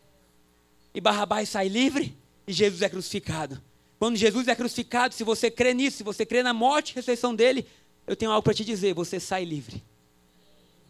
E 0.93 1.01
Barrabás 1.01 1.49
sai 1.49 1.69
livre 1.69 2.13
e 2.45 2.53
Jesus 2.53 2.83
é 2.83 2.89
crucificado. 2.89 3.63
Quando 4.01 4.17
Jesus 4.17 4.49
é 4.49 4.57
crucificado, 4.57 5.15
se 5.15 5.23
você 5.23 5.49
crê 5.49 5.73
nisso, 5.73 5.99
se 5.99 6.03
você 6.03 6.27
crê 6.27 6.43
na 6.43 6.53
morte 6.53 6.91
e 6.91 6.95
ressurreição 6.97 7.37
dele, 7.37 7.65
eu 8.05 8.17
tenho 8.17 8.33
algo 8.33 8.43
para 8.43 8.53
te 8.53 8.65
dizer: 8.65 8.95
você 8.95 9.21
sai 9.21 9.45
livre. 9.45 9.81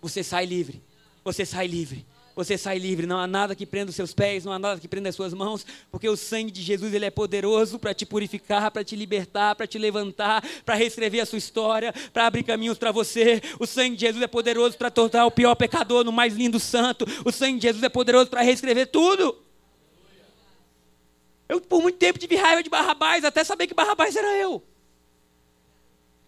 Você 0.01 0.25
sai 0.25 0.47
livre. 0.47 0.83
Você 1.23 1.45
sai 1.45 1.66
livre 1.66 2.07
você 2.35 2.57
sai 2.57 2.79
livre. 2.79 3.07
Não 3.07 3.18
há 3.18 3.27
nada 3.27 3.55
que 3.55 3.66
prenda 3.66 3.90
os 3.90 3.97
seus 3.97 4.12
pés, 4.12 4.45
não 4.45 4.53
há 4.53 4.59
nada 4.59 4.81
que 4.81 4.88
prenda 4.88 5.09
as 5.09 5.14
suas 5.14 5.35
mãos, 5.35 5.66
porque 5.90 6.09
o 6.09 6.16
sangue 6.16 6.51
de 6.51 6.62
Jesus 6.62 6.92
ele 6.95 7.05
é 7.05 7.11
poderoso 7.11 7.79
para 7.79 7.95
te 7.95 8.07
purificar, 8.07 8.71
para 8.71 8.85
te 8.85 8.97
libertar, 8.97 9.55
para 9.55 9.66
te 9.66 9.79
levantar, 9.79 10.45
para 10.64 10.75
reescrever 10.75 11.23
a 11.23 11.27
sua 11.27 11.38
história, 11.38 11.92
para 12.12 12.27
abrir 12.27 12.42
caminhos 12.42 12.79
para 12.79 12.92
você. 12.92 13.40
O 13.59 13.66
sangue 13.66 13.97
de 13.97 14.03
Jesus 14.03 14.23
é 14.23 14.27
poderoso 14.27 14.77
para 14.77 14.90
tornar 14.90 15.27
o 15.27 15.31
pior 15.31 15.55
pecador 15.55 16.05
no 16.05 16.12
mais 16.12 16.35
lindo 16.35 16.59
santo. 16.59 17.05
O 17.25 17.33
sangue 17.33 17.59
de 17.59 17.66
Jesus 17.66 17.83
é 17.83 17.88
poderoso 17.88 18.31
para 18.31 18.42
reescrever 18.42 18.87
tudo. 18.88 19.37
Eu 21.49 21.61
por 21.61 21.83
muito 21.83 21.99
tempo 21.99 22.18
tive 22.18 22.37
raiva 22.37 22.62
de 22.62 22.71
Barrabás, 22.71 23.25
até 23.25 23.45
saber 23.45 23.66
que 23.66 23.75
Barrabás 23.75 24.16
era 24.16 24.37
eu. 24.38 24.62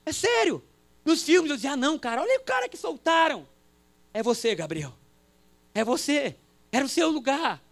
É 0.04 0.12
sério. 0.12 0.62
Nos 1.04 1.22
filmes 1.22 1.50
eu 1.50 1.56
dizia, 1.56 1.72
ah, 1.72 1.76
não, 1.76 1.98
cara, 1.98 2.22
olha 2.22 2.38
o 2.38 2.44
cara 2.44 2.68
que 2.68 2.76
soltaram. 2.76 3.46
É 4.12 4.22
você, 4.22 4.54
Gabriel. 4.54 4.92
É 5.74 5.84
você. 5.84 6.36
Era 6.70 6.84
o 6.84 6.88
seu 6.88 7.10
lugar. 7.10 7.62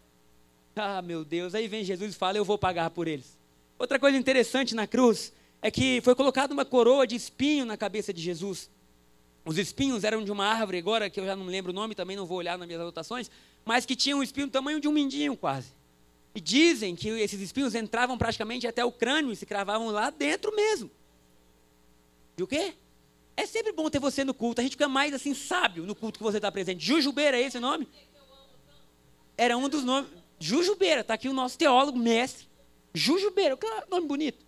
Ah, 0.74 1.00
meu 1.00 1.24
Deus. 1.24 1.54
Aí 1.54 1.68
vem 1.68 1.84
Jesus 1.84 2.14
e 2.14 2.16
fala: 2.16 2.36
Eu 2.36 2.44
vou 2.44 2.58
pagar 2.58 2.90
por 2.90 3.06
eles. 3.06 3.38
Outra 3.78 3.98
coisa 3.98 4.16
interessante 4.16 4.74
na 4.74 4.86
cruz 4.86 5.32
é 5.60 5.70
que 5.70 6.00
foi 6.02 6.14
colocada 6.14 6.52
uma 6.52 6.64
coroa 6.64 7.06
de 7.06 7.14
espinho 7.14 7.64
na 7.64 7.76
cabeça 7.76 8.12
de 8.12 8.20
Jesus. 8.20 8.68
Os 9.44 9.58
espinhos 9.58 10.04
eram 10.04 10.24
de 10.24 10.30
uma 10.30 10.46
árvore, 10.46 10.78
agora 10.78 11.10
que 11.10 11.18
eu 11.18 11.24
já 11.24 11.34
não 11.34 11.46
lembro 11.46 11.72
o 11.72 11.74
nome, 11.74 11.94
também 11.94 12.16
não 12.16 12.26
vou 12.26 12.38
olhar 12.38 12.56
nas 12.56 12.66
minhas 12.66 12.80
anotações, 12.80 13.30
mas 13.64 13.84
que 13.84 13.96
tinha 13.96 14.16
um 14.16 14.22
espinho 14.22 14.46
do 14.46 14.52
tamanho 14.52 14.80
de 14.80 14.86
um 14.86 14.92
mindinho 14.92 15.36
quase. 15.36 15.68
E 16.34 16.40
dizem 16.40 16.94
que 16.94 17.08
esses 17.08 17.40
espinhos 17.40 17.74
entravam 17.74 18.16
praticamente 18.16 18.66
até 18.66 18.84
o 18.84 18.92
crânio 18.92 19.32
e 19.32 19.36
se 19.36 19.44
cravavam 19.44 19.88
lá 19.88 20.10
dentro 20.10 20.54
mesmo. 20.54 20.90
E 22.38 22.42
o 22.42 22.46
quê? 22.46 22.74
É 23.36 23.46
sempre 23.46 23.72
bom 23.72 23.88
ter 23.88 23.98
você 23.98 24.24
no 24.24 24.34
culto. 24.34 24.60
A 24.60 24.64
gente 24.64 24.72
fica 24.72 24.88
mais 24.88 25.12
assim 25.14 25.34
sábio 25.34 25.84
no 25.84 25.94
culto 25.94 26.18
que 26.18 26.22
você 26.22 26.38
está 26.38 26.52
presente. 26.52 26.84
Jujubeira, 26.84 27.36
é 27.36 27.42
esse 27.42 27.58
o 27.58 27.60
nome? 27.60 27.88
Era 29.36 29.56
um 29.56 29.68
dos 29.68 29.84
nomes. 29.84 30.10
Jujubeira, 30.38 31.00
está 31.00 31.14
aqui 31.14 31.28
o 31.28 31.32
nosso 31.32 31.56
teólogo, 31.56 31.98
mestre. 31.98 32.46
Jujubeira, 32.92 33.56
que 33.56 33.66
nome 33.88 34.06
bonito. 34.06 34.44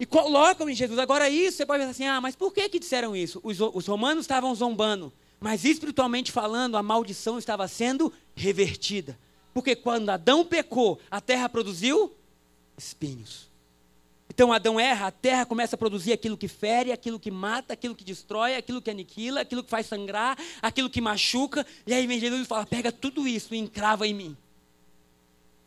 E 0.00 0.06
colocam 0.06 0.68
em 0.68 0.74
Jesus. 0.74 0.98
Agora, 0.98 1.28
isso 1.28 1.58
você 1.58 1.66
pode 1.66 1.80
pensar 1.80 1.90
assim: 1.92 2.06
ah, 2.06 2.20
mas 2.20 2.34
por 2.34 2.52
que, 2.52 2.68
que 2.68 2.78
disseram 2.78 3.14
isso? 3.14 3.40
Os, 3.44 3.60
os 3.60 3.86
romanos 3.86 4.24
estavam 4.24 4.52
zombando. 4.54 5.12
Mas 5.38 5.64
espiritualmente 5.64 6.32
falando, 6.32 6.76
a 6.76 6.82
maldição 6.82 7.38
estava 7.38 7.68
sendo 7.68 8.12
revertida. 8.34 9.18
Porque 9.52 9.76
quando 9.76 10.08
Adão 10.08 10.44
pecou, 10.44 10.98
a 11.10 11.20
terra 11.20 11.48
produziu 11.48 12.16
espinhos. 12.76 13.51
Então 14.34 14.50
Adão 14.50 14.80
erra, 14.80 15.08
a 15.08 15.10
terra 15.10 15.44
começa 15.44 15.76
a 15.76 15.78
produzir 15.78 16.10
aquilo 16.10 16.38
que 16.38 16.48
fere, 16.48 16.90
aquilo 16.90 17.20
que 17.20 17.30
mata, 17.30 17.74
aquilo 17.74 17.94
que 17.94 18.02
destrói, 18.02 18.56
aquilo 18.56 18.80
que 18.80 18.90
aniquila, 18.90 19.42
aquilo 19.42 19.62
que 19.62 19.68
faz 19.68 19.84
sangrar, 19.84 20.38
aquilo 20.62 20.88
que 20.88 21.02
machuca. 21.02 21.66
E 21.86 21.92
aí 21.92 22.06
vem 22.06 22.18
Jesus 22.18 22.40
e 22.40 22.46
fala: 22.46 22.64
pega 22.64 22.90
tudo 22.90 23.28
isso 23.28 23.54
e 23.54 23.58
encrava 23.58 24.06
em 24.06 24.14
mim. 24.14 24.34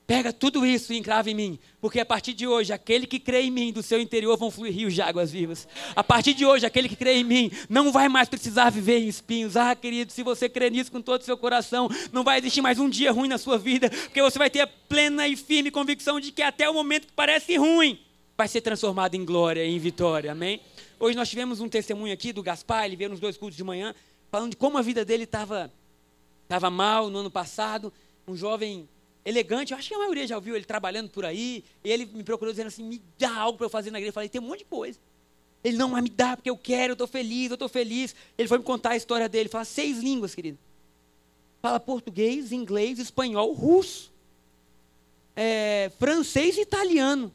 Pega 0.07 0.33
tudo 0.33 0.65
isso 0.65 0.93
e 0.93 0.97
encrava 0.97 1.29
em 1.29 1.35
mim. 1.35 1.59
Porque 1.79 1.99
a 1.99 2.05
partir 2.05 2.33
de 2.33 2.47
hoje, 2.47 2.73
aquele 2.73 3.05
que 3.05 3.19
crê 3.19 3.43
em 3.43 3.51
mim, 3.51 3.71
do 3.71 3.83
seu 3.83 3.99
interior 3.99 4.35
vão 4.35 4.49
fluir 4.49 4.73
rios 4.73 4.95
de 4.95 5.01
águas 5.01 5.31
vivas. 5.31 5.67
A 5.95 6.03
partir 6.03 6.33
de 6.33 6.43
hoje, 6.43 6.65
aquele 6.65 6.89
que 6.89 6.95
crê 6.95 7.17
em 7.17 7.23
mim 7.23 7.51
não 7.69 7.91
vai 7.91 8.09
mais 8.09 8.27
precisar 8.27 8.71
viver 8.71 8.97
em 8.97 9.07
espinhos. 9.07 9.55
Ah, 9.55 9.75
querido, 9.75 10.11
se 10.11 10.23
você 10.23 10.49
crê 10.49 10.71
nisso 10.71 10.91
com 10.91 11.01
todo 11.01 11.21
o 11.21 11.25
seu 11.25 11.37
coração, 11.37 11.87
não 12.11 12.23
vai 12.23 12.39
existir 12.39 12.61
mais 12.61 12.79
um 12.79 12.89
dia 12.89 13.11
ruim 13.11 13.27
na 13.27 13.37
sua 13.37 13.59
vida. 13.59 13.91
Porque 13.91 14.21
você 14.23 14.39
vai 14.39 14.49
ter 14.49 14.61
a 14.61 14.67
plena 14.67 15.27
e 15.27 15.35
firme 15.35 15.69
convicção 15.69 16.19
de 16.19 16.31
que 16.31 16.41
até 16.41 16.67
o 16.67 16.73
momento 16.73 17.07
que 17.07 17.13
parece 17.13 17.57
ruim, 17.57 17.99
vai 18.37 18.47
ser 18.47 18.61
transformado 18.61 19.15
em 19.15 19.23
glória 19.23 19.63
e 19.63 19.73
em 19.73 19.79
vitória, 19.79 20.31
amém? 20.31 20.61
Hoje 20.99 21.15
nós 21.15 21.29
tivemos 21.29 21.59
um 21.59 21.69
testemunho 21.69 22.13
aqui 22.13 22.33
do 22.33 22.43
Gaspar, 22.43 22.85
ele 22.85 22.95
veio 22.95 23.09
nos 23.09 23.19
dois 23.19 23.37
cultos 23.37 23.55
de 23.55 23.63
manhã, 23.63 23.95
falando 24.29 24.51
de 24.51 24.57
como 24.57 24.77
a 24.77 24.81
vida 24.81 25.05
dele 25.05 25.23
estava 25.23 25.71
tava 26.47 26.69
mal 26.69 27.09
no 27.09 27.19
ano 27.19 27.31
passado, 27.31 27.91
um 28.27 28.35
jovem 28.35 28.87
elegante, 29.23 29.71
eu 29.71 29.77
acho 29.77 29.87
que 29.87 29.95
a 29.95 29.97
maioria 29.97 30.27
já 30.27 30.35
ouviu 30.35 30.55
ele 30.55 30.65
trabalhando 30.65 31.09
por 31.09 31.25
aí, 31.25 31.63
e 31.83 31.89
ele 31.89 32.05
me 32.05 32.23
procurou 32.23 32.53
dizendo 32.53 32.67
assim, 32.67 32.83
me 32.83 33.01
dá 33.17 33.35
algo 33.35 33.57
para 33.57 33.65
eu 33.65 33.69
fazer 33.69 33.89
na 33.89 33.97
igreja, 33.97 34.09
eu 34.09 34.13
falei, 34.13 34.29
tem 34.29 34.39
um 34.39 34.45
monte 34.45 34.59
de 34.59 34.65
coisa. 34.65 34.99
Ele, 35.63 35.77
não, 35.77 35.89
mas 35.89 36.03
me 36.03 36.11
dá, 36.11 36.37
porque 36.37 36.49
eu 36.49 36.57
quero, 36.57 36.91
eu 36.91 36.93
estou 36.93 37.07
feliz, 37.07 37.49
eu 37.49 37.55
estou 37.55 37.67
feliz. 37.67 38.15
Ele 38.37 38.47
foi 38.47 38.59
me 38.59 38.63
contar 38.63 38.91
a 38.91 38.95
história 38.95 39.27
dele, 39.27 39.49
fala 39.49 39.65
seis 39.65 39.97
línguas, 39.97 40.35
querido. 40.35 40.59
Fala 41.59 41.79
português, 41.79 42.51
inglês, 42.51 42.99
espanhol, 42.99 43.51
russo, 43.51 44.13
é, 45.35 45.91
francês 45.97 46.55
e 46.57 46.61
italiano 46.61 47.33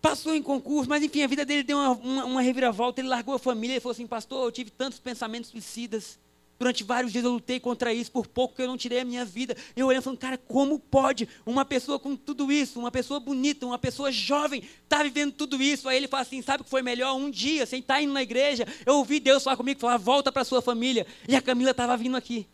passou 0.00 0.34
em 0.34 0.42
concurso, 0.42 0.88
mas 0.88 1.02
enfim, 1.02 1.22
a 1.22 1.26
vida 1.26 1.44
dele 1.44 1.62
deu 1.62 1.76
uma, 1.76 1.90
uma, 1.90 2.24
uma 2.24 2.42
reviravolta. 2.42 3.00
Ele 3.00 3.08
largou 3.08 3.34
a 3.34 3.38
família 3.38 3.76
e 3.76 3.80
falou 3.80 3.92
assim: 3.92 4.06
Pastor, 4.06 4.46
eu 4.46 4.52
tive 4.52 4.70
tantos 4.70 4.98
pensamentos 4.98 5.50
suicidas. 5.50 6.18
Durante 6.58 6.82
vários 6.82 7.12
dias 7.12 7.24
eu 7.24 7.30
lutei 7.30 7.60
contra 7.60 7.94
isso, 7.94 8.10
por 8.10 8.26
pouco 8.26 8.56
que 8.56 8.62
eu 8.62 8.66
não 8.66 8.76
tirei 8.76 9.00
a 9.00 9.04
minha 9.04 9.24
vida. 9.24 9.56
Eu 9.76 9.86
olhando 9.86 10.02
falando, 10.02 10.18
cara, 10.18 10.36
como 10.36 10.76
pode 10.80 11.28
uma 11.46 11.64
pessoa 11.64 12.00
com 12.00 12.16
tudo 12.16 12.50
isso, 12.50 12.80
uma 12.80 12.90
pessoa 12.90 13.20
bonita, 13.20 13.64
uma 13.64 13.78
pessoa 13.78 14.10
jovem, 14.10 14.64
tá 14.88 15.04
vivendo 15.04 15.32
tudo 15.32 15.62
isso? 15.62 15.88
Aí 15.88 15.96
ele 15.96 16.08
fala 16.08 16.22
assim: 16.22 16.42
sabe 16.42 16.62
o 16.62 16.64
que 16.64 16.70
foi 16.70 16.82
melhor? 16.82 17.14
Um 17.14 17.30
dia, 17.30 17.64
sem 17.64 17.78
estar 17.78 18.02
indo 18.02 18.12
na 18.12 18.22
igreja, 18.22 18.66
eu 18.84 18.96
ouvi 18.96 19.20
Deus 19.20 19.44
falar 19.44 19.56
comigo, 19.56 19.78
falar, 19.78 19.98
volta 19.98 20.32
para 20.32 20.44
sua 20.44 20.60
família. 20.60 21.06
E 21.28 21.36
a 21.36 21.42
Camila 21.42 21.70
estava 21.70 21.96
vindo 21.96 22.16
aqui. 22.16 22.46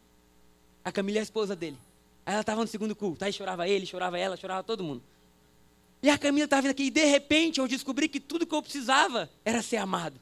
A 0.84 0.92
Camila 0.92 1.18
é 1.18 1.20
a 1.20 1.22
esposa 1.22 1.56
dele. 1.56 1.78
Aí 2.26 2.34
ela 2.34 2.42
estava 2.42 2.60
no 2.60 2.66
segundo 2.66 2.94
culto. 2.94 3.24
Aí 3.24 3.32
chorava 3.32 3.66
ele, 3.66 3.86
chorava 3.86 4.18
ela, 4.18 4.36
chorava 4.36 4.62
todo 4.62 4.84
mundo. 4.84 5.02
E 6.04 6.10
a 6.10 6.18
Camila 6.18 6.44
estava 6.44 6.60
vindo 6.60 6.72
aqui. 6.72 6.82
E 6.84 6.90
de 6.90 7.06
repente 7.06 7.60
eu 7.60 7.66
descobri 7.66 8.08
que 8.10 8.20
tudo 8.20 8.46
que 8.46 8.54
eu 8.54 8.60
precisava 8.60 9.30
era 9.42 9.62
ser 9.62 9.78
amado 9.78 10.20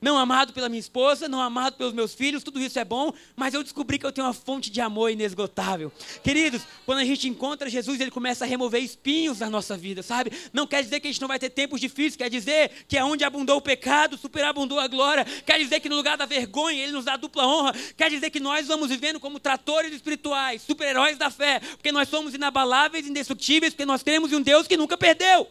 não 0.00 0.16
amado 0.16 0.52
pela 0.52 0.68
minha 0.68 0.80
esposa, 0.80 1.28
não 1.28 1.40
amado 1.40 1.76
pelos 1.76 1.92
meus 1.92 2.14
filhos, 2.14 2.42
tudo 2.42 2.60
isso 2.60 2.78
é 2.78 2.84
bom, 2.84 3.12
mas 3.36 3.54
eu 3.54 3.62
descobri 3.62 3.98
que 3.98 4.06
eu 4.06 4.12
tenho 4.12 4.26
uma 4.26 4.32
fonte 4.32 4.70
de 4.70 4.80
amor 4.80 5.10
inesgotável. 5.10 5.92
Queridos, 6.22 6.62
quando 6.86 6.98
a 6.98 7.04
gente 7.04 7.28
encontra 7.28 7.68
Jesus, 7.68 8.00
ele 8.00 8.10
começa 8.10 8.44
a 8.44 8.48
remover 8.48 8.82
espinhos 8.82 9.38
da 9.38 9.50
nossa 9.50 9.76
vida, 9.76 10.02
sabe? 10.02 10.32
Não 10.52 10.66
quer 10.66 10.82
dizer 10.82 11.00
que 11.00 11.08
a 11.08 11.10
gente 11.10 11.20
não 11.20 11.28
vai 11.28 11.38
ter 11.38 11.50
tempos 11.50 11.80
difíceis, 11.80 12.16
quer 12.16 12.30
dizer 12.30 12.70
que 12.88 12.96
é 12.96 13.04
onde 13.04 13.24
abundou 13.24 13.58
o 13.58 13.62
pecado, 13.62 14.16
superabundou 14.16 14.78
a 14.78 14.86
glória, 14.86 15.24
quer 15.24 15.58
dizer 15.58 15.80
que 15.80 15.88
no 15.88 15.96
lugar 15.96 16.16
da 16.16 16.26
vergonha, 16.26 16.82
ele 16.82 16.92
nos 16.92 17.04
dá 17.04 17.16
dupla 17.16 17.46
honra, 17.46 17.74
quer 17.96 18.10
dizer 18.10 18.30
que 18.30 18.40
nós 18.40 18.66
vamos 18.66 18.88
vivendo 18.88 19.20
como 19.20 19.38
tratores 19.38 19.92
espirituais, 19.92 20.62
super-heróis 20.62 21.18
da 21.18 21.30
fé, 21.30 21.60
porque 21.60 21.92
nós 21.92 22.08
somos 22.08 22.34
inabaláveis, 22.34 23.06
indestrutíveis, 23.06 23.74
porque 23.74 23.86
nós 23.86 24.02
temos 24.02 24.32
um 24.32 24.40
Deus 24.40 24.66
que 24.66 24.76
nunca 24.76 24.96
perdeu. 24.96 25.46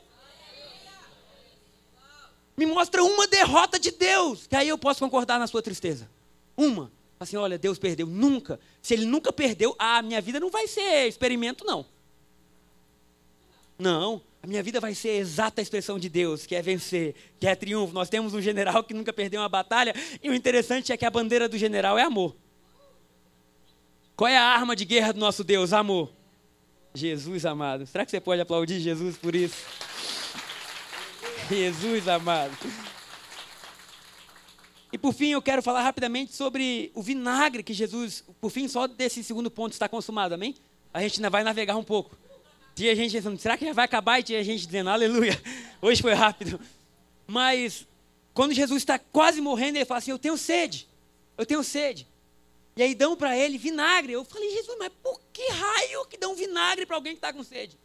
Me 2.60 2.66
mostra 2.66 3.02
uma 3.02 3.26
derrota 3.26 3.80
de 3.80 3.90
Deus, 3.90 4.46
que 4.46 4.54
aí 4.54 4.68
eu 4.68 4.78
posso 4.78 5.00
concordar 5.00 5.40
na 5.40 5.48
sua 5.48 5.62
tristeza. 5.62 6.10
Uma. 6.58 6.92
Assim, 7.18 7.38
olha, 7.38 7.58
Deus 7.58 7.80
perdeu. 7.80 8.06
Nunca. 8.06 8.60
Se 8.82 8.94
ele 8.94 9.06
nunca 9.06 9.32
perdeu, 9.32 9.74
a 9.80 10.02
minha 10.02 10.20
vida 10.20 10.42
não 10.42 10.50
vai 10.50 10.68
ser 10.68 11.08
experimento, 11.08 11.64
não. 11.64 11.86
Não. 13.78 14.22
A 14.44 14.48
minha 14.48 14.62
vida 14.62 14.82
vai 14.82 14.94
ser 14.94 15.08
a 15.08 15.16
exata 15.16 15.62
expressão 15.62 15.98
de 15.98 16.10
Deus, 16.10 16.46
que 16.46 16.54
é 16.54 16.62
vencer, 16.62 17.16
que 17.40 17.48
é 17.48 17.56
triunfo. 17.56 17.94
Nós 17.94 18.10
temos 18.10 18.34
um 18.34 18.42
general 18.42 18.84
que 18.84 18.94
nunca 18.94 19.14
perdeu 19.14 19.40
uma 19.40 19.48
batalha, 19.48 19.96
e 20.22 20.30
o 20.30 20.34
interessante 20.34 20.92
é 20.92 20.98
que 20.98 21.06
a 21.06 21.10
bandeira 21.10 21.48
do 21.48 21.58
general 21.58 21.98
é 21.98 22.04
amor. 22.04 22.36
Qual 24.18 24.28
é 24.28 24.36
a 24.36 24.44
arma 24.44 24.76
de 24.76 24.84
guerra 24.84 25.14
do 25.14 25.20
nosso 25.22 25.46
Deus? 25.46 25.72
Amor. 25.72 26.12
Jesus 26.94 27.46
amado. 27.46 27.86
Será 27.86 28.04
que 28.04 28.12
você 28.12 28.20
pode 28.20 28.42
aplaudir 28.42 28.82
Jesus 28.82 29.16
por 29.16 29.34
isso? 29.34 29.56
Jesus 31.50 32.08
amado. 32.08 32.56
E 34.92 34.98
por 34.98 35.14
fim, 35.14 35.30
eu 35.30 35.42
quero 35.42 35.62
falar 35.62 35.84
rapidamente 35.84 36.34
sobre 36.34 36.92
o 36.96 37.02
vinagre 37.02 37.64
que 37.64 37.74
Jesus, 37.74 38.24
por 38.40 38.50
fim, 38.50 38.68
só 38.68 38.88
desse 38.88 39.24
segundo 39.24 39.50
ponto 39.52 39.74
está 39.74 39.88
consumado, 39.88 40.34
amém? 40.34 40.56
A 40.94 41.02
gente 41.02 41.20
ainda 41.20 41.30
vai 41.30 41.44
navegar 41.44 41.76
um 41.76 41.84
pouco. 41.84 42.18
Tinha 42.76 42.96
gente 42.96 43.20
será 43.40 43.58
que 43.58 43.66
já 43.66 43.74
vai 43.74 43.86
acabar? 43.86 44.20
E 44.20 44.24
tinha 44.24 44.44
gente 44.44 44.66
dizendo, 44.66 44.90
aleluia, 44.90 45.40
hoje 45.82 46.02
foi 46.02 46.14
rápido. 46.14 46.60
Mas, 47.28 47.86
quando 48.34 48.54
Jesus 48.54 48.82
está 48.82 48.98
quase 48.98 49.42
morrendo, 49.42 49.78
ele 49.78 49.86
fala 49.86 50.00
assim: 50.00 50.12
Eu 50.12 50.18
tenho 50.18 50.38
sede, 50.38 50.88
eu 51.38 51.46
tenho 51.46 51.64
sede. 51.64 52.08
E 52.76 52.82
aí 52.82 52.96
dão 52.96 53.16
para 53.16 53.38
ele 53.38 53.58
vinagre. 53.58 54.14
Eu 54.14 54.24
falei, 54.24 54.50
Jesus, 54.52 54.78
mas 54.80 54.92
por 55.04 55.20
que 55.34 55.46
raio 55.52 56.06
que 56.06 56.18
dão 56.18 56.34
vinagre 56.34 56.86
para 56.86 56.96
alguém 56.96 57.14
que 57.14 57.18
está 57.18 57.34
com 57.34 57.44
sede? 57.44 57.78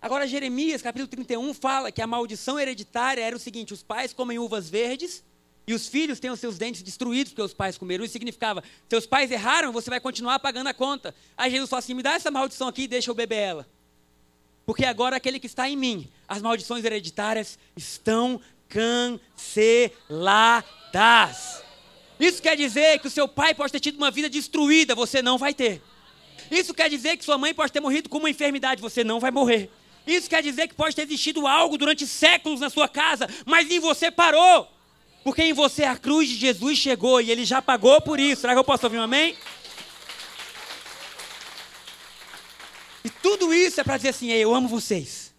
Agora, 0.00 0.26
Jeremias, 0.26 0.82
capítulo 0.82 1.08
31, 1.08 1.54
fala 1.54 1.90
que 1.90 2.02
a 2.02 2.06
maldição 2.06 2.58
hereditária 2.58 3.22
era 3.22 3.34
o 3.34 3.38
seguinte: 3.38 3.72
os 3.72 3.82
pais 3.82 4.12
comem 4.12 4.38
uvas 4.38 4.68
verdes 4.68 5.24
e 5.66 5.74
os 5.74 5.88
filhos 5.88 6.20
têm 6.20 6.30
os 6.30 6.38
seus 6.38 6.56
dentes 6.58 6.82
destruídos 6.82 7.32
porque 7.32 7.42
os 7.42 7.54
pais 7.54 7.76
comeram. 7.76 8.04
Isso 8.04 8.12
significava: 8.12 8.62
seus 8.88 9.06
pais 9.06 9.30
erraram, 9.30 9.72
você 9.72 9.90
vai 9.90 9.98
continuar 10.00 10.38
pagando 10.38 10.68
a 10.68 10.74
conta. 10.74 11.14
Aí 11.36 11.50
Jesus 11.50 11.68
fala 11.68 11.80
assim: 11.80 11.94
me 11.94 12.02
dá 12.02 12.12
essa 12.12 12.30
maldição 12.30 12.68
aqui 12.68 12.82
e 12.82 12.88
deixa 12.88 13.10
eu 13.10 13.14
beber 13.14 13.36
ela. 13.36 13.66
Porque 14.64 14.84
agora 14.84 15.16
aquele 15.16 15.38
que 15.38 15.46
está 15.46 15.68
em 15.68 15.76
mim, 15.76 16.10
as 16.28 16.42
maldições 16.42 16.84
hereditárias 16.84 17.58
estão 17.76 18.40
canceladas. 18.68 20.02
Isso 22.18 22.42
quer 22.42 22.56
dizer 22.56 22.98
que 22.98 23.06
o 23.06 23.10
seu 23.10 23.28
pai 23.28 23.54
pode 23.54 23.72
ter 23.72 23.80
tido 23.80 23.96
uma 23.96 24.10
vida 24.10 24.28
destruída, 24.28 24.94
você 24.94 25.22
não 25.22 25.38
vai 25.38 25.54
ter. 25.54 25.82
Isso 26.50 26.74
quer 26.74 26.88
dizer 26.88 27.16
que 27.16 27.24
sua 27.24 27.38
mãe 27.38 27.54
pode 27.54 27.72
ter 27.72 27.80
morrido 27.80 28.08
com 28.08 28.18
uma 28.18 28.30
enfermidade, 28.30 28.80
você 28.80 29.04
não 29.04 29.20
vai 29.20 29.30
morrer. 29.30 29.70
Isso 30.06 30.30
quer 30.30 30.42
dizer 30.42 30.68
que 30.68 30.74
pode 30.74 30.94
ter 30.94 31.02
existido 31.02 31.46
algo 31.46 31.76
durante 31.76 32.06
séculos 32.06 32.60
na 32.60 32.70
sua 32.70 32.88
casa, 32.88 33.28
mas 33.44 33.70
em 33.70 33.80
você 33.80 34.10
parou. 34.10 34.68
Porque 35.24 35.42
em 35.42 35.52
você 35.52 35.82
a 35.82 35.96
cruz 35.96 36.28
de 36.28 36.36
Jesus 36.36 36.78
chegou 36.78 37.20
e 37.20 37.30
ele 37.30 37.44
já 37.44 37.60
pagou 37.60 38.00
por 38.00 38.20
isso. 38.20 38.42
Será 38.42 38.52
que 38.52 38.60
eu 38.60 38.64
posso 38.64 38.86
ouvir 38.86 38.98
um 38.98 39.02
amém? 39.02 39.36
E 43.04 43.10
tudo 43.10 43.52
isso 43.52 43.80
é 43.80 43.84
para 43.84 43.96
dizer 43.96 44.10
assim: 44.10 44.30
eu 44.30 44.54
amo 44.54 44.68
vocês. 44.68 45.34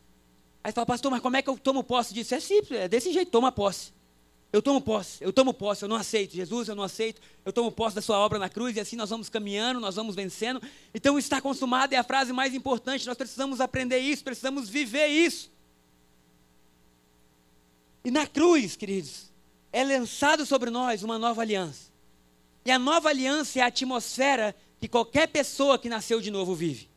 Aí 0.64 0.72
você 0.72 0.76
fala, 0.76 0.86
pastor, 0.86 1.10
mas 1.10 1.22
como 1.22 1.38
é 1.38 1.42
que 1.42 1.50
eu 1.50 1.58
tomo 1.58 1.84
posse 1.84 2.14
disso? 2.14 2.36
É 2.36 2.40
simples, 2.42 2.78
é 2.78 2.88
desse 2.90 3.14
jeito, 3.14 3.32
toma 3.32 3.52
posse. 3.52 3.94
Eu 4.52 4.62
tomo 4.62 4.80
posse, 4.80 5.22
eu 5.22 5.34
tomo 5.34 5.54
posse, 5.54 5.84
eu 5.84 5.90
não 5.90 5.98
aceito. 5.98 6.34
Jesus, 6.34 6.70
eu 6.70 6.76
não 6.76 6.84
aceito. 6.84 7.22
Eu 7.44 7.52
tomo 7.52 7.72
posse 7.72 7.96
da 7.96 8.02
sua 8.02 8.18
obra 8.18 8.40
na 8.40 8.48
cruz 8.48 8.78
e 8.78 8.80
assim 8.80 8.96
nós 8.96 9.10
vamos 9.10 9.30
caminhando, 9.30 9.80
nós 9.80 9.96
vamos 9.96 10.16
vencendo. 10.16 10.62
Então, 10.94 11.20
está 11.20 11.42
consumado 11.42 11.94
é 11.94 11.98
a 11.98 12.04
frase 12.04 12.32
mais 12.32 12.54
importante. 12.54 13.06
Nós 13.06 13.18
precisamos 13.18 13.60
aprender 13.60 14.00
isso, 14.00 14.24
precisamos 14.24 14.70
viver 14.70 15.08
isso. 15.08 15.52
E 18.06 18.12
na 18.12 18.26
cruz, 18.26 18.78
queridos, 18.78 19.32
é 19.72 19.84
lançado 19.84 20.46
sobre 20.46 20.70
nós 20.70 21.04
uma 21.04 21.20
nova 21.20 21.42
aliança. 21.42 21.92
E 22.66 22.72
a 22.72 22.80
nova 22.80 23.10
aliança 23.10 23.60
é 23.60 23.62
a 23.62 23.68
atmosfera 23.68 24.56
que 24.80 24.88
qualquer 24.88 25.28
pessoa 25.28 25.78
que 25.78 25.90
nasceu 25.90 26.22
de 26.22 26.32
novo 26.32 26.56
vive. 26.56 26.90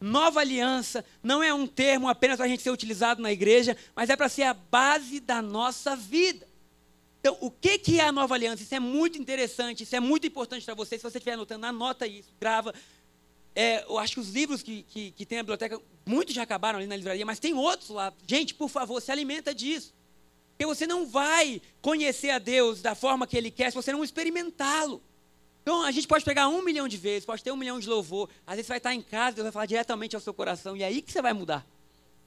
Nova 0.00 0.40
aliança 0.40 1.04
não 1.22 1.42
é 1.42 1.52
um 1.52 1.66
termo 1.66 2.08
apenas 2.08 2.36
para 2.36 2.46
a 2.46 2.48
gente 2.48 2.62
ser 2.62 2.70
utilizado 2.70 3.20
na 3.20 3.32
igreja, 3.32 3.76
mas 3.94 4.08
é 4.08 4.16
para 4.16 4.28
ser 4.28 4.44
a 4.44 4.54
base 4.54 5.20
da 5.20 5.42
nossa 5.42 5.94
vida. 5.94 6.46
Então, 7.26 7.36
o 7.40 7.50
que, 7.50 7.76
que 7.76 7.98
é 7.98 8.04
a 8.04 8.12
nova 8.12 8.36
aliança? 8.36 8.62
Isso 8.62 8.72
é 8.72 8.78
muito 8.78 9.18
interessante, 9.18 9.82
isso 9.82 9.96
é 9.96 9.98
muito 9.98 10.28
importante 10.28 10.64
para 10.64 10.74
você. 10.74 10.96
Se 10.96 11.02
você 11.02 11.18
estiver 11.18 11.32
anotando, 11.32 11.66
anota 11.66 12.06
isso, 12.06 12.28
grava. 12.38 12.72
É, 13.52 13.82
eu 13.82 13.98
acho 13.98 14.14
que 14.14 14.20
os 14.20 14.28
livros 14.28 14.62
que, 14.62 14.84
que, 14.84 15.10
que 15.10 15.26
tem 15.26 15.38
na 15.38 15.42
biblioteca, 15.42 15.80
muitos 16.06 16.32
já 16.32 16.44
acabaram 16.44 16.78
ali 16.78 16.86
na 16.86 16.94
livraria, 16.94 17.26
mas 17.26 17.40
tem 17.40 17.52
outros 17.52 17.88
lá. 17.88 18.12
Gente, 18.28 18.54
por 18.54 18.68
favor, 18.68 19.02
se 19.02 19.10
alimenta 19.10 19.52
disso. 19.52 19.92
Porque 20.50 20.64
você 20.64 20.86
não 20.86 21.04
vai 21.04 21.60
conhecer 21.82 22.30
a 22.30 22.38
Deus 22.38 22.80
da 22.80 22.94
forma 22.94 23.26
que 23.26 23.36
Ele 23.36 23.50
quer 23.50 23.70
se 23.70 23.74
você 23.74 23.90
não 23.90 24.04
experimentá-lo. 24.04 25.02
Então, 25.62 25.82
a 25.82 25.90
gente 25.90 26.06
pode 26.06 26.24
pegar 26.24 26.46
um 26.46 26.62
milhão 26.62 26.86
de 26.86 26.96
vezes, 26.96 27.26
pode 27.26 27.42
ter 27.42 27.50
um 27.50 27.56
milhão 27.56 27.80
de 27.80 27.88
louvor. 27.88 28.30
Às 28.46 28.54
vezes 28.54 28.66
você 28.66 28.70
vai 28.70 28.78
estar 28.78 28.94
em 28.94 29.02
casa, 29.02 29.34
Deus 29.34 29.46
vai 29.46 29.52
falar 29.52 29.66
diretamente 29.66 30.14
ao 30.14 30.22
seu 30.22 30.32
coração. 30.32 30.76
E 30.76 30.84
é 30.84 30.86
aí 30.86 31.02
que 31.02 31.10
você 31.10 31.20
vai 31.20 31.32
mudar. 31.32 31.66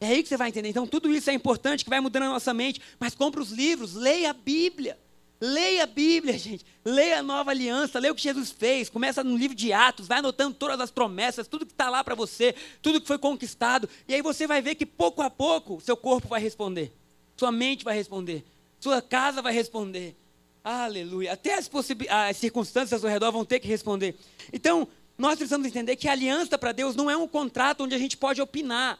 É 0.02 0.08
aí 0.08 0.24
que 0.24 0.30
você 0.30 0.38
vai 0.38 0.50
entender. 0.50 0.70
Então, 0.70 0.88
tudo 0.88 1.12
isso 1.14 1.30
é 1.30 1.34
importante, 1.34 1.84
que 1.84 1.90
vai 1.90 2.00
mudando 2.00 2.24
a 2.24 2.30
nossa 2.30 2.54
mente. 2.54 2.82
Mas 3.00 3.14
compre 3.14 3.42
os 3.42 3.52
livros, 3.52 3.94
leia 3.94 4.30
a 4.30 4.34
Bíblia. 4.34 4.98
Leia 5.42 5.84
a 5.84 5.88
Bíblia, 5.88 6.38
gente. 6.38 6.66
Leia 6.84 7.20
a 7.20 7.24
nova 7.24 7.52
aliança, 7.52 7.98
leia 7.98 8.12
o 8.12 8.16
que 8.16 8.22
Jesus 8.22 8.52
fez. 8.52 8.90
Começa 8.90 9.24
no 9.24 9.38
livro 9.38 9.56
de 9.56 9.72
Atos, 9.72 10.08
vai 10.08 10.20
anotando 10.20 10.56
todas 10.56 10.80
as 10.82 10.92
promessas, 10.92 11.48
tudo 11.48 11.66
que 11.66 11.72
está 11.72 11.90
lá 11.90 12.04
para 12.04 12.14
você, 12.14 12.54
tudo 12.82 13.00
que 13.00 13.08
foi 13.08 13.18
conquistado. 13.18 13.88
E 14.08 14.14
aí 14.14 14.22
você 14.22 14.46
vai 14.46 14.62
ver 14.62 14.76
que 14.76 14.86
pouco 14.86 15.22
a 15.22 15.30
pouco 15.30 15.80
seu 15.80 15.96
corpo 15.96 16.28
vai 16.28 16.42
responder, 16.42 16.92
sua 17.38 17.54
mente 17.54 17.86
vai 17.86 17.96
responder, 17.96 18.44
sua 18.82 19.02
casa 19.02 19.42
vai 19.42 19.54
responder. 19.54 20.16
Aleluia. 20.62 21.32
Até 21.32 21.54
as, 21.54 21.70
as 22.10 22.38
circunstâncias 22.38 23.04
ao 23.04 23.10
redor 23.10 23.32
vão 23.32 23.46
ter 23.46 23.62
que 23.62 23.68
responder. 23.68 24.16
Então, 24.52 24.90
nós 25.18 25.36
precisamos 25.36 25.66
entender 25.66 25.96
que 25.96 26.08
a 26.10 26.12
aliança 26.12 26.58
para 26.58 26.74
Deus 26.74 26.98
não 26.98 27.10
é 27.10 27.16
um 27.16 27.28
contrato 27.28 27.84
onde 27.86 27.96
a 27.96 27.98
gente 27.98 28.18
pode 28.18 28.42
opinar. 28.42 29.00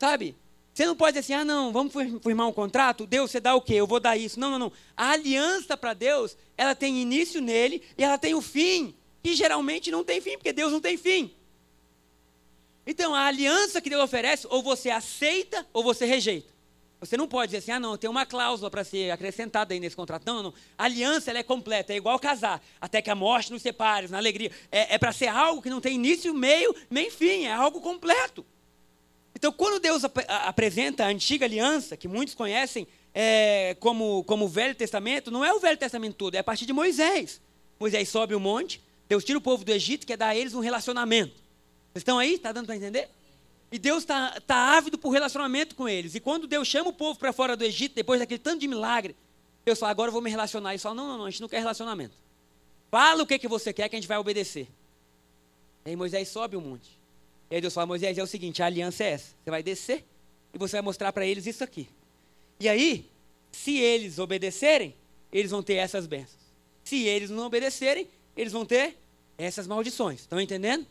Sabe? 0.00 0.34
Você 0.72 0.86
não 0.86 0.96
pode 0.96 1.18
dizer 1.18 1.34
assim, 1.34 1.42
ah, 1.42 1.44
não, 1.44 1.72
vamos 1.72 1.92
firmar 2.22 2.48
um 2.48 2.52
contrato? 2.52 3.06
Deus, 3.06 3.30
você 3.30 3.38
dá 3.38 3.54
o 3.54 3.60
quê? 3.60 3.74
Eu 3.74 3.86
vou 3.86 4.00
dar 4.00 4.16
isso. 4.16 4.40
Não, 4.40 4.50
não, 4.50 4.58
não. 4.58 4.72
A 4.96 5.10
aliança 5.10 5.76
para 5.76 5.92
Deus, 5.92 6.38
ela 6.56 6.74
tem 6.74 7.02
início 7.02 7.42
nele 7.42 7.82
e 7.98 8.02
ela 8.02 8.16
tem 8.16 8.34
o 8.34 8.40
fim, 8.40 8.94
que 9.22 9.34
geralmente 9.34 9.90
não 9.90 10.02
tem 10.02 10.22
fim, 10.22 10.38
porque 10.38 10.54
Deus 10.54 10.72
não 10.72 10.80
tem 10.80 10.96
fim. 10.96 11.30
Então, 12.86 13.14
a 13.14 13.26
aliança 13.26 13.78
que 13.82 13.90
Deus 13.90 14.02
oferece, 14.02 14.46
ou 14.48 14.62
você 14.62 14.88
aceita 14.88 15.66
ou 15.70 15.84
você 15.84 16.06
rejeita. 16.06 16.48
Você 16.98 17.14
não 17.16 17.28
pode 17.28 17.50
dizer 17.50 17.58
assim, 17.58 17.72
ah, 17.72 17.80
não, 17.80 17.98
tem 17.98 18.08
uma 18.08 18.24
cláusula 18.24 18.70
para 18.70 18.84
ser 18.84 19.10
acrescentada 19.10 19.74
aí 19.74 19.80
nesse 19.80 19.96
contrato. 19.96 20.24
Não, 20.24 20.42
não. 20.42 20.54
A 20.78 20.84
aliança 20.84 21.30
ela 21.30 21.40
é 21.40 21.42
completa, 21.42 21.92
é 21.92 21.96
igual 21.96 22.18
casar, 22.18 22.62
até 22.80 23.02
que 23.02 23.10
a 23.10 23.14
morte 23.14 23.52
nos 23.52 23.60
separe, 23.60 24.08
na 24.08 24.16
alegria. 24.16 24.50
É, 24.72 24.94
é 24.94 24.98
para 24.98 25.12
ser 25.12 25.28
algo 25.28 25.60
que 25.60 25.68
não 25.68 25.80
tem 25.80 25.96
início, 25.96 26.32
meio, 26.32 26.74
nem 26.88 27.10
fim, 27.10 27.44
é 27.44 27.52
algo 27.52 27.82
completo. 27.82 28.46
Então, 29.40 29.50
quando 29.50 29.80
Deus 29.80 30.04
ap 30.04 30.18
apresenta 30.28 31.04
a 31.04 31.08
antiga 31.08 31.46
aliança, 31.46 31.96
que 31.96 32.06
muitos 32.06 32.34
conhecem 32.34 32.86
é, 33.14 33.74
como, 33.80 34.22
como 34.24 34.44
o 34.44 34.48
Velho 34.48 34.74
Testamento, 34.74 35.30
não 35.30 35.42
é 35.42 35.50
o 35.50 35.58
Velho 35.58 35.78
Testamento 35.78 36.14
todo, 36.14 36.34
é 36.34 36.40
a 36.40 36.44
partir 36.44 36.66
de 36.66 36.74
Moisés. 36.74 37.40
Moisés 37.78 38.06
sobe 38.10 38.34
o 38.34 38.38
monte, 38.38 38.82
Deus 39.08 39.24
tira 39.24 39.38
o 39.38 39.40
povo 39.40 39.64
do 39.64 39.72
Egito, 39.72 40.06
quer 40.06 40.18
dar 40.18 40.28
a 40.28 40.36
eles 40.36 40.52
um 40.52 40.60
relacionamento. 40.60 41.32
Vocês 41.32 42.02
estão 42.02 42.18
aí? 42.18 42.34
Está 42.34 42.52
dando 42.52 42.66
para 42.66 42.76
entender? 42.76 43.08
E 43.72 43.78
Deus 43.78 44.00
está 44.00 44.38
tá 44.46 44.76
ávido 44.76 44.98
por 44.98 45.08
relacionamento 45.08 45.74
com 45.74 45.88
eles. 45.88 46.14
E 46.14 46.20
quando 46.20 46.46
Deus 46.46 46.68
chama 46.68 46.90
o 46.90 46.92
povo 46.92 47.18
para 47.18 47.32
fora 47.32 47.56
do 47.56 47.64
Egito, 47.64 47.94
depois 47.94 48.20
daquele 48.20 48.40
tanto 48.40 48.60
de 48.60 48.68
milagre, 48.68 49.16
Deus 49.64 49.78
fala, 49.78 49.90
agora 49.90 50.10
eu 50.10 50.12
vou 50.12 50.20
me 50.20 50.28
relacionar. 50.28 50.74
E 50.74 50.78
falam, 50.78 50.96
não, 50.96 51.08
não, 51.08 51.18
não, 51.18 51.24
a 51.24 51.30
gente 51.30 51.40
não 51.40 51.48
quer 51.48 51.60
relacionamento. 51.60 52.14
Fala 52.90 53.22
o 53.22 53.26
que, 53.26 53.38
que 53.38 53.48
você 53.48 53.72
quer 53.72 53.88
que 53.88 53.96
a 53.96 53.98
gente 53.98 54.06
vai 54.06 54.18
obedecer. 54.18 54.68
E 55.86 55.88
aí 55.88 55.96
Moisés 55.96 56.28
sobe 56.28 56.56
o 56.56 56.60
monte. 56.60 56.99
E 57.50 57.56
aí 57.56 57.60
Deus 57.60 57.74
fala, 57.74 57.86
Moisés, 57.86 58.16
é 58.16 58.22
o 58.22 58.26
seguinte, 58.26 58.62
a 58.62 58.66
aliança 58.66 59.02
é 59.02 59.10
essa. 59.10 59.34
Você 59.42 59.50
vai 59.50 59.62
descer 59.62 60.04
e 60.54 60.58
você 60.58 60.76
vai 60.76 60.82
mostrar 60.82 61.12
para 61.12 61.26
eles 61.26 61.46
isso 61.46 61.64
aqui. 61.64 61.88
E 62.60 62.68
aí, 62.68 63.10
se 63.50 63.78
eles 63.78 64.18
obedecerem, 64.18 64.94
eles 65.32 65.50
vão 65.50 65.62
ter 65.62 65.74
essas 65.74 66.06
bênçãos. 66.06 66.40
Se 66.84 67.04
eles 67.06 67.30
não 67.30 67.46
obedecerem, 67.46 68.08
eles 68.36 68.52
vão 68.52 68.64
ter 68.64 68.96
essas 69.36 69.66
maldições. 69.66 70.20
Estão 70.20 70.40
entendendo? 70.40 70.86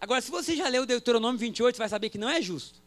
Agora, 0.00 0.20
se 0.20 0.30
você 0.30 0.54
já 0.54 0.68
leu 0.68 0.84
Deuteronômio 0.84 1.38
28, 1.38 1.76
você 1.76 1.78
vai 1.78 1.88
saber 1.88 2.10
que 2.10 2.18
não 2.18 2.28
é 2.28 2.42
justo. 2.42 2.80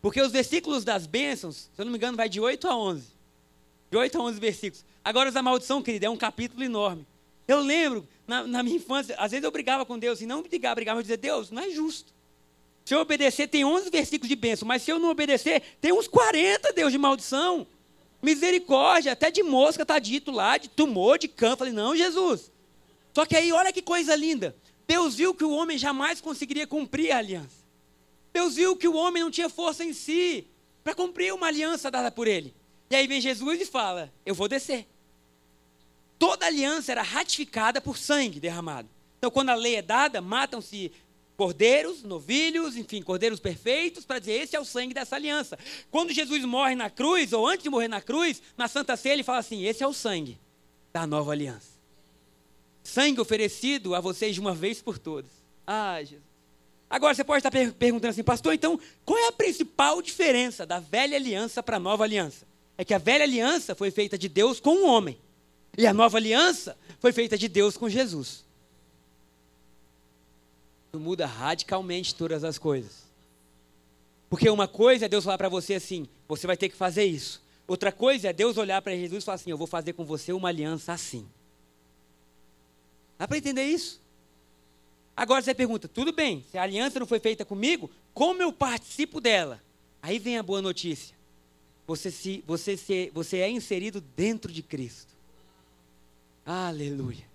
Porque 0.00 0.20
os 0.20 0.32
versículos 0.32 0.84
das 0.84 1.06
bênçãos, 1.06 1.68
se 1.74 1.80
eu 1.80 1.84
não 1.84 1.92
me 1.92 1.98
engano, 1.98 2.16
vai 2.16 2.28
de 2.28 2.40
8 2.40 2.66
a 2.66 2.76
11. 2.76 3.06
De 3.90 3.96
8 3.96 4.18
a 4.18 4.22
11 4.22 4.40
versículos. 4.40 4.84
Agora, 5.04 5.30
a 5.36 5.42
maldição, 5.42 5.82
querida, 5.82 6.06
é 6.06 6.10
um 6.10 6.16
capítulo 6.16 6.62
enorme. 6.62 7.06
Eu 7.48 7.60
lembro, 7.60 8.06
na, 8.26 8.46
na, 8.46 8.62
minha 8.62 8.76
infância, 8.76 9.16
às 9.18 9.30
vezes 9.30 9.42
eu 9.42 9.50
brigava 9.50 9.86
com 9.86 9.98
Deus, 9.98 10.20
e 10.20 10.26
não 10.26 10.42
brigava, 10.42 10.74
brigava, 10.74 10.98
eu 10.98 11.02
dizia, 11.02 11.16
Deus, 11.16 11.50
não 11.50 11.62
é 11.62 11.70
justo. 11.70 12.12
Se 12.84 12.94
eu 12.94 13.00
obedecer, 13.00 13.48
tem 13.48 13.64
11 13.64 13.88
versículos 13.88 14.28
de 14.28 14.36
bênção, 14.36 14.68
mas 14.68 14.82
se 14.82 14.90
eu 14.90 14.98
não 14.98 15.08
obedecer, 15.08 15.62
tem 15.80 15.92
uns 15.92 16.06
40, 16.06 16.72
Deus, 16.74 16.92
de 16.92 16.98
maldição. 16.98 17.66
Misericórdia, 18.20 19.12
até 19.12 19.30
de 19.30 19.42
mosca 19.42 19.82
está 19.82 19.98
dito 19.98 20.30
lá, 20.30 20.58
de 20.58 20.68
tumor, 20.68 21.18
de 21.18 21.28
câncer. 21.28 21.56
Falei, 21.56 21.72
não, 21.72 21.96
Jesus. 21.96 22.50
Só 23.14 23.24
que 23.24 23.36
aí, 23.36 23.50
olha 23.52 23.72
que 23.72 23.80
coisa 23.80 24.14
linda. 24.14 24.54
Deus 24.86 25.14
viu 25.14 25.34
que 25.34 25.44
o 25.44 25.50
homem 25.50 25.78
jamais 25.78 26.20
conseguiria 26.20 26.66
cumprir 26.66 27.12
a 27.12 27.18
aliança. 27.18 27.58
Deus 28.32 28.56
viu 28.56 28.76
que 28.76 28.88
o 28.88 28.94
homem 28.94 29.22
não 29.22 29.30
tinha 29.30 29.48
força 29.48 29.84
em 29.84 29.92
si 29.92 30.46
para 30.82 30.94
cumprir 30.94 31.32
uma 31.32 31.46
aliança 31.46 31.90
dada 31.90 32.10
por 32.10 32.26
ele. 32.26 32.54
E 32.90 32.96
aí 32.96 33.06
vem 33.06 33.20
Jesus 33.20 33.60
e 33.60 33.66
fala: 33.66 34.12
Eu 34.24 34.34
vou 34.34 34.48
descer. 34.48 34.86
Toda 36.18 36.46
aliança 36.46 36.92
era 36.92 37.02
ratificada 37.02 37.80
por 37.80 37.96
sangue 37.96 38.40
derramado. 38.40 38.88
Então, 39.18 39.30
quando 39.30 39.50
a 39.50 39.54
lei 39.54 39.76
é 39.76 39.82
dada, 39.82 40.20
matam-se 40.20 40.92
cordeiros, 41.36 42.02
novilhos, 42.02 42.76
enfim, 42.76 43.02
cordeiros 43.02 43.38
perfeitos, 43.38 44.04
para 44.04 44.18
dizer: 44.18 44.32
esse 44.32 44.56
é 44.56 44.60
o 44.60 44.64
sangue 44.64 44.94
dessa 44.94 45.16
aliança. 45.16 45.58
Quando 45.90 46.12
Jesus 46.12 46.44
morre 46.44 46.74
na 46.74 46.90
cruz, 46.90 47.32
ou 47.32 47.46
antes 47.46 47.62
de 47.62 47.70
morrer 47.70 47.88
na 47.88 48.00
cruz, 48.00 48.42
na 48.56 48.66
Santa 48.68 48.96
Ceia, 48.96 49.12
ele 49.12 49.22
fala 49.22 49.38
assim: 49.38 49.64
esse 49.64 49.82
é 49.82 49.86
o 49.86 49.92
sangue 49.92 50.38
da 50.92 51.06
nova 51.06 51.32
aliança 51.32 51.78
sangue 52.88 53.20
oferecido 53.20 53.94
a 53.94 54.00
vocês 54.00 54.34
de 54.34 54.40
uma 54.40 54.54
vez 54.54 54.80
por 54.80 54.98
todas. 54.98 55.30
Ah, 55.66 55.98
Jesus. 56.00 56.26
Agora 56.90 57.14
você 57.14 57.22
pode 57.22 57.40
estar 57.40 57.50
per 57.50 57.72
perguntando 57.74 58.10
assim, 58.10 58.24
pastor, 58.24 58.54
então 58.54 58.80
qual 59.04 59.18
é 59.18 59.28
a 59.28 59.32
principal 59.32 60.00
diferença 60.00 60.64
da 60.64 60.80
velha 60.80 61.16
aliança 61.16 61.62
para 61.62 61.76
a 61.76 61.80
nova 61.80 62.04
aliança? 62.04 62.46
É 62.78 62.84
que 62.84 62.94
a 62.94 62.98
velha 62.98 63.24
aliança 63.24 63.74
foi 63.74 63.90
feita 63.90 64.16
de 64.16 64.28
Deus 64.28 64.58
com 64.58 64.70
o 64.70 64.84
um 64.84 64.88
homem, 64.88 65.18
e 65.78 65.86
a 65.86 65.94
nova 65.94 66.18
aliança 66.18 66.76
foi 66.98 67.12
feita 67.12 67.38
de 67.38 67.46
Deus 67.46 67.76
com 67.76 67.88
Jesus. 67.88 68.44
Isso 70.88 70.98
muda 70.98 71.24
radicalmente 71.24 72.16
todas 72.16 72.42
as 72.42 72.58
coisas. 72.58 73.06
Porque 74.28 74.50
uma 74.50 74.66
coisa 74.66 75.04
é 75.04 75.08
Deus 75.08 75.22
falar 75.22 75.38
para 75.38 75.48
você 75.48 75.74
assim: 75.74 76.08
você 76.26 76.48
vai 76.48 76.56
ter 76.56 76.68
que 76.68 76.76
fazer 76.76 77.04
isso. 77.04 77.40
Outra 77.64 77.92
coisa 77.92 78.28
é 78.28 78.32
Deus 78.32 78.56
olhar 78.56 78.82
para 78.82 78.96
Jesus 78.96 79.22
e 79.22 79.24
falar 79.24 79.36
assim: 79.36 79.50
eu 79.52 79.56
vou 79.56 79.68
fazer 79.68 79.92
com 79.92 80.04
você 80.04 80.32
uma 80.32 80.48
aliança 80.48 80.92
assim. 80.92 81.24
Dá 83.16 83.28
para 83.28 83.38
entender 83.38 83.62
isso? 83.62 84.00
Agora 85.16 85.42
você 85.42 85.54
pergunta, 85.54 85.86
tudo 85.86 86.12
bem, 86.12 86.44
se 86.50 86.58
a 86.58 86.62
aliança 86.62 86.98
não 86.98 87.06
foi 87.06 87.20
feita 87.20 87.44
comigo, 87.44 87.88
como 88.12 88.42
eu 88.42 88.52
participo 88.52 89.20
dela? 89.20 89.62
Aí 90.02 90.18
vem 90.18 90.38
a 90.38 90.42
boa 90.42 90.62
notícia. 90.62 91.16
Você, 91.86 92.10
se, 92.10 92.42
você, 92.46 92.76
se, 92.76 93.10
você 93.14 93.38
é 93.38 93.50
inserido 93.50 94.00
dentro 94.00 94.52
de 94.52 94.62
Cristo. 94.62 95.17
Aleluia. 96.50 97.28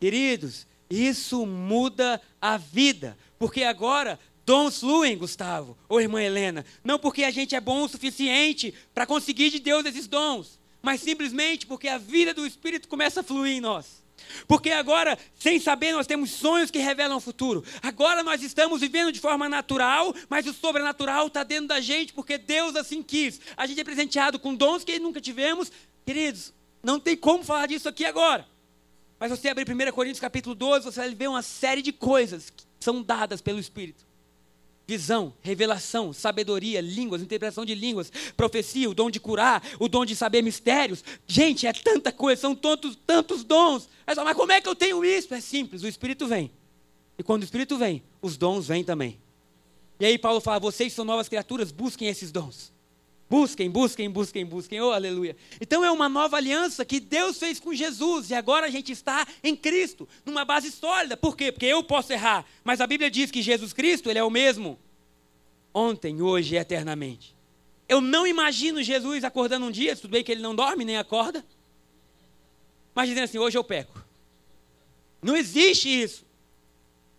Queridos, 0.00 0.66
isso 0.90 1.46
muda 1.46 2.20
a 2.40 2.56
vida. 2.56 3.16
Porque 3.38 3.62
agora 3.62 4.18
dons 4.44 4.80
fluem, 4.80 5.16
Gustavo, 5.16 5.78
ou 5.88 6.00
irmã 6.00 6.20
Helena. 6.20 6.66
Não 6.82 6.98
porque 6.98 7.22
a 7.22 7.30
gente 7.30 7.54
é 7.54 7.60
bom 7.60 7.84
o 7.84 7.88
suficiente 7.88 8.74
para 8.92 9.06
conseguir 9.06 9.50
de 9.50 9.60
Deus 9.60 9.86
esses 9.86 10.08
dons, 10.08 10.58
mas 10.82 11.00
simplesmente 11.00 11.68
porque 11.68 11.86
a 11.86 11.98
vida 11.98 12.34
do 12.34 12.44
Espírito 12.44 12.88
começa 12.88 13.20
a 13.20 13.22
fluir 13.22 13.52
em 13.52 13.60
nós. 13.60 14.02
Porque 14.48 14.72
agora, 14.72 15.16
sem 15.38 15.60
saber, 15.60 15.92
nós 15.92 16.08
temos 16.08 16.32
sonhos 16.32 16.68
que 16.68 16.80
revelam 16.80 17.18
o 17.18 17.20
futuro. 17.20 17.62
Agora 17.80 18.24
nós 18.24 18.42
estamos 18.42 18.80
vivendo 18.80 19.12
de 19.12 19.20
forma 19.20 19.48
natural, 19.48 20.12
mas 20.28 20.48
o 20.48 20.52
sobrenatural 20.52 21.28
está 21.28 21.44
dentro 21.44 21.68
da 21.68 21.80
gente, 21.80 22.12
porque 22.12 22.36
Deus 22.36 22.74
assim 22.74 23.04
quis. 23.04 23.40
A 23.56 23.68
gente 23.68 23.80
é 23.80 23.84
presenteado 23.84 24.36
com 24.36 24.52
dons 24.52 24.82
que 24.82 24.98
nunca 24.98 25.20
tivemos. 25.20 25.70
Queridos, 26.04 26.52
não 26.82 26.98
tem 26.98 27.16
como 27.16 27.44
falar 27.44 27.66
disso 27.66 27.88
aqui 27.88 28.04
agora. 28.04 28.46
Mas 29.18 29.30
você 29.30 29.48
abrir 29.48 29.66
1 29.68 29.92
Coríntios 29.92 30.20
capítulo 30.20 30.54
12, 30.54 30.84
você 30.84 31.00
vai 31.00 31.14
ver 31.14 31.28
uma 31.28 31.42
série 31.42 31.82
de 31.82 31.92
coisas 31.92 32.50
que 32.50 32.64
são 32.80 33.02
dadas 33.02 33.40
pelo 33.40 33.58
Espírito 33.58 34.08
visão, 34.88 35.34
revelação, 35.42 36.14
sabedoria, 36.14 36.80
línguas, 36.80 37.20
interpretação 37.20 37.62
de 37.62 37.74
línguas, 37.74 38.10
profecia, 38.34 38.88
o 38.88 38.94
dom 38.94 39.10
de 39.10 39.20
curar, 39.20 39.62
o 39.78 39.86
dom 39.86 40.06
de 40.06 40.16
saber 40.16 40.40
mistérios. 40.40 41.04
Gente, 41.26 41.66
é 41.66 41.72
tanta 41.74 42.10
coisa, 42.10 42.40
são 42.40 42.54
tantos, 42.54 42.96
tantos 43.06 43.44
dons. 43.44 43.86
Mas 44.06 44.34
como 44.34 44.50
é 44.50 44.62
que 44.62 44.68
eu 44.68 44.74
tenho 44.74 45.04
isso? 45.04 45.34
É 45.34 45.42
simples, 45.42 45.82
o 45.82 45.86
Espírito 45.86 46.26
vem. 46.26 46.50
E 47.18 47.22
quando 47.22 47.42
o 47.42 47.44
Espírito 47.44 47.76
vem, 47.76 48.02
os 48.22 48.38
dons 48.38 48.68
vêm 48.68 48.82
também. 48.82 49.20
E 50.00 50.06
aí 50.06 50.16
Paulo 50.16 50.40
fala: 50.40 50.58
vocês 50.58 50.94
são 50.94 51.04
novas 51.04 51.28
criaturas, 51.28 51.70
busquem 51.70 52.08
esses 52.08 52.32
dons. 52.32 52.72
Busquem, 53.30 53.70
busquem, 53.70 54.10
busquem, 54.10 54.46
busquem. 54.46 54.80
Oh, 54.80 54.90
aleluia. 54.90 55.36
Então 55.60 55.84
é 55.84 55.90
uma 55.90 56.08
nova 56.08 56.36
aliança 56.36 56.84
que 56.84 56.98
Deus 56.98 57.38
fez 57.38 57.60
com 57.60 57.74
Jesus 57.74 58.30
e 58.30 58.34
agora 58.34 58.66
a 58.66 58.70
gente 58.70 58.90
está 58.90 59.26
em 59.44 59.54
Cristo, 59.54 60.08
numa 60.24 60.44
base 60.44 60.70
sólida. 60.70 61.16
Por 61.16 61.36
quê? 61.36 61.52
Porque 61.52 61.66
eu 61.66 61.82
posso 61.82 62.12
errar, 62.12 62.46
mas 62.64 62.80
a 62.80 62.86
Bíblia 62.86 63.10
diz 63.10 63.30
que 63.30 63.42
Jesus 63.42 63.72
Cristo, 63.74 64.08
ele 64.08 64.18
é 64.18 64.24
o 64.24 64.30
mesmo 64.30 64.78
ontem, 65.74 66.22
hoje 66.22 66.54
e 66.54 66.58
eternamente. 66.58 67.36
Eu 67.86 68.00
não 68.00 68.26
imagino 68.26 68.82
Jesus 68.82 69.24
acordando 69.24 69.66
um 69.66 69.70
dia, 69.70 69.94
tudo 69.94 70.10
bem 70.10 70.24
que 70.24 70.32
ele 70.32 70.42
não 70.42 70.54
dorme 70.54 70.84
nem 70.84 70.96
acorda, 70.96 71.44
mas 72.94 73.08
dizendo 73.08 73.24
assim: 73.24 73.38
hoje 73.38 73.58
eu 73.58 73.64
peco. 73.64 74.04
Não 75.22 75.36
existe 75.36 75.88
isso. 75.88 76.26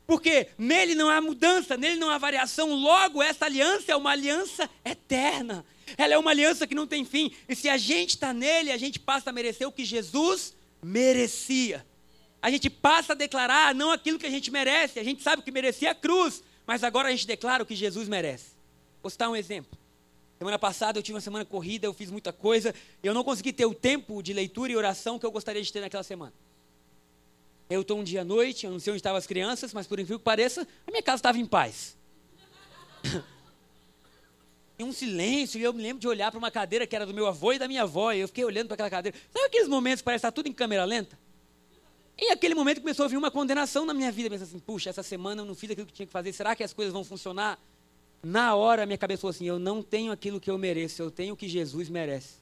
Porque 0.08 0.48
nele 0.58 0.96
não 0.96 1.08
há 1.08 1.22
mudança, 1.22 1.78
nele 1.78 1.98
não 1.98 2.10
há 2.10 2.18
variação, 2.18 2.74
logo 2.74 3.22
essa 3.22 3.46
aliança 3.46 3.92
é 3.92 3.96
uma 3.96 4.10
aliança 4.10 4.68
eterna. 4.84 5.64
Ela 6.00 6.14
é 6.14 6.18
uma 6.18 6.32
aliança 6.32 6.66
que 6.66 6.74
não 6.74 6.88
tem 6.88 7.04
fim. 7.04 7.30
E 7.50 7.54
se 7.54 7.68
a 7.68 7.76
gente 7.76 8.12
está 8.12 8.34
nele, 8.34 8.72
a 8.72 8.78
gente 8.78 8.98
passa 8.98 9.32
a 9.32 9.34
merecer 9.34 9.68
o 9.68 9.72
que 9.72 9.84
Jesus 9.84 10.56
merecia. 10.82 11.86
A 12.42 12.50
gente 12.50 12.70
passa 12.70 13.12
a 13.12 13.16
declarar 13.16 13.76
não 13.76 13.92
aquilo 13.92 14.18
que 14.18 14.26
a 14.26 14.30
gente 14.30 14.50
merece. 14.50 14.98
A 14.98 15.04
gente 15.04 15.22
sabe 15.22 15.42
que 15.42 15.52
merecia 15.52 15.92
a 15.92 15.96
cruz, 15.96 16.42
mas 16.66 16.86
agora 16.86 17.10
a 17.10 17.12
gente 17.12 17.28
declara 17.28 17.64
o 17.64 17.66
que 17.66 17.76
Jesus 17.76 18.08
merece. 18.08 18.52
Vou 19.04 19.10
citar 19.10 19.30
um 19.30 19.36
exemplo. 19.36 19.78
Semana 20.38 20.58
passada 20.58 20.98
eu 20.98 21.04
tive 21.04 21.16
uma 21.16 21.22
semana 21.22 21.44
corrida, 21.44 21.86
eu 21.86 21.94
fiz 21.94 22.10
muita 22.10 22.32
coisa, 22.32 22.74
eu 23.04 23.14
não 23.14 23.22
consegui 23.22 23.52
ter 23.52 23.66
o 23.66 23.74
tempo 23.74 24.24
de 24.24 24.32
leitura 24.32 24.72
e 24.72 24.78
oração 24.78 25.20
que 25.20 25.26
eu 25.26 25.32
gostaria 25.32 25.62
de 25.62 25.74
ter 25.74 25.82
naquela 25.82 26.02
semana. 26.02 26.34
Eu 27.70 27.82
estou 27.82 28.00
um 28.00 28.06
dia 28.06 28.22
à 28.22 28.24
noite, 28.24 28.66
eu 28.66 28.72
não 28.72 28.80
sei 28.80 28.94
onde 28.94 29.00
estavam 29.00 29.18
as 29.18 29.28
crianças, 29.28 29.74
mas 29.74 29.86
por 29.86 30.00
incrível 30.00 30.18
que 30.18 30.24
pareça, 30.24 30.66
a 30.88 30.92
minha 30.92 31.04
casa 31.04 31.20
estava 31.20 31.38
em 31.38 31.46
paz. 31.46 31.98
Tem 34.80 34.88
um 34.88 34.94
silêncio, 34.94 35.60
e 35.60 35.64
eu 35.64 35.74
me 35.74 35.84
lembro 35.84 36.00
de 36.00 36.08
olhar 36.08 36.32
para 36.32 36.38
uma 36.38 36.50
cadeira 36.50 36.88
que 36.88 36.96
era 36.96 37.06
do 37.06 37.14
meu 37.14 37.28
avô 37.28 37.52
e 37.52 37.60
da 37.60 37.68
minha 37.68 37.82
avó, 37.82 38.14
e 38.14 38.22
eu 38.22 38.30
fiquei 38.30 38.46
olhando 38.46 38.68
para 38.68 38.76
aquela 38.76 38.90
cadeira. 38.90 39.18
Sabe 39.30 39.48
aqueles 39.48 39.68
momentos 39.68 40.00
que 40.00 40.06
parece 40.06 40.20
estar 40.20 40.32
tudo 40.32 40.48
em 40.48 40.54
câmera 40.54 40.86
lenta? 40.86 41.20
E 42.18 42.32
aquele 42.32 42.56
momento 42.56 42.80
começou 42.80 43.04
a 43.04 43.10
vir 43.10 43.18
uma 43.18 43.30
condenação 43.30 43.86
na 43.86 43.94
minha 43.94 44.10
vida, 44.10 44.30
pensando 44.30 44.48
assim, 44.48 44.60
puxa, 44.60 44.90
essa 44.90 45.04
semana 45.04 45.42
eu 45.42 45.46
não 45.46 45.54
fiz 45.54 45.70
aquilo 45.70 45.86
que 45.86 45.92
tinha 45.92 46.06
que 46.06 46.14
fazer, 46.14 46.32
será 46.32 46.56
que 46.56 46.64
as 46.64 46.72
coisas 46.72 46.94
vão 46.94 47.04
funcionar? 47.04 47.60
Na 48.24 48.56
hora, 48.56 48.86
minha 48.86 48.98
cabeça 48.98 49.20
falou 49.20 49.32
assim, 49.32 49.46
eu 49.46 49.60
não 49.60 49.84
tenho 49.84 50.14
aquilo 50.14 50.40
que 50.40 50.50
eu 50.50 50.58
mereço, 50.58 51.02
eu 51.02 51.12
tenho 51.12 51.34
o 51.34 51.38
que 51.38 51.50
Jesus 51.50 51.90
merece. 51.90 52.36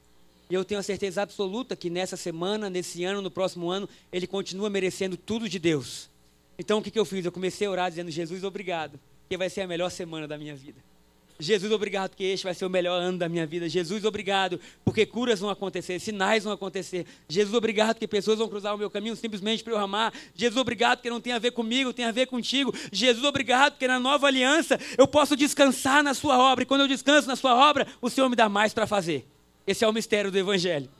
E 0.48 0.54
eu 0.54 0.64
tenho 0.64 0.78
a 0.78 0.84
certeza 0.84 1.22
absoluta 1.22 1.74
que 1.74 1.90
nessa 1.90 2.16
semana, 2.16 2.70
nesse 2.70 3.02
ano, 3.02 3.20
no 3.20 3.32
próximo 3.32 3.68
ano, 3.68 3.88
ele 4.12 4.28
continua 4.28 4.70
merecendo 4.70 5.16
tudo 5.16 5.48
de 5.48 5.58
Deus. 5.58 6.08
Então 6.56 6.78
o 6.78 6.82
que, 6.82 6.92
que 6.92 7.00
eu 7.00 7.04
fiz? 7.04 7.24
Eu 7.24 7.32
comecei 7.32 7.66
a 7.66 7.70
orar 7.72 7.90
dizendo, 7.90 8.12
Jesus, 8.12 8.44
obrigado, 8.44 9.00
porque 9.22 9.36
vai 9.36 9.50
ser 9.50 9.62
a 9.62 9.66
melhor 9.66 9.90
semana 9.90 10.28
da 10.28 10.38
minha 10.38 10.54
vida. 10.54 10.80
Jesus, 11.40 11.70
obrigado, 11.70 12.10
porque 12.10 12.24
este 12.24 12.42
vai 12.42 12.52
ser 12.52 12.64
o 12.64 12.70
melhor 12.70 13.00
ano 13.00 13.16
da 13.16 13.28
minha 13.28 13.46
vida. 13.46 13.68
Jesus, 13.68 14.04
obrigado, 14.04 14.58
porque 14.84 15.06
curas 15.06 15.38
vão 15.38 15.48
acontecer, 15.48 16.00
sinais 16.00 16.42
vão 16.42 16.52
acontecer. 16.52 17.06
Jesus, 17.28 17.54
obrigado, 17.54 17.94
porque 17.94 18.08
pessoas 18.08 18.38
vão 18.38 18.48
cruzar 18.48 18.74
o 18.74 18.78
meu 18.78 18.90
caminho 18.90 19.14
simplesmente 19.14 19.62
para 19.62 19.72
eu 19.72 19.78
amar. 19.78 20.12
Jesus, 20.34 20.60
obrigado, 20.60 20.98
porque 20.98 21.10
não 21.10 21.20
tem 21.20 21.32
a 21.32 21.38
ver 21.38 21.52
comigo, 21.52 21.92
tem 21.92 22.04
a 22.04 22.10
ver 22.10 22.26
contigo. 22.26 22.74
Jesus, 22.90 23.24
obrigado, 23.24 23.74
porque 23.74 23.86
na 23.86 24.00
nova 24.00 24.26
aliança 24.26 24.80
eu 24.96 25.06
posso 25.06 25.36
descansar 25.36 26.02
na 26.02 26.12
Sua 26.12 26.36
obra. 26.38 26.64
E 26.64 26.66
quando 26.66 26.80
eu 26.80 26.88
descanso 26.88 27.28
na 27.28 27.36
Sua 27.36 27.54
obra, 27.54 27.86
o 28.02 28.10
Senhor 28.10 28.28
me 28.28 28.34
dá 28.34 28.48
mais 28.48 28.74
para 28.74 28.86
fazer. 28.86 29.24
Esse 29.64 29.84
é 29.84 29.88
o 29.88 29.92
mistério 29.92 30.32
do 30.32 30.38
Evangelho. 30.38 30.90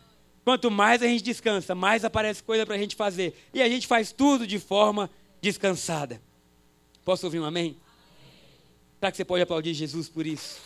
Quanto 0.44 0.70
mais 0.70 1.02
a 1.02 1.06
gente 1.06 1.24
descansa, 1.24 1.74
mais 1.74 2.04
aparece 2.04 2.44
coisa 2.44 2.64
para 2.64 2.76
a 2.76 2.78
gente 2.78 2.94
fazer. 2.94 3.34
E 3.52 3.60
a 3.60 3.68
gente 3.68 3.88
faz 3.88 4.12
tudo 4.12 4.46
de 4.46 4.60
forma 4.60 5.10
descansada. 5.40 6.22
Posso 7.04 7.26
ouvir 7.26 7.40
um 7.40 7.44
amém? 7.44 7.76
Será 8.98 9.10
que 9.12 9.16
você 9.16 9.24
pode 9.24 9.42
aplaudir 9.42 9.74
Jesus 9.74 10.08
por 10.08 10.26
isso? 10.26 10.60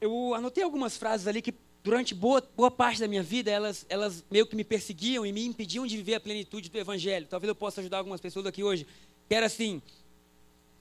Eu 0.00 0.34
anotei 0.34 0.62
algumas 0.62 0.96
frases 0.96 1.26
ali 1.26 1.42
que 1.42 1.54
durante 1.82 2.14
boa, 2.14 2.40
boa 2.56 2.70
parte 2.70 3.00
da 3.00 3.08
minha 3.08 3.22
vida, 3.22 3.50
elas, 3.50 3.84
elas 3.88 4.24
meio 4.30 4.46
que 4.46 4.54
me 4.54 4.62
perseguiam 4.62 5.26
e 5.26 5.32
me 5.32 5.44
impediam 5.44 5.86
de 5.86 5.96
viver 5.96 6.14
a 6.14 6.20
plenitude 6.20 6.70
do 6.70 6.78
Evangelho. 6.78 7.26
Talvez 7.26 7.48
eu 7.48 7.54
possa 7.54 7.80
ajudar 7.80 7.98
algumas 7.98 8.20
pessoas 8.20 8.46
aqui 8.46 8.62
hoje. 8.62 8.86
Que 9.28 9.34
era 9.34 9.46
assim: 9.46 9.82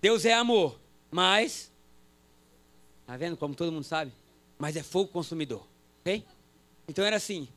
Deus 0.01 0.25
é 0.25 0.33
amor, 0.33 0.79
mas. 1.09 1.71
Está 3.01 3.17
vendo 3.17 3.35
como 3.35 3.55
todo 3.55 3.71
mundo 3.71 3.83
sabe? 3.83 4.13
Mas 4.59 4.75
é 4.75 4.83
fogo 4.83 5.09
consumidor. 5.09 5.67
Ok? 6.01 6.23
Então 6.87 7.03
era 7.03 7.15
assim: 7.15 7.47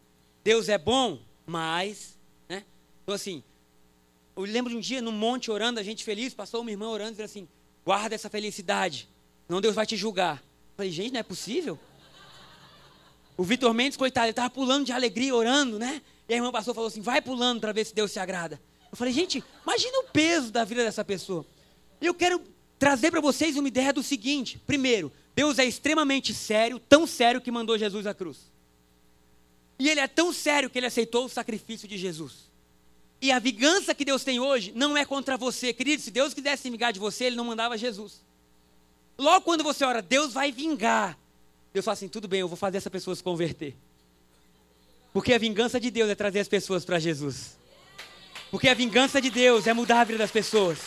Deus 0.42 0.68
é 0.68 0.78
bom, 0.78 1.20
mas. 1.46 2.15
Então 3.06 3.14
assim, 3.14 3.40
eu 4.34 4.42
lembro 4.42 4.68
de 4.68 4.76
um 4.76 4.80
dia 4.80 5.00
no 5.00 5.12
monte 5.12 5.48
orando, 5.48 5.78
a 5.78 5.82
gente 5.84 6.02
feliz, 6.02 6.34
passou 6.34 6.60
uma 6.60 6.72
irmã 6.72 6.88
orando 6.88 7.10
e 7.10 7.12
dizendo 7.12 7.26
assim: 7.26 7.48
guarda 7.84 8.16
essa 8.16 8.28
felicidade, 8.28 9.08
não 9.48 9.60
Deus 9.60 9.76
vai 9.76 9.86
te 9.86 9.96
julgar. 9.96 10.38
Eu 10.38 10.76
falei, 10.76 10.90
gente, 10.90 11.12
não 11.12 11.20
é 11.20 11.22
possível? 11.22 11.78
O 13.36 13.44
Vitor 13.44 13.72
Mendes, 13.72 13.96
coitado, 13.96 14.26
ele 14.26 14.32
estava 14.32 14.50
pulando 14.50 14.86
de 14.86 14.90
alegria, 14.90 15.32
orando, 15.32 15.78
né? 15.78 16.02
E 16.28 16.34
a 16.34 16.36
irmã 16.36 16.50
passou 16.50 16.72
e 16.72 16.74
falou 16.74 16.88
assim: 16.88 17.00
vai 17.00 17.22
pulando 17.22 17.60
para 17.60 17.70
ver 17.70 17.86
se 17.86 17.94
Deus 17.94 18.10
se 18.10 18.18
agrada. 18.18 18.60
Eu 18.90 18.96
falei, 18.96 19.12
gente, 19.12 19.44
imagina 19.62 20.00
o 20.00 20.04
peso 20.10 20.50
da 20.50 20.64
vida 20.64 20.82
dessa 20.82 21.04
pessoa. 21.04 21.46
Eu 22.00 22.12
quero 22.12 22.42
trazer 22.76 23.12
para 23.12 23.20
vocês 23.20 23.56
uma 23.56 23.68
ideia 23.68 23.92
do 23.92 24.02
seguinte: 24.02 24.58
primeiro, 24.66 25.12
Deus 25.32 25.60
é 25.60 25.64
extremamente 25.64 26.34
sério, 26.34 26.80
tão 26.80 27.06
sério 27.06 27.40
que 27.40 27.52
mandou 27.52 27.78
Jesus 27.78 28.04
à 28.04 28.12
cruz. 28.12 28.50
E 29.78 29.88
ele 29.88 30.00
é 30.00 30.08
tão 30.08 30.32
sério 30.32 30.68
que 30.68 30.76
ele 30.76 30.86
aceitou 30.86 31.26
o 31.26 31.28
sacrifício 31.28 31.86
de 31.86 31.96
Jesus. 31.96 32.45
E 33.20 33.32
a 33.32 33.38
vingança 33.38 33.94
que 33.94 34.04
Deus 34.04 34.22
tem 34.22 34.38
hoje 34.38 34.72
não 34.74 34.96
é 34.96 35.04
contra 35.04 35.36
você, 35.36 35.72
querido. 35.72 36.02
Se 36.02 36.10
Deus 36.10 36.34
quisesse 36.34 36.62
se 36.62 36.70
vingar 36.70 36.92
de 36.92 37.00
você, 37.00 37.24
ele 37.24 37.36
não 37.36 37.44
mandava 37.44 37.78
Jesus. 37.78 38.20
Logo 39.18 39.44
quando 39.44 39.64
você 39.64 39.84
ora, 39.84 40.02
Deus 40.02 40.32
vai 40.32 40.52
vingar. 40.52 41.18
Deus 41.72 41.84
fala 41.84 41.94
assim: 41.94 42.08
tudo 42.08 42.28
bem, 42.28 42.40
eu 42.40 42.48
vou 42.48 42.56
fazer 42.56 42.76
essa 42.76 42.90
pessoa 42.90 43.16
se 43.16 43.22
converter. 43.22 43.74
Porque 45.12 45.32
a 45.32 45.38
vingança 45.38 45.80
de 45.80 45.90
Deus 45.90 46.10
é 46.10 46.14
trazer 46.14 46.40
as 46.40 46.48
pessoas 46.48 46.84
para 46.84 46.98
Jesus. 46.98 47.56
Porque 48.50 48.68
a 48.68 48.74
vingança 48.74 49.20
de 49.20 49.30
Deus 49.30 49.66
é 49.66 49.72
mudar 49.72 50.02
a 50.02 50.04
vida 50.04 50.18
das 50.18 50.30
pessoas. 50.30 50.78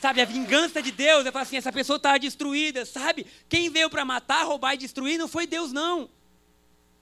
Sabe, 0.00 0.20
a 0.20 0.24
vingança 0.24 0.82
de 0.82 0.90
Deus 0.90 1.26
é 1.26 1.32
falar 1.32 1.42
assim: 1.42 1.56
essa 1.56 1.72
pessoa 1.72 1.96
está 1.96 2.16
destruída, 2.16 2.86
sabe? 2.86 3.26
Quem 3.48 3.68
veio 3.68 3.90
para 3.90 4.04
matar, 4.04 4.44
roubar 4.44 4.74
e 4.74 4.78
destruir 4.78 5.18
não 5.18 5.28
foi 5.28 5.46
Deus, 5.46 5.72
não. 5.72 6.08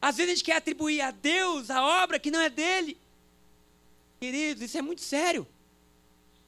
Às 0.00 0.16
vezes 0.16 0.32
a 0.32 0.34
gente 0.34 0.44
quer 0.44 0.56
atribuir 0.56 1.00
a 1.00 1.12
Deus 1.12 1.70
a 1.70 1.84
obra 2.02 2.18
que 2.18 2.30
não 2.30 2.40
é 2.40 2.50
dele. 2.50 2.98
Queridos, 4.22 4.62
isso 4.62 4.78
é 4.78 4.82
muito 4.82 5.00
sério. 5.00 5.44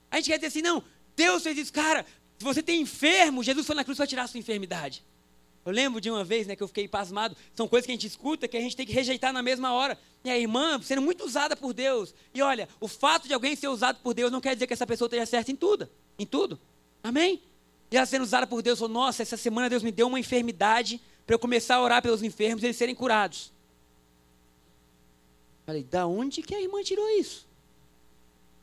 A 0.08 0.14
gente 0.18 0.26
quer 0.26 0.36
dizer 0.36 0.46
assim: 0.46 0.62
não, 0.62 0.80
Deus 1.16 1.42
fez 1.42 1.58
isso, 1.58 1.72
cara. 1.72 2.06
Se 2.38 2.44
você 2.44 2.62
tem 2.62 2.80
enfermo, 2.80 3.42
Jesus 3.42 3.66
foi 3.66 3.74
na 3.74 3.82
cruz 3.82 3.96
para 3.96 4.06
tirar 4.06 4.22
a 4.22 4.26
sua 4.28 4.38
enfermidade. 4.38 5.04
Eu 5.66 5.72
lembro 5.72 6.00
de 6.00 6.08
uma 6.08 6.22
vez 6.22 6.46
né, 6.46 6.54
que 6.54 6.62
eu 6.62 6.68
fiquei 6.68 6.86
pasmado. 6.86 7.36
São 7.52 7.66
coisas 7.66 7.84
que 7.84 7.90
a 7.90 7.96
gente 7.96 8.06
escuta 8.06 8.46
que 8.46 8.56
a 8.56 8.60
gente 8.60 8.76
tem 8.76 8.86
que 8.86 8.92
rejeitar 8.92 9.32
na 9.32 9.42
mesma 9.42 9.72
hora. 9.72 9.98
E 10.22 10.30
a 10.30 10.38
irmã 10.38 10.80
sendo 10.82 11.02
muito 11.02 11.24
usada 11.24 11.56
por 11.56 11.74
Deus. 11.74 12.14
E 12.32 12.40
olha, 12.40 12.68
o 12.78 12.86
fato 12.86 13.26
de 13.26 13.34
alguém 13.34 13.56
ser 13.56 13.66
usado 13.66 13.98
por 14.04 14.14
Deus 14.14 14.30
não 14.30 14.40
quer 14.40 14.54
dizer 14.54 14.68
que 14.68 14.72
essa 14.72 14.86
pessoa 14.86 15.06
esteja 15.06 15.26
certa 15.26 15.50
em 15.50 15.56
tudo. 15.56 15.90
Em 16.16 16.24
tudo. 16.24 16.60
Amém? 17.02 17.42
E 17.90 17.96
ela 17.96 18.06
sendo 18.06 18.22
usada 18.22 18.46
por 18.46 18.62
Deus, 18.62 18.78
falou: 18.78 18.94
Nossa, 18.94 19.20
essa 19.20 19.36
semana 19.36 19.68
Deus 19.68 19.82
me 19.82 19.90
deu 19.90 20.06
uma 20.06 20.20
enfermidade 20.20 21.00
para 21.26 21.34
eu 21.34 21.40
começar 21.40 21.74
a 21.74 21.82
orar 21.82 22.00
pelos 22.00 22.22
enfermos 22.22 22.62
e 22.62 22.66
eles 22.66 22.76
serem 22.76 22.94
curados. 22.94 23.52
Falei, 25.66 25.82
da 25.82 26.06
onde 26.06 26.40
que 26.40 26.54
a 26.54 26.60
irmã 26.60 26.80
tirou 26.80 27.08
isso? 27.18 27.52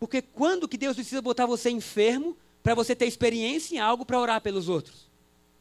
Porque 0.01 0.19
quando 0.19 0.67
que 0.67 0.79
Deus 0.79 0.95
precisa 0.95 1.21
botar 1.21 1.45
você 1.45 1.69
enfermo 1.69 2.35
para 2.63 2.73
você 2.73 2.95
ter 2.95 3.05
experiência 3.05 3.75
em 3.75 3.77
algo 3.77 4.03
para 4.03 4.19
orar 4.19 4.41
pelos 4.41 4.67
outros? 4.67 5.07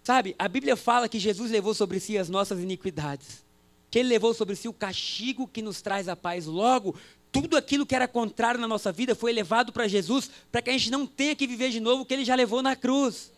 Sabe, 0.02 0.34
a 0.38 0.48
Bíblia 0.48 0.76
fala 0.76 1.10
que 1.10 1.18
Jesus 1.18 1.50
levou 1.50 1.74
sobre 1.74 2.00
si 2.00 2.16
as 2.16 2.30
nossas 2.30 2.58
iniquidades. 2.58 3.44
Que 3.90 3.98
ele 3.98 4.08
levou 4.08 4.32
sobre 4.32 4.56
si 4.56 4.66
o 4.66 4.72
castigo 4.72 5.46
que 5.46 5.60
nos 5.60 5.82
traz 5.82 6.08
a 6.08 6.16
paz. 6.16 6.46
Logo, 6.46 6.96
tudo 7.30 7.54
aquilo 7.54 7.84
que 7.84 7.94
era 7.94 8.08
contrário 8.08 8.58
na 8.58 8.66
nossa 8.66 8.90
vida 8.90 9.14
foi 9.14 9.30
levado 9.30 9.74
para 9.74 9.86
Jesus, 9.86 10.30
para 10.50 10.62
que 10.62 10.70
a 10.70 10.72
gente 10.72 10.90
não 10.90 11.06
tenha 11.06 11.36
que 11.36 11.46
viver 11.46 11.68
de 11.68 11.78
novo 11.78 12.02
o 12.02 12.06
que 12.06 12.14
ele 12.14 12.24
já 12.24 12.34
levou 12.34 12.62
na 12.62 12.74
cruz. 12.74 13.30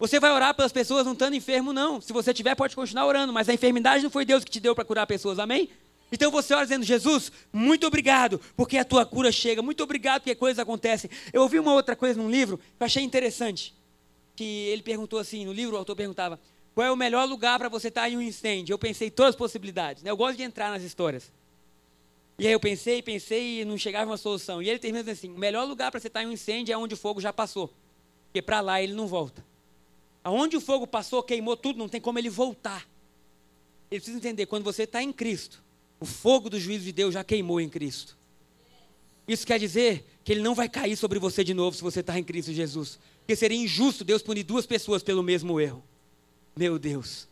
Você 0.00 0.18
vai 0.18 0.32
orar 0.32 0.52
pelas 0.52 0.72
pessoas 0.72 1.06
não 1.06 1.12
estando 1.12 1.36
enfermo, 1.36 1.72
não. 1.72 2.00
Se 2.00 2.12
você 2.12 2.34
tiver, 2.34 2.56
pode 2.56 2.74
continuar 2.74 3.06
orando, 3.06 3.32
mas 3.32 3.48
a 3.48 3.54
enfermidade 3.54 4.02
não 4.02 4.10
foi 4.10 4.24
Deus 4.24 4.42
que 4.42 4.50
te 4.50 4.58
deu 4.58 4.74
para 4.74 4.84
curar 4.84 5.06
pessoas, 5.06 5.38
amém? 5.38 5.70
Então 6.12 6.30
você 6.30 6.52
ora 6.54 6.64
dizendo, 6.64 6.84
Jesus, 6.84 7.30
muito 7.52 7.86
obrigado, 7.86 8.40
porque 8.56 8.76
a 8.76 8.84
tua 8.84 9.06
cura 9.06 9.30
chega, 9.30 9.62
muito 9.62 9.82
obrigado 9.82 10.22
porque 10.22 10.34
coisas 10.34 10.58
acontecem. 10.58 11.10
Eu 11.32 11.42
ouvi 11.42 11.58
uma 11.58 11.72
outra 11.72 11.94
coisa 11.94 12.20
num 12.20 12.30
livro 12.30 12.58
que 12.58 12.64
eu 12.80 12.84
achei 12.84 13.02
interessante 13.02 13.74
que 14.34 14.68
ele 14.68 14.82
perguntou 14.82 15.18
assim, 15.18 15.44
no 15.44 15.52
livro 15.52 15.74
o 15.74 15.78
autor 15.78 15.94
perguntava, 15.94 16.40
qual 16.74 16.86
é 16.86 16.90
o 16.90 16.96
melhor 16.96 17.28
lugar 17.28 17.58
para 17.58 17.68
você 17.68 17.88
estar 17.88 18.08
em 18.08 18.16
um 18.16 18.22
incêndio? 18.22 18.72
Eu 18.72 18.78
pensei 18.78 19.10
todas 19.10 19.30
as 19.30 19.36
possibilidades, 19.36 20.02
né? 20.02 20.10
eu 20.10 20.16
gosto 20.16 20.36
de 20.38 20.42
entrar 20.42 20.70
nas 20.70 20.82
histórias. 20.82 21.30
E 22.38 22.46
aí 22.46 22.52
eu 22.54 22.58
pensei, 22.58 23.02
pensei 23.02 23.60
e 23.60 23.64
não 23.66 23.76
chegava 23.76 24.10
uma 24.10 24.16
solução. 24.16 24.62
E 24.62 24.70
ele 24.70 24.78
termina 24.78 25.12
assim, 25.12 25.28
o 25.28 25.38
melhor 25.38 25.68
lugar 25.68 25.90
para 25.90 26.00
você 26.00 26.06
estar 26.06 26.22
em 26.22 26.26
um 26.26 26.32
incêndio 26.32 26.72
é 26.72 26.76
onde 26.76 26.94
o 26.94 26.96
fogo 26.96 27.20
já 27.20 27.34
passou. 27.34 27.70
Porque 28.28 28.40
para 28.40 28.62
lá 28.62 28.80
ele 28.80 28.94
não 28.94 29.06
volta. 29.06 29.44
Aonde 30.24 30.56
o 30.56 30.60
fogo 30.60 30.86
passou, 30.86 31.22
queimou 31.22 31.54
tudo, 31.54 31.78
não 31.78 31.86
tem 31.86 32.00
como 32.00 32.18
ele 32.18 32.30
voltar. 32.30 32.88
Ele 33.90 34.00
precisa 34.00 34.16
entender, 34.16 34.46
quando 34.46 34.64
você 34.64 34.84
está 34.84 35.02
em 35.02 35.12
Cristo, 35.12 35.62
o 36.00 36.06
fogo 36.06 36.48
do 36.48 36.58
juízo 36.58 36.84
de 36.84 36.92
Deus 36.92 37.14
já 37.14 37.22
queimou 37.22 37.60
em 37.60 37.68
Cristo. 37.68 38.18
Isso 39.28 39.46
quer 39.46 39.60
dizer 39.60 40.04
que 40.24 40.32
ele 40.32 40.40
não 40.40 40.54
vai 40.54 40.68
cair 40.68 40.96
sobre 40.96 41.18
você 41.18 41.44
de 41.44 41.54
novo 41.54 41.76
se 41.76 41.82
você 41.82 42.00
está 42.00 42.18
em 42.18 42.24
Cristo 42.24 42.52
Jesus. 42.52 42.98
Porque 43.20 43.36
seria 43.36 43.56
injusto 43.56 44.02
Deus 44.02 44.22
punir 44.22 44.42
duas 44.42 44.66
pessoas 44.66 45.02
pelo 45.02 45.22
mesmo 45.22 45.60
erro. 45.60 45.84
Meu 46.56 46.78
Deus. 46.78 47.28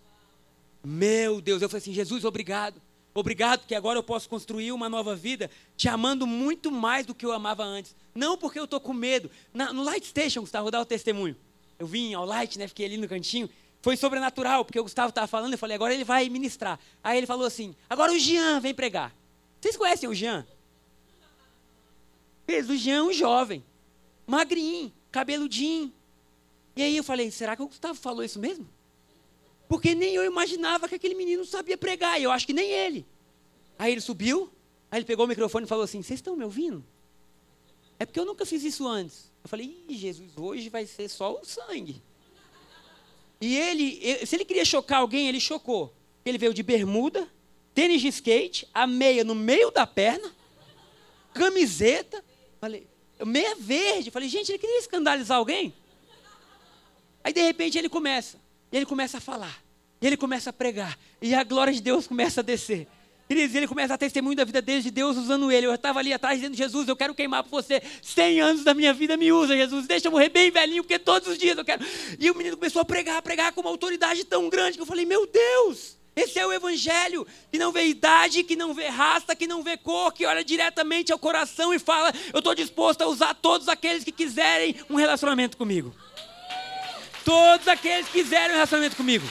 Meu 0.84 1.40
Deus. 1.40 1.60
Eu 1.60 1.68
falei 1.68 1.82
assim: 1.82 1.92
Jesus, 1.92 2.24
obrigado. 2.24 2.80
Obrigado, 3.14 3.60
porque 3.60 3.74
agora 3.74 3.98
eu 3.98 4.02
posso 4.02 4.28
construir 4.28 4.70
uma 4.70 4.88
nova 4.88 5.16
vida 5.16 5.50
te 5.76 5.88
amando 5.88 6.24
muito 6.24 6.70
mais 6.70 7.04
do 7.04 7.14
que 7.14 7.26
eu 7.26 7.32
amava 7.32 7.64
antes. 7.64 7.96
Não 8.14 8.38
porque 8.38 8.60
eu 8.60 8.64
estou 8.64 8.78
com 8.78 8.92
medo. 8.92 9.28
Na, 9.52 9.72
no 9.72 9.82
Light 9.82 10.06
Station, 10.06 10.42
Gustavo, 10.42 10.64
vou 10.64 10.70
dar 10.70 10.80
o 10.80 10.86
testemunho. 10.86 11.34
Eu 11.78 11.86
vim 11.86 12.14
ao 12.14 12.24
Light, 12.24 12.58
né? 12.58 12.68
Fiquei 12.68 12.86
ali 12.86 12.96
no 12.96 13.08
cantinho. 13.08 13.50
Foi 13.80 13.96
sobrenatural, 13.96 14.64
porque 14.64 14.78
o 14.78 14.82
Gustavo 14.82 15.10
estava 15.10 15.26
falando, 15.26 15.52
eu 15.52 15.58
falei, 15.58 15.76
agora 15.76 15.94
ele 15.94 16.04
vai 16.04 16.28
ministrar. 16.28 16.78
Aí 17.02 17.16
ele 17.16 17.26
falou 17.26 17.46
assim: 17.46 17.74
agora 17.88 18.12
o 18.12 18.18
Jean 18.18 18.60
vem 18.60 18.74
pregar. 18.74 19.14
Vocês 19.60 19.76
conhecem 19.76 20.08
o 20.08 20.14
Jean? 20.14 20.46
O 22.68 22.76
Jean 22.76 22.96
é 22.96 23.02
um 23.02 23.12
jovem, 23.12 23.64
magrinho, 24.26 24.92
cabeludinho. 25.10 25.92
E 26.74 26.82
aí 26.82 26.96
eu 26.96 27.04
falei, 27.04 27.30
será 27.30 27.54
que 27.54 27.62
o 27.62 27.66
Gustavo 27.66 27.98
falou 27.98 28.24
isso 28.24 28.38
mesmo? 28.38 28.66
Porque 29.68 29.94
nem 29.94 30.14
eu 30.14 30.24
imaginava 30.24 30.88
que 30.88 30.94
aquele 30.94 31.14
menino 31.14 31.44
sabia 31.44 31.76
pregar, 31.76 32.18
e 32.18 32.24
eu 32.24 32.30
acho 32.30 32.46
que 32.46 32.54
nem 32.54 32.70
ele. 32.70 33.06
Aí 33.78 33.92
ele 33.92 34.00
subiu, 34.00 34.50
aí 34.90 34.98
ele 34.98 35.04
pegou 35.04 35.26
o 35.26 35.28
microfone 35.28 35.66
e 35.66 35.68
falou 35.68 35.84
assim: 35.84 36.02
Vocês 36.02 36.18
estão 36.18 36.34
me 36.36 36.44
ouvindo? 36.44 36.84
É 37.98 38.06
porque 38.06 38.18
eu 38.18 38.24
nunca 38.24 38.46
fiz 38.46 38.64
isso 38.64 38.86
antes. 38.88 39.30
Eu 39.42 39.48
falei: 39.48 39.84
Ih, 39.88 39.96
Jesus, 39.96 40.32
hoje 40.36 40.68
vai 40.68 40.86
ser 40.86 41.08
só 41.08 41.38
o 41.38 41.44
sangue. 41.44 42.02
E 43.40 43.56
ele, 43.56 44.26
se 44.26 44.36
ele 44.36 44.44
queria 44.44 44.64
chocar 44.64 45.00
alguém, 45.00 45.28
ele 45.28 45.40
chocou. 45.40 45.94
Ele 46.24 46.38
veio 46.38 46.52
de 46.52 46.62
bermuda, 46.62 47.28
tênis 47.74 48.00
de 48.00 48.08
skate, 48.08 48.68
a 48.74 48.86
meia 48.86 49.24
no 49.24 49.34
meio 49.34 49.70
da 49.70 49.86
perna, 49.86 50.34
camiseta. 51.32 52.24
Falei, 52.60 52.86
meia 53.24 53.54
verde. 53.54 54.10
Falei, 54.10 54.28
gente, 54.28 54.50
ele 54.50 54.58
queria 54.58 54.78
escandalizar 54.78 55.38
alguém? 55.38 55.72
Aí 57.22 57.32
de 57.32 57.42
repente 57.42 57.78
ele 57.78 57.88
começa, 57.88 58.38
e 58.72 58.76
ele 58.76 58.86
começa 58.86 59.18
a 59.18 59.20
falar, 59.20 59.62
e 60.00 60.06
ele 60.06 60.16
começa 60.16 60.50
a 60.50 60.52
pregar, 60.52 60.98
e 61.20 61.34
a 61.34 61.44
glória 61.44 61.72
de 61.72 61.80
Deus 61.80 62.06
começa 62.06 62.40
a 62.40 62.42
descer. 62.42 62.88
Ele 63.28 63.68
começa 63.68 63.92
a 63.92 63.98
testemunho 63.98 64.36
da 64.36 64.44
vida 64.44 64.62
dele, 64.62 64.82
de 64.82 64.90
Deus 64.90 65.16
usando 65.16 65.52
ele. 65.52 65.66
Eu 65.66 65.74
estava 65.74 65.98
ali 65.98 66.12
atrás 66.12 66.38
dizendo, 66.38 66.56
Jesus, 66.56 66.88
eu 66.88 66.96
quero 66.96 67.14
queimar 67.14 67.42
por 67.42 67.50
você. 67.50 67.82
100 68.00 68.40
anos 68.40 68.64
da 68.64 68.72
minha 68.72 68.94
vida 68.94 69.16
me 69.16 69.30
usa, 69.30 69.54
Jesus. 69.54 69.86
Deixa 69.86 70.08
eu 70.08 70.12
morrer 70.12 70.30
bem 70.30 70.50
velhinho, 70.50 70.82
porque 70.82 70.98
todos 70.98 71.28
os 71.28 71.36
dias 71.36 71.56
eu 71.58 71.64
quero. 71.64 71.84
E 72.18 72.30
o 72.30 72.34
menino 72.34 72.56
começou 72.56 72.80
a 72.80 72.84
pregar, 72.84 73.18
a 73.18 73.22
pregar 73.22 73.52
com 73.52 73.60
uma 73.60 73.70
autoridade 73.70 74.24
tão 74.24 74.48
grande 74.48 74.78
que 74.78 74.82
eu 74.82 74.86
falei, 74.86 75.04
meu 75.04 75.26
Deus, 75.26 75.98
esse 76.18 76.38
é 76.38 76.44
o 76.44 76.52
evangelho 76.52 77.24
que 77.52 77.58
não 77.58 77.70
vê 77.70 77.84
idade, 77.84 78.42
que 78.42 78.56
não 78.56 78.74
vê 78.74 78.88
raça, 78.88 79.36
que 79.36 79.46
não 79.46 79.62
vê 79.62 79.76
cor, 79.76 80.12
que 80.12 80.26
olha 80.26 80.42
diretamente 80.42 81.12
ao 81.12 81.18
coração 81.18 81.72
e 81.72 81.78
fala: 81.78 82.12
Eu 82.32 82.40
estou 82.40 82.56
disposto 82.56 83.02
a 83.02 83.06
usar 83.06 83.34
todos 83.34 83.68
aqueles 83.68 84.02
que 84.02 84.10
quiserem 84.10 84.74
um 84.90 84.96
relacionamento 84.96 85.56
comigo. 85.56 85.94
Todos 87.24 87.68
aqueles 87.68 88.06
que 88.06 88.22
quiserem 88.22 88.50
um 88.50 88.54
relacionamento 88.54 88.96
comigo. 88.96 89.24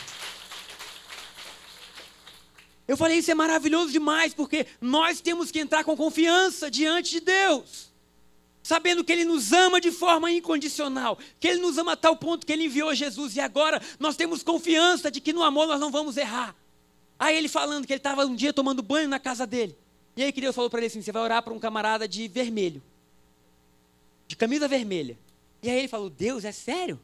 Eu 2.87 2.95
falei, 2.95 3.17
isso 3.17 3.29
é 3.29 3.35
maravilhoso 3.35 3.91
demais, 3.91 4.33
porque 4.33 4.65
nós 4.79 5.19
temos 5.19 5.51
que 5.51 5.59
entrar 5.59 5.83
com 5.83 5.97
confiança 5.97 6.71
diante 6.71 7.11
de 7.11 7.19
Deus, 7.19 7.91
sabendo 8.63 9.03
que 9.03 9.11
Ele 9.11 9.25
nos 9.25 9.51
ama 9.51 9.81
de 9.81 9.91
forma 9.91 10.31
incondicional, 10.31 11.19
que 11.39 11.47
Ele 11.47 11.59
nos 11.59 11.77
ama 11.77 11.93
a 11.93 11.97
tal 11.97 12.15
ponto 12.15 12.45
que 12.45 12.53
Ele 12.53 12.65
enviou 12.65 12.95
Jesus, 12.95 13.35
e 13.35 13.41
agora 13.41 13.81
nós 13.99 14.15
temos 14.15 14.41
confiança 14.41 15.11
de 15.11 15.19
que 15.19 15.33
no 15.33 15.43
amor 15.43 15.67
nós 15.67 15.79
não 15.79 15.91
vamos 15.91 16.15
errar. 16.15 16.55
Aí 17.19 17.35
ele 17.35 17.47
falando 17.47 17.87
que 17.87 17.93
ele 17.93 17.99
estava 17.99 18.25
um 18.25 18.35
dia 18.35 18.53
tomando 18.53 18.83
banho 18.83 19.09
na 19.09 19.19
casa 19.19 19.47
dele. 19.47 19.75
E 20.15 20.23
aí 20.23 20.31
que 20.31 20.39
Deus 20.39 20.55
falou 20.55 20.69
para 20.69 20.79
ele 20.79 20.87
assim: 20.87 21.01
você 21.01 21.11
vai 21.11 21.23
orar 21.23 21.41
para 21.41 21.51
um 21.51 21.59
camarada 21.59 22.07
de 22.07 22.27
vermelho. 22.27 22.81
de 24.27 24.35
camisa 24.35 24.67
vermelha. 24.67 25.17
E 25.63 25.69
aí 25.69 25.79
ele 25.79 25.87
falou: 25.87 26.09
Deus, 26.09 26.45
é 26.45 26.51
sério? 26.51 26.99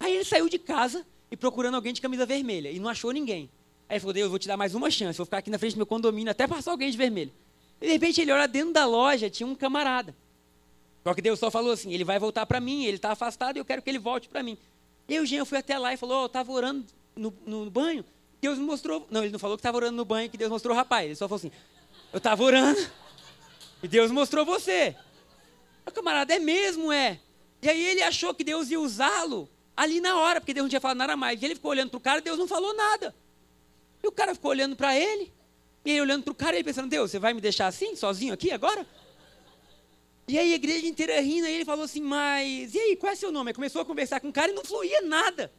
Aí 0.00 0.14
ele 0.14 0.24
saiu 0.24 0.48
de 0.48 0.58
casa 0.58 1.06
e 1.30 1.36
procurando 1.36 1.74
alguém 1.74 1.92
de 1.92 2.00
camisa 2.00 2.24
vermelha 2.24 2.70
e 2.70 2.78
não 2.78 2.88
achou 2.88 3.12
ninguém. 3.12 3.50
Aí 3.92 3.96
ele 3.96 4.00
falou: 4.00 4.14
Deus, 4.14 4.24
eu 4.24 4.30
vou 4.30 4.38
te 4.38 4.48
dar 4.48 4.56
mais 4.56 4.74
uma 4.74 4.90
chance, 4.90 5.18
vou 5.18 5.26
ficar 5.26 5.36
aqui 5.36 5.50
na 5.50 5.58
frente 5.58 5.74
do 5.74 5.76
meu 5.76 5.84
condomínio 5.84 6.30
até 6.30 6.46
passar 6.46 6.70
alguém 6.70 6.90
de 6.90 6.96
vermelho. 6.96 7.30
E 7.78 7.84
de 7.84 7.92
repente 7.92 8.22
ele 8.22 8.32
olha 8.32 8.48
dentro 8.48 8.72
da 8.72 8.86
loja, 8.86 9.28
tinha 9.28 9.46
um 9.46 9.54
camarada. 9.54 10.16
Só 11.04 11.12
que 11.12 11.20
Deus 11.20 11.38
só 11.38 11.50
falou 11.50 11.72
assim: 11.72 11.92
ele 11.92 12.02
vai 12.02 12.18
voltar 12.18 12.46
para 12.46 12.58
mim, 12.58 12.86
ele 12.86 12.96
está 12.96 13.12
afastado 13.12 13.58
e 13.58 13.60
eu 13.60 13.66
quero 13.66 13.82
que 13.82 13.90
ele 13.90 13.98
volte 13.98 14.30
para 14.30 14.42
mim. 14.42 14.56
E 15.06 15.20
o 15.20 15.26
Jean 15.26 15.44
foi 15.44 15.58
até 15.58 15.78
lá 15.78 15.92
e 15.92 15.98
falou: 15.98 16.20
oh, 16.20 16.22
eu 16.22 16.26
estava 16.26 16.50
orando 16.50 16.86
no, 17.14 17.34
no, 17.44 17.70
banho, 17.70 18.02
Deus 18.40 18.58
me 18.58 18.64
mostrou. 18.64 19.06
Não, 19.10 19.24
ele 19.24 19.30
não 19.30 19.38
falou 19.38 19.58
que 19.58 19.60
estava 19.60 19.76
orando 19.76 19.94
no 19.94 20.06
banho, 20.06 20.30
que 20.30 20.38
Deus 20.38 20.50
mostrou 20.50 20.74
o 20.74 20.76
rapaz. 20.76 21.04
Ele 21.04 21.14
só 21.14 21.28
falou 21.28 21.36
assim: 21.36 21.52
eu 22.14 22.16
estava 22.16 22.42
orando 22.42 22.80
e 23.82 23.88
Deus 23.88 24.10
mostrou 24.10 24.42
você. 24.46 24.96
O 25.86 25.90
camarada 25.90 26.32
é 26.34 26.38
mesmo, 26.38 26.90
é. 26.90 27.20
E 27.60 27.68
aí 27.68 27.84
ele 27.84 28.02
achou 28.02 28.32
que 28.32 28.42
Deus 28.42 28.70
ia 28.70 28.80
usá-lo 28.80 29.50
ali 29.76 30.00
na 30.00 30.18
hora, 30.18 30.40
porque 30.40 30.54
Deus 30.54 30.64
não 30.64 30.70
tinha 30.70 30.80
falado 30.80 30.96
nada 30.96 31.14
mais. 31.14 31.42
E 31.42 31.44
ele 31.44 31.56
ficou 31.56 31.72
olhando 31.72 31.90
para 31.90 31.98
o 31.98 32.00
cara 32.00 32.20
e 32.20 32.22
Deus 32.22 32.38
não 32.38 32.48
falou 32.48 32.74
nada. 32.74 33.14
E 34.02 34.06
o 34.06 34.12
cara 34.12 34.34
ficou 34.34 34.50
olhando 34.50 34.74
para 34.74 34.98
ele. 34.98 35.32
E 35.84 35.90
ele 35.90 36.00
olhando 36.00 36.22
para 36.24 36.32
o 36.32 36.34
cara 36.34 36.58
e 36.58 36.64
pensando: 36.64 36.88
Deus, 36.88 37.10
você 37.10 37.18
vai 37.18 37.32
me 37.34 37.40
deixar 37.40 37.66
assim, 37.66 37.94
sozinho 37.96 38.32
aqui 38.34 38.50
agora? 38.50 38.86
E 40.28 40.38
aí 40.38 40.52
a 40.52 40.56
igreja 40.56 40.86
inteira 40.86 41.20
rindo, 41.20 41.46
e 41.46 41.50
ele 41.52 41.64
falou 41.64 41.84
assim, 41.84 42.00
mas 42.00 42.74
e 42.74 42.78
aí, 42.78 42.96
qual 42.96 43.12
é 43.12 43.16
seu 43.16 43.32
nome? 43.32 43.52
Começou 43.52 43.82
a 43.82 43.84
conversar 43.84 44.20
com 44.20 44.28
o 44.28 44.32
cara 44.32 44.52
e 44.52 44.54
não 44.54 44.64
fluía 44.64 45.02
nada. 45.02 45.52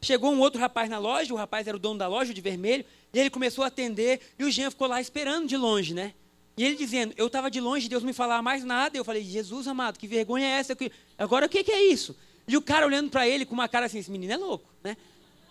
Chegou 0.00 0.32
um 0.32 0.38
outro 0.38 0.60
rapaz 0.60 0.88
na 0.88 0.98
loja, 0.98 1.34
o 1.34 1.36
rapaz 1.36 1.66
era 1.66 1.76
o 1.76 1.80
dono 1.80 1.98
da 1.98 2.06
loja, 2.06 2.32
de 2.32 2.40
vermelho, 2.40 2.84
e 3.12 3.18
ele 3.18 3.28
começou 3.28 3.64
a 3.64 3.66
atender, 3.66 4.20
e 4.38 4.44
o 4.44 4.50
Jean 4.50 4.70
ficou 4.70 4.86
lá 4.86 5.00
esperando 5.00 5.48
de 5.48 5.56
longe, 5.56 5.92
né? 5.92 6.14
E 6.56 6.64
ele 6.64 6.76
dizendo, 6.76 7.12
eu 7.16 7.26
estava 7.26 7.50
de 7.50 7.60
longe, 7.60 7.88
Deus 7.88 8.02
me 8.02 8.12
falava 8.12 8.42
mais 8.42 8.64
nada. 8.64 8.96
Eu 8.96 9.04
falei, 9.04 9.22
Jesus 9.22 9.68
amado, 9.68 9.98
que 9.98 10.08
vergonha 10.08 10.46
é 10.46 10.58
essa? 10.58 10.76
Agora 11.16 11.46
o 11.46 11.48
que, 11.48 11.62
que 11.62 11.70
é 11.70 11.86
isso? 11.86 12.16
E 12.48 12.56
o 12.56 12.62
cara 12.62 12.86
olhando 12.86 13.10
para 13.10 13.28
ele 13.28 13.44
com 13.44 13.54
uma 13.54 13.68
cara 13.68 13.86
assim, 13.86 13.98
esse 13.98 14.10
menino 14.10 14.32
é 14.32 14.36
louco, 14.36 14.68
né? 14.82 14.96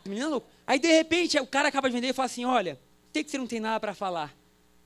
Esse 0.08 0.10
menino 0.10 0.28
é 0.28 0.30
louco. 0.30 0.48
Aí 0.66 0.80
de 0.80 0.88
repente 0.88 1.38
o 1.38 1.46
cara 1.46 1.68
acaba 1.68 1.90
de 1.90 1.96
vender 1.96 2.08
e 2.08 2.14
fala 2.14 2.28
assim, 2.28 2.46
olha, 2.46 2.80
sei 3.12 3.26
que 3.26 3.30
você 3.30 3.38
não 3.38 3.46
tem 3.46 3.60
nada 3.60 3.78
para 3.78 3.94
falar, 3.94 4.34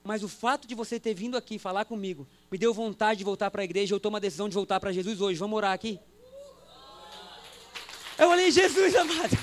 mas 0.02 0.24
o 0.24 0.28
fato 0.28 0.66
de 0.66 0.74
você 0.74 0.98
ter 0.98 1.14
vindo 1.14 1.36
aqui 1.36 1.60
falar 1.60 1.84
comigo 1.84 2.26
me 2.50 2.58
deu 2.58 2.74
vontade 2.74 3.18
de 3.18 3.24
voltar 3.24 3.48
para 3.48 3.62
a 3.62 3.64
igreja. 3.64 3.94
Eu 3.94 4.00
tomo 4.00 4.16
a 4.16 4.20
decisão 4.20 4.48
de 4.48 4.54
voltar 4.54 4.80
para 4.80 4.90
Jesus 4.90 5.20
hoje. 5.20 5.38
Vamos 5.38 5.56
orar 5.56 5.72
aqui? 5.72 6.00
Eu 8.18 8.28
falei, 8.28 8.50
Jesus 8.50 8.96
amado. 8.96 9.38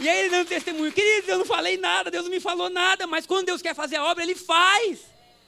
E 0.00 0.08
aí 0.08 0.18
ele 0.18 0.30
dando 0.30 0.48
testemunho, 0.48 0.92
querido, 0.92 1.30
eu 1.30 1.38
não 1.38 1.46
falei 1.46 1.76
nada, 1.76 2.10
Deus 2.10 2.24
não 2.24 2.30
me 2.30 2.40
falou 2.40 2.68
nada, 2.68 3.06
mas 3.06 3.24
quando 3.24 3.46
Deus 3.46 3.62
quer 3.62 3.74
fazer 3.74 3.96
a 3.96 4.04
obra, 4.04 4.22
Ele 4.24 4.34
faz. 4.34 4.98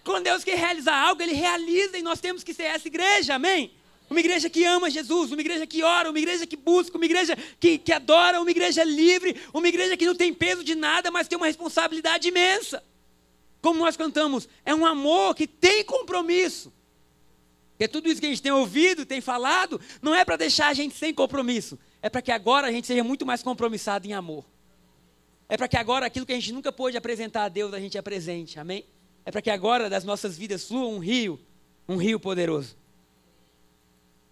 Quando 0.05 0.25
Deus 0.25 0.43
quer 0.45 0.57
realizar 0.57 0.97
algo, 0.97 1.21
Ele 1.21 1.35
realiza 1.35 1.99
e 1.99 2.03
nós 2.03 2.21
temos 2.21 2.45
que 2.45 2.55
ser 2.55 2.63
essa 2.63 2.87
igreja, 2.87 3.35
amém? 3.35 3.73
Uma 4.11 4.21
igreja 4.21 4.49
que 4.49 4.65
ama 4.65 4.91
Jesus, 4.91 5.31
uma 5.33 5.41
igreja 5.41 5.67
que 5.67 5.83
ora, 5.83 6.09
uma 6.11 6.19
igreja 6.19 6.47
que 6.47 6.57
busca, 6.57 6.97
uma 6.97 7.05
igreja 7.05 7.37
que, 7.61 7.79
que 7.79 7.93
adora, 7.93 8.41
uma 8.41 8.51
igreja 8.51 8.83
livre, 8.85 9.37
uma 9.53 9.69
igreja 9.69 9.97
que 9.97 10.07
não 10.07 10.15
tem 10.15 10.33
peso 10.33 10.65
de 10.65 10.75
nada, 10.75 11.11
mas 11.11 11.29
tem 11.29 11.37
uma 11.37 11.47
responsabilidade 11.47 12.29
imensa 12.29 12.83
como 13.61 13.81
nós 13.81 13.97
cantamos, 13.97 14.49
é 14.65 14.75
um 14.75 14.87
amor 14.87 15.35
que 15.35 15.47
tem 15.47 15.85
compromisso. 15.85 16.73
Porque 17.73 17.89
tudo 17.89 18.09
isso 18.09 18.21
que 18.21 18.27
a 18.27 18.31
gente 18.31 18.43
tem 18.43 18.53
ouvido, 18.53 19.07
tem 19.07 19.21
falado, 19.21 19.81
não 20.03 20.15
é 20.15 20.25
para 20.25 20.37
deixar 20.37 20.69
a 20.69 20.75
gente 20.75 20.97
sem 20.97 21.15
compromisso. 21.15 21.79
É 22.03 22.09
para 22.09 22.23
que 22.23 22.33
agora 22.33 22.69
a 22.69 22.73
gente 22.73 22.87
seja 22.87 23.05
muito 23.05 23.25
mais 23.25 23.43
compromissado 23.43 24.07
em 24.07 24.13
amor. 24.13 24.45
É 25.49 25.57
para 25.57 25.69
que 25.69 25.77
agora 25.77 26.07
aquilo 26.07 26.27
que 26.27 26.33
a 26.33 26.35
gente 26.35 26.53
nunca 26.53 26.73
pôde 26.73 26.97
apresentar 26.97 27.45
a 27.45 27.49
Deus, 27.49 27.73
a 27.73 27.81
gente 27.81 27.97
apresente. 27.97 28.59
Amém? 28.59 28.85
É 29.25 29.31
para 29.31 29.43
que 29.43 29.51
agora 29.51 29.89
das 29.89 30.05
nossas 30.05 30.37
vidas 30.37 30.67
flua 30.67 30.89
um 30.89 30.99
rio, 30.99 31.39
um 31.89 31.97
rio 31.97 32.19
poderoso. 32.19 32.77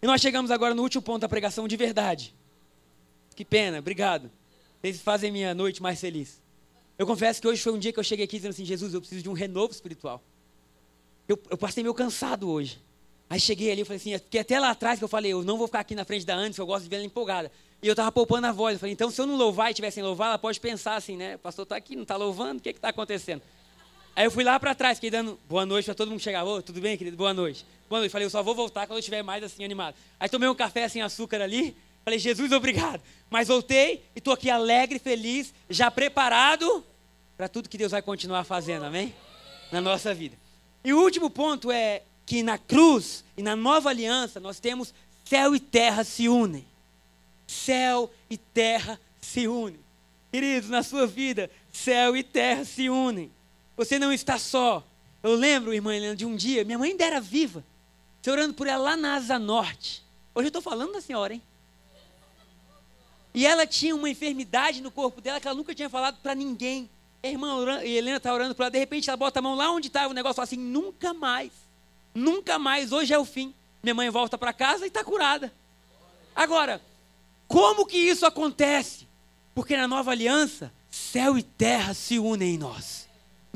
E 0.01 0.07
nós 0.07 0.21
chegamos 0.21 0.51
agora 0.51 0.75
no 0.75 0.83
último 0.83 1.03
ponto 1.03 1.21
da 1.21 1.29
pregação 1.29 1.67
de 1.67 1.77
verdade. 1.77 2.35
Que 3.35 3.45
pena, 3.45 3.79
obrigado. 3.79 4.31
Vocês 4.81 5.01
fazem 5.01 5.31
minha 5.33 5.55
noite 5.55 5.83
mais 5.83 6.01
feliz. 6.01 6.41
Eu 6.99 7.07
confesso 7.07 7.41
que 7.41 7.49
hoje 7.49 7.63
foi 7.63 7.73
um 7.73 7.79
dia 7.79 7.93
que 7.93 7.99
eu 7.99 8.05
cheguei 8.05 8.25
aqui 8.25 8.37
dizendo 8.37 8.53
assim: 8.53 8.65
Jesus, 8.65 8.95
eu 8.95 9.01
preciso 9.01 9.23
de 9.23 9.29
um 9.29 9.33
renovo 9.33 9.73
espiritual. 9.73 10.23
Eu, 11.29 11.39
eu 11.51 11.59
passei 11.59 11.83
meio 11.83 11.95
cansado 11.95 12.49
hoje. 12.49 12.81
Aí 13.29 13.41
cheguei 13.41 13.71
ali 13.73 13.83
e 13.83 13.85
falei 13.85 13.97
assim: 13.97 14.19
porque 14.19 14.39
até 14.39 14.59
lá 14.59 14.71
atrás 14.71 14.99
que 14.99 15.05
eu 15.05 15.09
falei, 15.09 15.33
eu 15.33 15.43
não 15.43 15.59
vou 15.59 15.67
ficar 15.67 15.81
aqui 15.81 15.95
na 15.95 16.05
frente 16.05 16.25
da 16.25 16.35
Anderson, 16.35 16.63
eu 16.63 16.67
gosto 16.67 16.85
de 16.85 16.89
ver 16.89 16.97
ela 16.97 17.05
empolgada. 17.05 17.51
E 17.83 17.87
eu 17.87 17.93
estava 17.93 18.11
poupando 18.13 18.47
a 18.47 18.53
voz. 18.53 18.75
Eu 18.75 18.81
falei: 18.81 18.93
então, 18.93 19.11
se 19.11 19.21
eu 19.21 19.27
não 19.27 19.37
louvar 19.37 19.69
e 19.69 19.71
estiver 19.73 19.91
sem 19.91 20.03
louvar, 20.03 20.29
ela 20.29 20.39
pode 20.39 20.61
pensar 20.61 20.97
assim, 20.97 21.17
né? 21.17 21.37
O 21.37 21.39
pastor 21.41 21.65
está 21.65 21.77
aqui, 21.77 21.97
não 21.97 22.03
está 22.03 22.17
louvando, 22.17 22.59
o 22.59 22.63
que 22.63 22.71
está 22.71 22.89
acontecendo? 22.89 23.43
Aí 24.17 24.25
eu 24.25 24.31
fui 24.31 24.43
lá 24.43 24.59
para 24.59 24.75
trás, 24.75 24.97
fiquei 24.97 25.11
dando 25.11 25.39
boa 25.47 25.67
noite 25.67 25.85
para 25.85 25.95
todo 25.95 26.11
mundo 26.11 26.21
chegar. 26.21 26.43
Ô, 26.43 26.63
tudo 26.63 26.81
bem, 26.81 26.97
querido? 26.97 27.19
Boa 27.19 27.35
noite. 27.35 27.67
Boa 27.87 28.01
noite. 28.01 28.11
Falei, 28.11 28.25
eu 28.25 28.31
só 28.31 28.43
vou 28.43 28.55
voltar 28.55 28.87
quando 28.87 28.97
eu 28.97 29.01
estiver 29.01 29.23
mais 29.23 29.45
assim 29.45 29.63
animado. 29.63 29.95
Aí 30.19 30.27
tomei 30.27 30.49
um 30.49 30.55
café 30.55 30.89
sem 30.89 31.03
açúcar 31.03 31.43
ali. 31.43 31.77
Falei, 32.03 32.19
Jesus, 32.19 32.51
obrigado. 32.51 33.03
Mas 33.29 33.49
voltei 33.49 34.03
e 34.15 34.19
estou 34.19 34.33
aqui 34.33 34.49
alegre, 34.49 34.99
feliz, 34.99 35.53
já 35.69 35.91
preparado 35.91 36.83
para 37.37 37.47
tudo 37.47 37.69
que 37.69 37.77
Deus 37.77 37.93
vai 37.93 38.01
continuar 38.01 38.45
fazendo, 38.45 38.87
amém? 38.87 39.15
Na 39.71 39.83
nossa 39.83 40.15
vida. 40.15 40.35
E 40.83 40.95
o 40.95 40.99
último 41.03 41.29
ponto 41.29 41.71
é 41.71 42.01
que 42.25 42.43
na 42.43 42.57
cruz 42.57 43.23
e 43.37 43.43
na 43.43 43.55
nova 43.55 43.91
aliança 43.91 44.41
nós 44.41 44.59
temos 44.59 44.95
céu 45.27 45.55
e 45.55 45.61
terra 45.61 46.05
se 46.05 46.27
unem. 46.27 46.65
Céu 47.47 48.11
e 48.31 48.39
terra 48.39 48.99
se 49.21 49.47
unem. 49.47 49.79
Queridos, 50.33 50.71
na 50.71 50.83
sua 50.83 51.07
vida, 51.07 51.51
céu 51.71 52.17
e 52.17 52.23
terra 52.23 52.65
se 52.65 52.89
unem. 52.89 53.31
Você 53.77 53.99
não 53.99 54.13
está 54.13 54.39
só. 54.39 54.83
Eu 55.23 55.35
lembro, 55.35 55.75
irmã 55.75 55.95
Helena, 55.95 56.17
de 56.17 56.25
um 56.25 56.37
dia, 56.37 56.65
minha 56.65 56.79
mãe 56.79 56.91
ainda 56.91 57.05
era 57.05 57.21
viva, 57.21 57.65
você 58.23 58.31
orando 58.31 58.55
por 58.55 58.67
ela 58.67 58.91
lá 58.91 58.97
na 58.97 59.15
Asa 59.17 59.39
Norte. 59.39 60.05
Hoje 60.35 60.47
eu 60.47 60.49
estou 60.49 60.63
falando 60.63 60.93
da 60.93 61.01
senhora, 61.01 61.35
hein? 61.35 61.43
E 63.35 63.47
ela 63.47 63.67
tinha 63.67 63.95
uma 63.95 64.09
enfermidade 64.09 64.81
no 64.81 64.91
corpo 64.91 65.21
dela 65.21 65.41
que 65.41 65.47
ela 65.47 65.57
nunca 65.57 65.75
tinha 65.75 65.91
falado 65.91 66.19
para 66.23 66.35
ninguém. 66.35 66.89
A 67.23 67.29
irmã 67.29 67.83
Helena 67.83 68.19
está 68.19 68.33
orando 68.33 68.55
por 68.55 68.63
ela, 68.63 68.71
de 68.71 68.79
repente 68.79 69.11
ela 69.11 69.17
bota 69.17 69.41
a 69.41 69.43
mão 69.43 69.55
lá 69.55 69.71
onde 69.71 69.89
estava 69.89 70.09
o 70.09 70.15
negócio 70.15 70.37
fala 70.37 70.45
assim: 70.45 70.57
nunca 70.57 71.13
mais, 71.13 71.53
nunca 72.15 72.59
mais, 72.59 72.93
hoje 72.93 73.13
é 73.13 73.19
o 73.19 73.25
fim. 73.25 73.55
Minha 73.83 73.95
mãe 73.95 74.09
volta 74.11 74.39
para 74.39 74.53
casa 74.53 74.85
e 74.85 74.89
está 74.89 75.05
curada. 75.05 75.53
Agora, 76.35 76.81
como 77.49 77.87
que 77.87 77.99
isso 77.99 78.25
acontece? 78.25 79.07
Porque 79.55 79.77
na 79.77 79.89
nova 79.89 80.13
aliança, 80.13 80.73
céu 80.91 81.37
e 81.37 81.43
terra 81.43 81.95
se 81.95 82.19
unem 82.19 82.55
em 82.55 82.59
nós. 82.59 83.06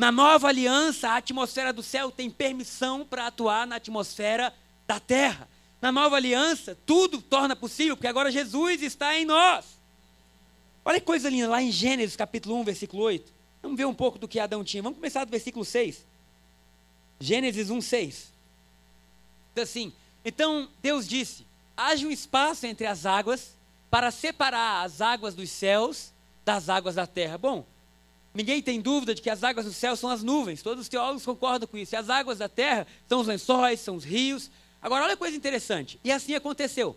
Na 0.01 0.11
nova 0.11 0.48
aliança, 0.48 1.11
a 1.11 1.16
atmosfera 1.16 1.74
do 1.74 1.82
céu 1.82 2.11
tem 2.11 2.30
permissão 2.30 3.05
para 3.05 3.26
atuar 3.26 3.66
na 3.66 3.76
atmosfera 3.76 4.51
da 4.86 4.98
terra. 4.98 5.46
Na 5.78 5.92
nova 5.92 6.16
aliança, 6.16 6.74
tudo 6.86 7.20
torna 7.20 7.55
possível, 7.55 7.98
porque 7.98 8.07
agora 8.07 8.32
Jesus 8.32 8.82
está 8.82 9.14
em 9.18 9.26
nós. 9.26 9.66
Olha 10.86 10.98
que 10.98 11.05
coisa 11.05 11.28
linda, 11.28 11.51
lá 11.51 11.61
em 11.61 11.70
Gênesis 11.70 12.16
capítulo 12.16 12.57
1, 12.61 12.64
versículo 12.64 13.03
8. 13.03 13.30
Vamos 13.61 13.76
ver 13.76 13.84
um 13.84 13.92
pouco 13.92 14.18
do 14.18 14.26
que 14.26 14.40
Adão 14.40 14.64
tinha. 14.64 14.82
Vamos 14.82 14.96
começar 14.96 15.22
do 15.26 15.30
versículo 15.30 15.66
6. 15.66 16.03
Gênesis 17.20 17.68
1, 17.68 17.78
6. 17.82 18.32
Diz 19.55 19.64
assim: 19.64 19.92
Então 20.24 20.70
Deus 20.80 21.07
disse: 21.07 21.46
haja 21.76 22.07
um 22.07 22.11
espaço 22.11 22.64
entre 22.64 22.86
as 22.86 23.05
águas 23.05 23.55
para 23.90 24.11
separar 24.11 24.82
as 24.82 25.03
águas 25.03 25.34
dos 25.34 25.51
céus 25.51 26.11
das 26.42 26.70
águas 26.70 26.94
da 26.94 27.07
terra. 27.07 27.36
Bom, 27.36 27.66
ninguém 28.34 28.62
tem 28.62 28.80
dúvida 28.80 29.14
de 29.14 29.22
que 29.22 29.30
as 29.30 29.42
águas 29.42 29.66
do 29.66 29.72
céu 29.72 29.96
são 29.96 30.10
as 30.10 30.22
nuvens, 30.22 30.62
todos 30.62 30.82
os 30.82 30.88
teólogos 30.88 31.24
concordam 31.24 31.68
com 31.68 31.76
isso. 31.76 31.94
E 31.94 31.96
as 31.96 32.08
águas 32.08 32.38
da 32.38 32.48
terra 32.48 32.86
são 33.08 33.20
os 33.20 33.26
lençóis, 33.26 33.80
são 33.80 33.96
os 33.96 34.04
rios. 34.04 34.50
Agora, 34.80 35.04
olha 35.04 35.14
a 35.14 35.16
coisa 35.16 35.36
interessante: 35.36 35.98
e 36.02 36.10
assim 36.10 36.34
aconteceu. 36.34 36.96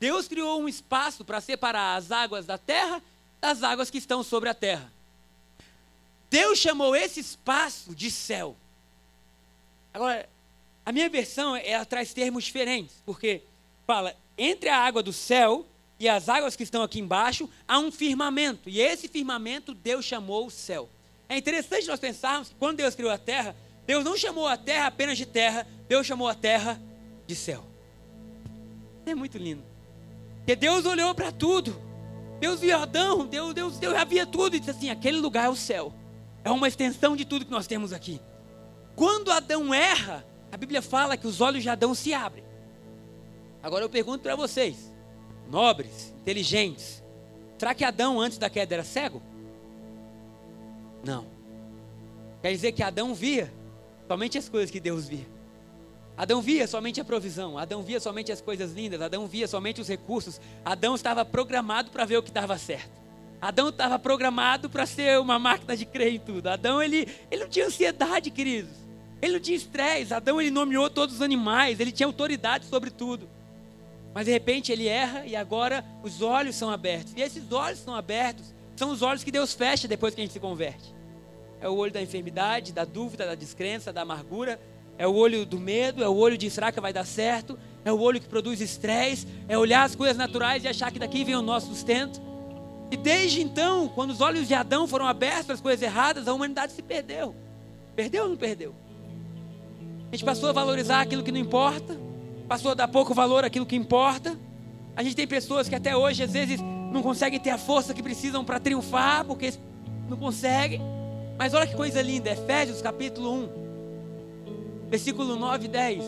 Deus 0.00 0.28
criou 0.28 0.60
um 0.60 0.68
espaço 0.68 1.24
para 1.24 1.40
separar 1.40 1.96
as 1.96 2.10
águas 2.10 2.46
da 2.46 2.56
terra 2.56 3.02
das 3.40 3.62
águas 3.62 3.90
que 3.90 3.98
estão 3.98 4.22
sobre 4.22 4.48
a 4.48 4.54
terra. 4.54 4.92
Deus 6.30 6.58
chamou 6.58 6.94
esse 6.94 7.20
espaço 7.20 7.94
de 7.94 8.10
céu. 8.10 8.56
Agora, 9.92 10.28
a 10.84 10.92
minha 10.92 11.08
versão 11.08 11.56
ela 11.56 11.84
traz 11.84 12.12
termos 12.12 12.44
diferentes, 12.44 12.96
porque 13.04 13.42
fala 13.86 14.14
entre 14.36 14.68
a 14.68 14.78
água 14.78 15.02
do 15.02 15.12
céu 15.12 15.66
e 15.98 16.08
as 16.08 16.28
águas 16.28 16.54
que 16.54 16.62
estão 16.62 16.82
aqui 16.82 17.00
embaixo 17.00 17.48
há 17.66 17.78
um 17.78 17.90
firmamento, 17.90 18.68
e 18.68 18.80
esse 18.80 19.08
firmamento 19.08 19.74
Deus 19.74 20.04
chamou 20.04 20.46
o 20.46 20.50
céu. 20.50 20.88
É 21.28 21.36
interessante 21.36 21.86
nós 21.86 22.00
pensarmos 22.00 22.48
que 22.48 22.54
quando 22.54 22.78
Deus 22.78 22.94
criou 22.94 23.10
a 23.10 23.18
terra, 23.18 23.54
Deus 23.86 24.04
não 24.04 24.16
chamou 24.16 24.46
a 24.46 24.56
terra 24.56 24.86
apenas 24.86 25.18
de 25.18 25.26
terra, 25.26 25.66
Deus 25.88 26.06
chamou 26.06 26.28
a 26.28 26.34
terra 26.34 26.80
de 27.26 27.34
céu. 27.34 27.64
É 29.04 29.14
muito 29.14 29.38
lindo. 29.38 29.62
Porque 30.38 30.56
Deus 30.56 30.86
olhou 30.86 31.14
para 31.14 31.32
tudo. 31.32 31.80
Deus 32.40 32.60
viu 32.60 32.76
Adão, 32.76 33.26
Deus, 33.26 33.52
Deus, 33.52 33.78
Deus 33.78 33.94
já 33.94 34.04
via 34.04 34.24
tudo 34.24 34.56
e 34.56 34.60
disse 34.60 34.70
assim: 34.70 34.90
aquele 34.90 35.18
lugar 35.18 35.46
é 35.46 35.48
o 35.48 35.56
céu 35.56 35.92
é 36.44 36.50
uma 36.50 36.68
extensão 36.68 37.16
de 37.16 37.24
tudo 37.24 37.44
que 37.44 37.50
nós 37.50 37.66
temos 37.66 37.92
aqui. 37.92 38.20
Quando 38.96 39.30
Adão 39.30 39.72
erra, 39.72 40.24
a 40.50 40.56
Bíblia 40.56 40.82
fala 40.82 41.16
que 41.16 41.26
os 41.26 41.40
olhos 41.40 41.62
de 41.62 41.68
Adão 41.68 41.94
se 41.94 42.14
abrem. 42.14 42.44
Agora 43.62 43.84
eu 43.84 43.90
pergunto 43.90 44.22
para 44.22 44.34
vocês, 44.34 44.92
nobres, 45.48 46.14
inteligentes, 46.20 47.02
será 47.58 47.74
que 47.74 47.84
Adão 47.84 48.20
antes 48.20 48.38
da 48.38 48.50
queda 48.50 48.74
era 48.74 48.84
cego? 48.84 49.22
Não. 51.04 51.26
Quer 52.42 52.52
dizer 52.52 52.72
que 52.72 52.82
Adão 52.82 53.14
via 53.14 53.52
somente 54.06 54.38
as 54.38 54.48
coisas 54.48 54.70
que 54.70 54.80
Deus 54.80 55.08
via. 55.08 55.26
Adão 56.16 56.42
via 56.42 56.66
somente 56.66 57.00
a 57.00 57.04
provisão, 57.04 57.56
Adão 57.56 57.82
via 57.82 58.00
somente 58.00 58.32
as 58.32 58.40
coisas 58.40 58.72
lindas, 58.72 59.00
Adão 59.00 59.26
via 59.26 59.46
somente 59.46 59.80
os 59.80 59.88
recursos. 59.88 60.40
Adão 60.64 60.94
estava 60.94 61.24
programado 61.24 61.90
para 61.90 62.04
ver 62.04 62.16
o 62.16 62.22
que 62.22 62.32
dava 62.32 62.58
certo. 62.58 62.98
Adão 63.40 63.68
estava 63.68 63.98
programado 64.00 64.68
para 64.68 64.84
ser 64.84 65.20
uma 65.20 65.38
máquina 65.38 65.76
de 65.76 65.84
crer 65.86 66.14
em 66.14 66.18
tudo. 66.18 66.48
Adão, 66.48 66.82
ele, 66.82 67.06
ele 67.30 67.42
não 67.42 67.48
tinha 67.48 67.66
ansiedade, 67.66 68.32
queridos. 68.32 68.72
Ele 69.22 69.34
não 69.34 69.40
tinha 69.40 69.56
estresse. 69.56 70.12
Adão, 70.12 70.40
ele 70.40 70.50
nomeou 70.50 70.90
todos 70.90 71.16
os 71.16 71.22
animais, 71.22 71.78
ele 71.78 71.92
tinha 71.92 72.06
autoridade 72.06 72.66
sobre 72.66 72.90
tudo. 72.90 73.28
Mas 74.14 74.26
de 74.26 74.32
repente 74.32 74.72
ele 74.72 74.86
erra 74.86 75.24
e 75.26 75.36
agora 75.36 75.84
os 76.02 76.22
olhos 76.22 76.56
são 76.56 76.70
abertos. 76.70 77.12
E 77.16 77.20
esses 77.20 77.50
olhos 77.52 77.78
são 77.78 77.94
abertos, 77.94 78.54
são 78.76 78.90
os 78.90 79.02
olhos 79.02 79.22
que 79.22 79.30
Deus 79.30 79.54
fecha 79.54 79.86
depois 79.86 80.14
que 80.14 80.20
a 80.20 80.24
gente 80.24 80.32
se 80.32 80.40
converte. 80.40 80.94
É 81.60 81.68
o 81.68 81.74
olho 81.74 81.92
da 81.92 82.00
enfermidade, 82.00 82.72
da 82.72 82.84
dúvida, 82.84 83.26
da 83.26 83.34
descrença, 83.34 83.92
da 83.92 84.02
amargura. 84.02 84.60
É 84.96 85.06
o 85.06 85.14
olho 85.14 85.46
do 85.46 85.58
medo, 85.58 86.02
é 86.02 86.08
o 86.08 86.14
olho 86.14 86.36
de 86.36 86.50
será 86.50 86.72
que 86.72 86.80
vai 86.80 86.92
dar 86.92 87.04
certo? 87.04 87.58
É 87.84 87.92
o 87.92 88.00
olho 88.00 88.20
que 88.20 88.28
produz 88.28 88.60
estresse, 88.60 89.26
é 89.48 89.56
olhar 89.56 89.84
as 89.84 89.94
coisas 89.94 90.16
naturais 90.16 90.64
e 90.64 90.68
achar 90.68 90.90
que 90.90 90.98
daqui 90.98 91.24
vem 91.24 91.36
o 91.36 91.42
nosso 91.42 91.68
sustento. 91.68 92.20
E 92.90 92.96
desde 92.96 93.42
então, 93.42 93.88
quando 93.88 94.10
os 94.10 94.20
olhos 94.20 94.48
de 94.48 94.54
Adão 94.54 94.88
foram 94.88 95.06
abertos 95.06 95.46
para 95.46 95.54
as 95.54 95.60
coisas 95.60 95.82
erradas, 95.82 96.26
a 96.26 96.32
humanidade 96.32 96.72
se 96.72 96.82
perdeu. 96.82 97.34
Perdeu 97.94 98.24
ou 98.24 98.30
não 98.30 98.36
perdeu? 98.36 98.74
A 100.10 100.16
gente 100.16 100.24
passou 100.24 100.48
a 100.48 100.52
valorizar 100.52 101.00
aquilo 101.00 101.22
que 101.22 101.30
não 101.30 101.38
importa, 101.38 101.98
passou 102.48 102.70
a 102.70 102.74
dar 102.74 102.88
pouco 102.88 103.12
valor 103.12 103.44
àquilo 103.44 103.66
que 103.66 103.76
importa. 103.76 104.36
A 104.96 105.02
gente 105.02 105.14
tem 105.14 105.26
pessoas 105.26 105.68
que 105.68 105.74
até 105.74 105.94
hoje, 105.94 106.22
às 106.22 106.32
vezes, 106.32 106.60
não 106.60 107.02
conseguem 107.02 107.38
ter 107.38 107.50
a 107.50 107.58
força 107.58 107.92
que 107.92 108.02
precisam 108.02 108.44
para 108.44 108.58
triunfar, 108.58 109.24
porque 109.24 109.52
não 110.08 110.16
conseguem. 110.16 110.80
Mas 111.36 111.54
olha 111.54 111.66
que 111.66 111.76
coisa 111.76 112.00
linda, 112.02 112.30
Efésios 112.30 112.82
capítulo 112.82 113.32
1, 113.32 114.88
versículo 114.88 115.36
9 115.36 115.66
e 115.66 115.68
10. 115.68 116.04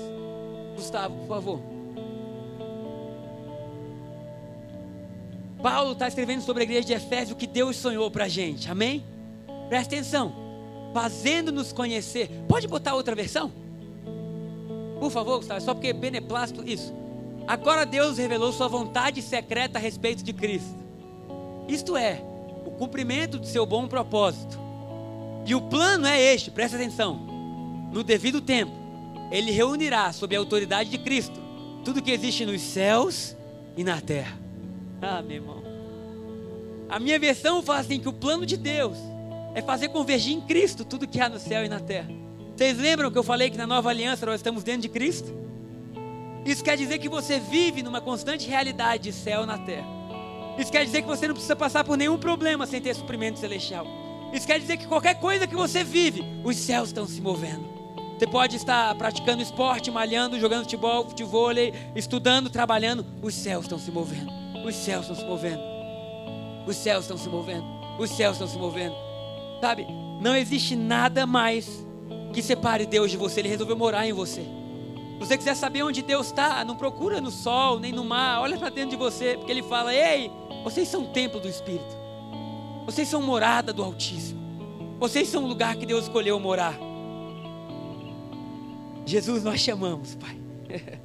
Gustavo, 0.75 1.15
por 1.19 1.29
favor. 1.29 1.61
Paulo 5.63 5.93
está 5.93 6.09
escrevendo 6.09 6.41
sobre 6.41 6.63
a 6.63 6.65
igreja 6.65 6.87
de 6.87 6.95
Efésio 6.95 7.35
o 7.35 7.39
que 7.39 7.47
Deus 7.47 7.77
sonhou 7.77 8.11
para 8.11 8.25
a 8.25 8.29
gente, 8.29 8.71
amém? 8.71 9.05
Presta 9.69 9.95
atenção, 9.95 10.35
fazendo-nos 10.95 11.71
conhecer. 11.71 12.31
Pode 12.49 12.67
botar 12.67 12.95
outra 12.95 13.15
versão? 13.15 13.53
Por 15.01 15.11
favor, 15.11 15.39
Gustavo, 15.39 15.61
só 15.61 15.75
porque 15.75 15.89
é 15.89 15.93
beneplácito, 15.93 16.63
isso. 16.69 16.95
Agora 17.47 17.87
Deus 17.87 18.19
revelou 18.19 18.53
sua 18.53 18.69
vontade 18.69 19.23
secreta 19.23 19.79
a 19.79 19.81
respeito 19.81 20.23
de 20.23 20.33
Cristo. 20.33 20.79
Isto 21.67 21.97
é, 21.97 22.23
o 22.67 22.71
cumprimento 22.71 23.39
do 23.39 23.47
seu 23.47 23.65
bom 23.65 23.89
propósito. 23.89 24.59
E 25.47 25.55
o 25.55 25.63
plano 25.63 26.07
é 26.07 26.21
este, 26.21 26.51
presta 26.51 26.77
atenção. 26.77 27.15
No 27.93 28.05
devido 28.05 28.41
tempo, 28.41 28.73
ele 29.33 29.51
reunirá 29.51 30.13
sob 30.13 30.37
a 30.37 30.39
autoridade 30.39 30.91
de 30.91 30.99
Cristo 30.99 31.41
tudo 31.85 32.03
que 32.03 32.11
existe 32.11 32.45
nos 32.45 32.61
céus 32.61 33.35
e 33.77 33.83
na 33.83 34.01
terra. 34.01 34.39
Ah, 35.01 35.23
meu 35.23 35.37
irmão. 35.37 35.63
A 36.89 36.99
minha 36.99 37.19
versão 37.19 37.63
fala 37.63 37.79
assim 37.79 37.99
que 37.99 38.09
o 38.09 38.13
plano 38.13 38.45
de 38.45 38.57
Deus 38.57 38.99
é 39.55 39.63
fazer 39.63 39.89
convergir 39.89 40.35
em 40.37 40.41
Cristo 40.41 40.85
tudo 40.85 41.09
que 41.09 41.21
há 41.21 41.29
no 41.29 41.39
céu 41.39 41.65
e 41.65 41.69
na 41.69 41.81
terra. 41.81 42.20
Vocês 42.61 42.77
lembram 42.77 43.11
que 43.11 43.17
eu 43.17 43.23
falei 43.23 43.49
que 43.49 43.57
na 43.57 43.67
nova 43.67 43.89
aliança 43.89 44.27
nós 44.27 44.35
estamos 44.35 44.63
dentro 44.63 44.83
de 44.83 44.91
Cristo? 44.91 45.35
Isso 46.45 46.63
quer 46.63 46.77
dizer 46.77 46.99
que 46.99 47.09
você 47.09 47.41
vive 47.41 47.83
numa 47.83 48.03
constante 48.03 48.47
realidade 48.47 49.05
de 49.05 49.13
céu 49.15 49.47
na 49.47 49.57
terra. 49.57 49.89
Isso 50.59 50.71
quer 50.71 50.85
dizer 50.85 51.01
que 51.01 51.09
você 51.09 51.27
não 51.27 51.33
precisa 51.33 51.57
passar 51.57 51.85
por 51.85 51.97
nenhum 51.97 52.19
problema 52.19 52.67
sem 52.67 52.79
ter 52.79 52.95
suprimento 52.95 53.39
celestial. 53.39 53.87
Isso 54.31 54.47
quer 54.47 54.61
dizer 54.61 54.77
que 54.77 54.87
qualquer 54.87 55.15
coisa 55.15 55.47
que 55.47 55.57
você 55.57 55.83
vive, 55.83 56.23
os 56.45 56.55
céus 56.55 56.91
estão 56.91 57.07
se 57.07 57.23
movendo. 57.23 57.67
Você 58.19 58.27
pode 58.27 58.57
estar 58.57 58.95
praticando 58.95 59.43
esporte, 59.43 59.91
malhando, 59.91 60.39
jogando 60.39 60.65
futebol, 60.65 61.09
futebol, 61.09 61.53
estudando, 61.97 62.51
trabalhando, 62.51 63.07
os 63.23 63.35
céus 63.35 63.65
estão 63.65 63.79
se 63.79 63.91
movendo. 63.91 64.31
Os 64.67 64.75
céus 64.75 65.09
estão 65.09 65.17
se 65.17 65.25
movendo. 65.25 65.63
Os 66.67 66.77
céus 66.77 67.05
estão 67.05 67.17
se 67.17 67.29
movendo. 67.31 67.65
Os 67.99 68.11
céus 68.11 68.33
estão 68.35 68.47
se 68.47 68.59
movendo. 68.59 68.95
Sabe? 69.63 69.87
Não 70.21 70.37
existe 70.37 70.77
nada 70.77 71.27
mais 71.27 71.89
que 72.33 72.43
separe 72.43 72.87
Deus 72.87 73.11
de 73.11 73.17
você. 73.17 73.41
Ele 73.41 73.49
resolveu 73.49 73.77
morar 73.77 74.07
em 74.07 74.13
você. 74.13 74.43
Se 74.43 75.27
você 75.27 75.37
quiser 75.37 75.55
saber 75.55 75.83
onde 75.83 76.03
Deus 76.03 76.29
está, 76.29 76.65
não 76.65 76.77
procura 76.77 77.21
no 77.21 77.31
sol 77.31 77.79
nem 77.79 77.93
no 77.93 78.05
mar. 78.05 78.41
Olha 78.41 78.57
para 78.57 78.71
dentro 78.71 78.91
de 78.91 78.97
você, 78.97 79.37
porque 79.37 79.53
Ele 79.53 79.63
fala: 79.63 79.95
Ei, 79.95 80.31
vocês 80.65 80.89
são 80.89 81.07
templo 81.07 81.41
do 81.41 81.49
Espírito. 81.49 81.99
Vocês 82.87 83.07
são 83.09 83.21
morada 83.23 83.73
do 83.73 83.83
Altíssimo. 83.83 84.41
Vocês 84.99 85.29
são 85.29 85.45
o 85.45 85.47
lugar 85.47 85.77
que 85.77 85.87
Deus 85.87 86.05
escolheu 86.05 86.39
morar. 86.41 86.79
Jesus, 89.05 89.43
nós 89.43 89.61
chamamos, 89.61 90.15
Pai. 90.15 90.39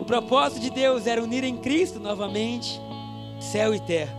o 0.00 0.04
propósito 0.04 0.60
de 0.60 0.70
Deus 0.70 1.06
era 1.06 1.22
unir 1.22 1.44
em 1.44 1.56
Cristo 1.56 2.00
novamente 2.00 2.80
céu 3.40 3.74
e 3.74 3.80
terra. 3.80 4.14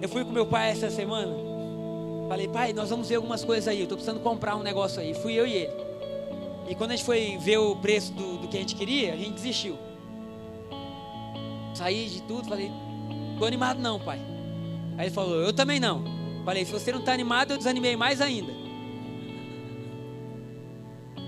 Eu 0.00 0.08
fui 0.08 0.24
com 0.24 0.30
meu 0.30 0.46
pai 0.46 0.70
essa 0.70 0.90
semana. 0.90 1.47
Falei, 2.28 2.46
pai, 2.46 2.72
nós 2.74 2.90
vamos 2.90 3.08
ver 3.08 3.14
algumas 3.14 3.42
coisas 3.42 3.66
aí. 3.66 3.78
Eu 3.78 3.84
estou 3.84 3.96
precisando 3.96 4.22
comprar 4.22 4.54
um 4.54 4.62
negócio 4.62 5.00
aí. 5.00 5.14
Fui 5.14 5.32
eu 5.32 5.46
e 5.46 5.52
ele. 5.52 5.72
E 6.68 6.74
quando 6.74 6.90
a 6.90 6.96
gente 6.96 7.04
foi 7.06 7.38
ver 7.38 7.56
o 7.56 7.74
preço 7.76 8.12
do, 8.12 8.38
do 8.38 8.48
que 8.48 8.56
a 8.58 8.60
gente 8.60 8.74
queria, 8.74 9.14
a 9.14 9.16
gente 9.16 9.32
desistiu. 9.32 9.78
Saí 11.74 12.06
de 12.06 12.22
tudo, 12.22 12.46
falei, 12.48 12.70
tô 13.38 13.46
animado 13.46 13.80
não, 13.80 13.98
pai. 13.98 14.20
Aí 14.98 15.06
ele 15.06 15.14
falou, 15.14 15.36
eu 15.36 15.52
também 15.52 15.80
não. 15.80 16.04
Falei, 16.44 16.64
se 16.64 16.72
você 16.72 16.92
não 16.92 17.00
está 17.00 17.12
animado, 17.12 17.52
eu 17.52 17.56
desanimei 17.56 17.96
mais 17.96 18.20
ainda. 18.20 18.52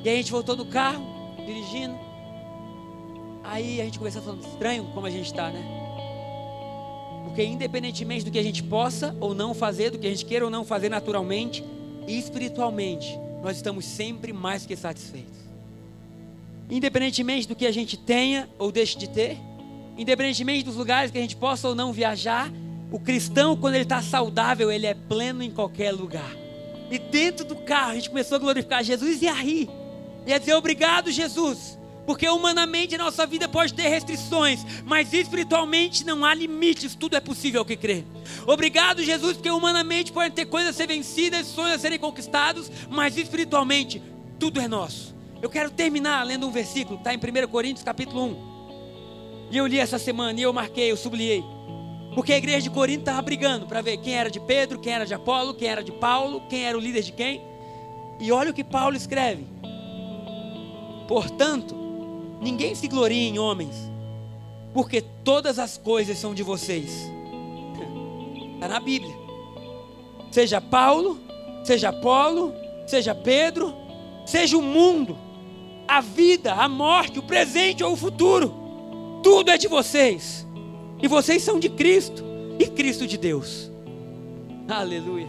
E 0.04 0.08
aí 0.08 0.14
a 0.14 0.18
gente 0.18 0.32
voltou 0.32 0.56
no 0.56 0.66
carro, 0.66 1.02
dirigindo. 1.46 1.98
Aí 3.42 3.80
a 3.80 3.84
gente 3.84 3.98
começou 3.98 4.20
falando, 4.20 4.44
estranho 4.44 4.84
como 4.92 5.06
a 5.06 5.10
gente 5.10 5.26
está, 5.26 5.50
né? 5.50 5.79
Porque 7.24 7.44
independentemente 7.44 8.24
do 8.24 8.30
que 8.30 8.38
a 8.38 8.42
gente 8.42 8.62
possa 8.62 9.16
ou 9.20 9.34
não 9.34 9.54
fazer, 9.54 9.90
do 9.90 9.98
que 9.98 10.06
a 10.06 10.10
gente 10.10 10.24
queira 10.24 10.44
ou 10.44 10.50
não 10.50 10.64
fazer 10.64 10.88
naturalmente, 10.88 11.64
espiritualmente, 12.06 13.18
nós 13.42 13.56
estamos 13.56 13.84
sempre 13.84 14.32
mais 14.32 14.66
que 14.66 14.76
satisfeitos. 14.76 15.38
Independentemente 16.70 17.48
do 17.48 17.56
que 17.56 17.66
a 17.66 17.72
gente 17.72 17.96
tenha 17.96 18.48
ou 18.58 18.70
deixe 18.70 18.96
de 18.96 19.08
ter, 19.08 19.36
independentemente 19.96 20.64
dos 20.64 20.76
lugares 20.76 21.10
que 21.10 21.18
a 21.18 21.20
gente 21.20 21.36
possa 21.36 21.68
ou 21.68 21.74
não 21.74 21.92
viajar, 21.92 22.50
o 22.92 22.98
cristão, 22.98 23.56
quando 23.56 23.74
ele 23.74 23.84
está 23.84 24.02
saudável, 24.02 24.70
ele 24.70 24.86
é 24.86 24.94
pleno 24.94 25.42
em 25.42 25.50
qualquer 25.50 25.92
lugar. 25.92 26.36
E 26.90 26.98
dentro 26.98 27.44
do 27.44 27.54
carro, 27.54 27.92
a 27.92 27.94
gente 27.94 28.08
começou 28.08 28.36
a 28.36 28.38
glorificar 28.40 28.82
Jesus 28.82 29.22
e 29.22 29.28
a 29.28 29.34
rir. 29.34 29.68
E 30.26 30.32
a 30.32 30.38
dizer 30.38 30.54
obrigado, 30.54 31.10
Jesus. 31.10 31.78
Porque 32.06 32.28
humanamente 32.28 32.96
nossa 32.96 33.26
vida 33.26 33.48
pode 33.48 33.74
ter 33.74 33.88
restrições, 33.88 34.64
mas 34.84 35.12
espiritualmente 35.12 36.04
não 36.04 36.24
há 36.24 36.34
limites, 36.34 36.94
tudo 36.94 37.16
é 37.16 37.20
possível 37.20 37.64
que 37.64 37.76
crê. 37.76 38.04
Obrigado, 38.46 39.02
Jesus, 39.02 39.34
porque 39.34 39.50
humanamente 39.50 40.12
podem 40.12 40.30
ter 40.30 40.46
coisas 40.46 40.70
a 40.70 40.76
ser 40.76 40.88
vencidas, 40.88 41.46
sonhos 41.46 41.74
a 41.74 41.78
serem 41.78 41.98
conquistados, 41.98 42.70
mas 42.88 43.16
espiritualmente 43.16 44.02
tudo 44.38 44.60
é 44.60 44.66
nosso. 44.66 45.14
Eu 45.42 45.48
quero 45.48 45.70
terminar 45.70 46.24
lendo 46.24 46.46
um 46.46 46.50
versículo, 46.50 46.98
está 46.98 47.14
em 47.14 47.18
1 47.18 47.48
Coríntios 47.48 47.84
capítulo 47.84 48.24
1. 48.26 48.50
E 49.50 49.56
eu 49.56 49.66
li 49.66 49.78
essa 49.78 49.98
semana, 49.98 50.38
e 50.38 50.42
eu 50.42 50.52
marquei, 50.52 50.90
eu 50.90 50.96
sublinhei. 50.96 51.42
Porque 52.14 52.32
a 52.32 52.38
igreja 52.38 52.62
de 52.62 52.70
Corinto 52.70 53.00
estava 53.00 53.22
brigando 53.22 53.66
para 53.66 53.80
ver 53.80 53.96
quem 53.98 54.14
era 54.14 54.30
de 54.30 54.40
Pedro, 54.40 54.80
quem 54.80 54.92
era 54.92 55.06
de 55.06 55.14
Apolo, 55.14 55.54
quem 55.54 55.68
era 55.68 55.82
de 55.82 55.92
Paulo, 55.92 56.42
quem 56.48 56.64
era 56.64 56.76
o 56.76 56.80
líder 56.80 57.02
de 57.02 57.12
quem. 57.12 57.40
E 58.18 58.32
olha 58.32 58.50
o 58.50 58.54
que 58.54 58.64
Paulo 58.64 58.96
escreve. 58.96 59.46
Portanto, 61.08 61.74
ninguém 62.40 62.74
se 62.74 62.88
glorie 62.88 63.28
em 63.28 63.38
homens, 63.38 63.74
porque 64.72 65.00
todas 65.00 65.58
as 65.58 65.76
coisas 65.76 66.18
são 66.18 66.34
de 66.34 66.42
vocês. 66.42 67.10
Está 68.54 68.68
na 68.68 68.80
Bíblia. 68.80 69.14
Seja 70.30 70.60
Paulo, 70.60 71.18
seja 71.64 71.88
Apolo, 71.88 72.52
seja 72.86 73.14
Pedro, 73.14 73.74
seja 74.24 74.56
o 74.56 74.62
mundo, 74.62 75.16
a 75.88 76.00
vida, 76.00 76.54
a 76.54 76.68
morte, 76.68 77.18
o 77.18 77.22
presente 77.22 77.82
ou 77.82 77.92
o 77.92 77.96
futuro, 77.96 78.54
tudo 79.22 79.50
é 79.50 79.58
de 79.58 79.68
vocês. 79.68 80.46
E 81.02 81.08
vocês 81.08 81.42
são 81.42 81.58
de 81.58 81.68
Cristo 81.68 82.24
e 82.58 82.66
Cristo 82.66 83.06
de 83.06 83.16
Deus. 83.16 83.70
Aleluia. 84.68 85.28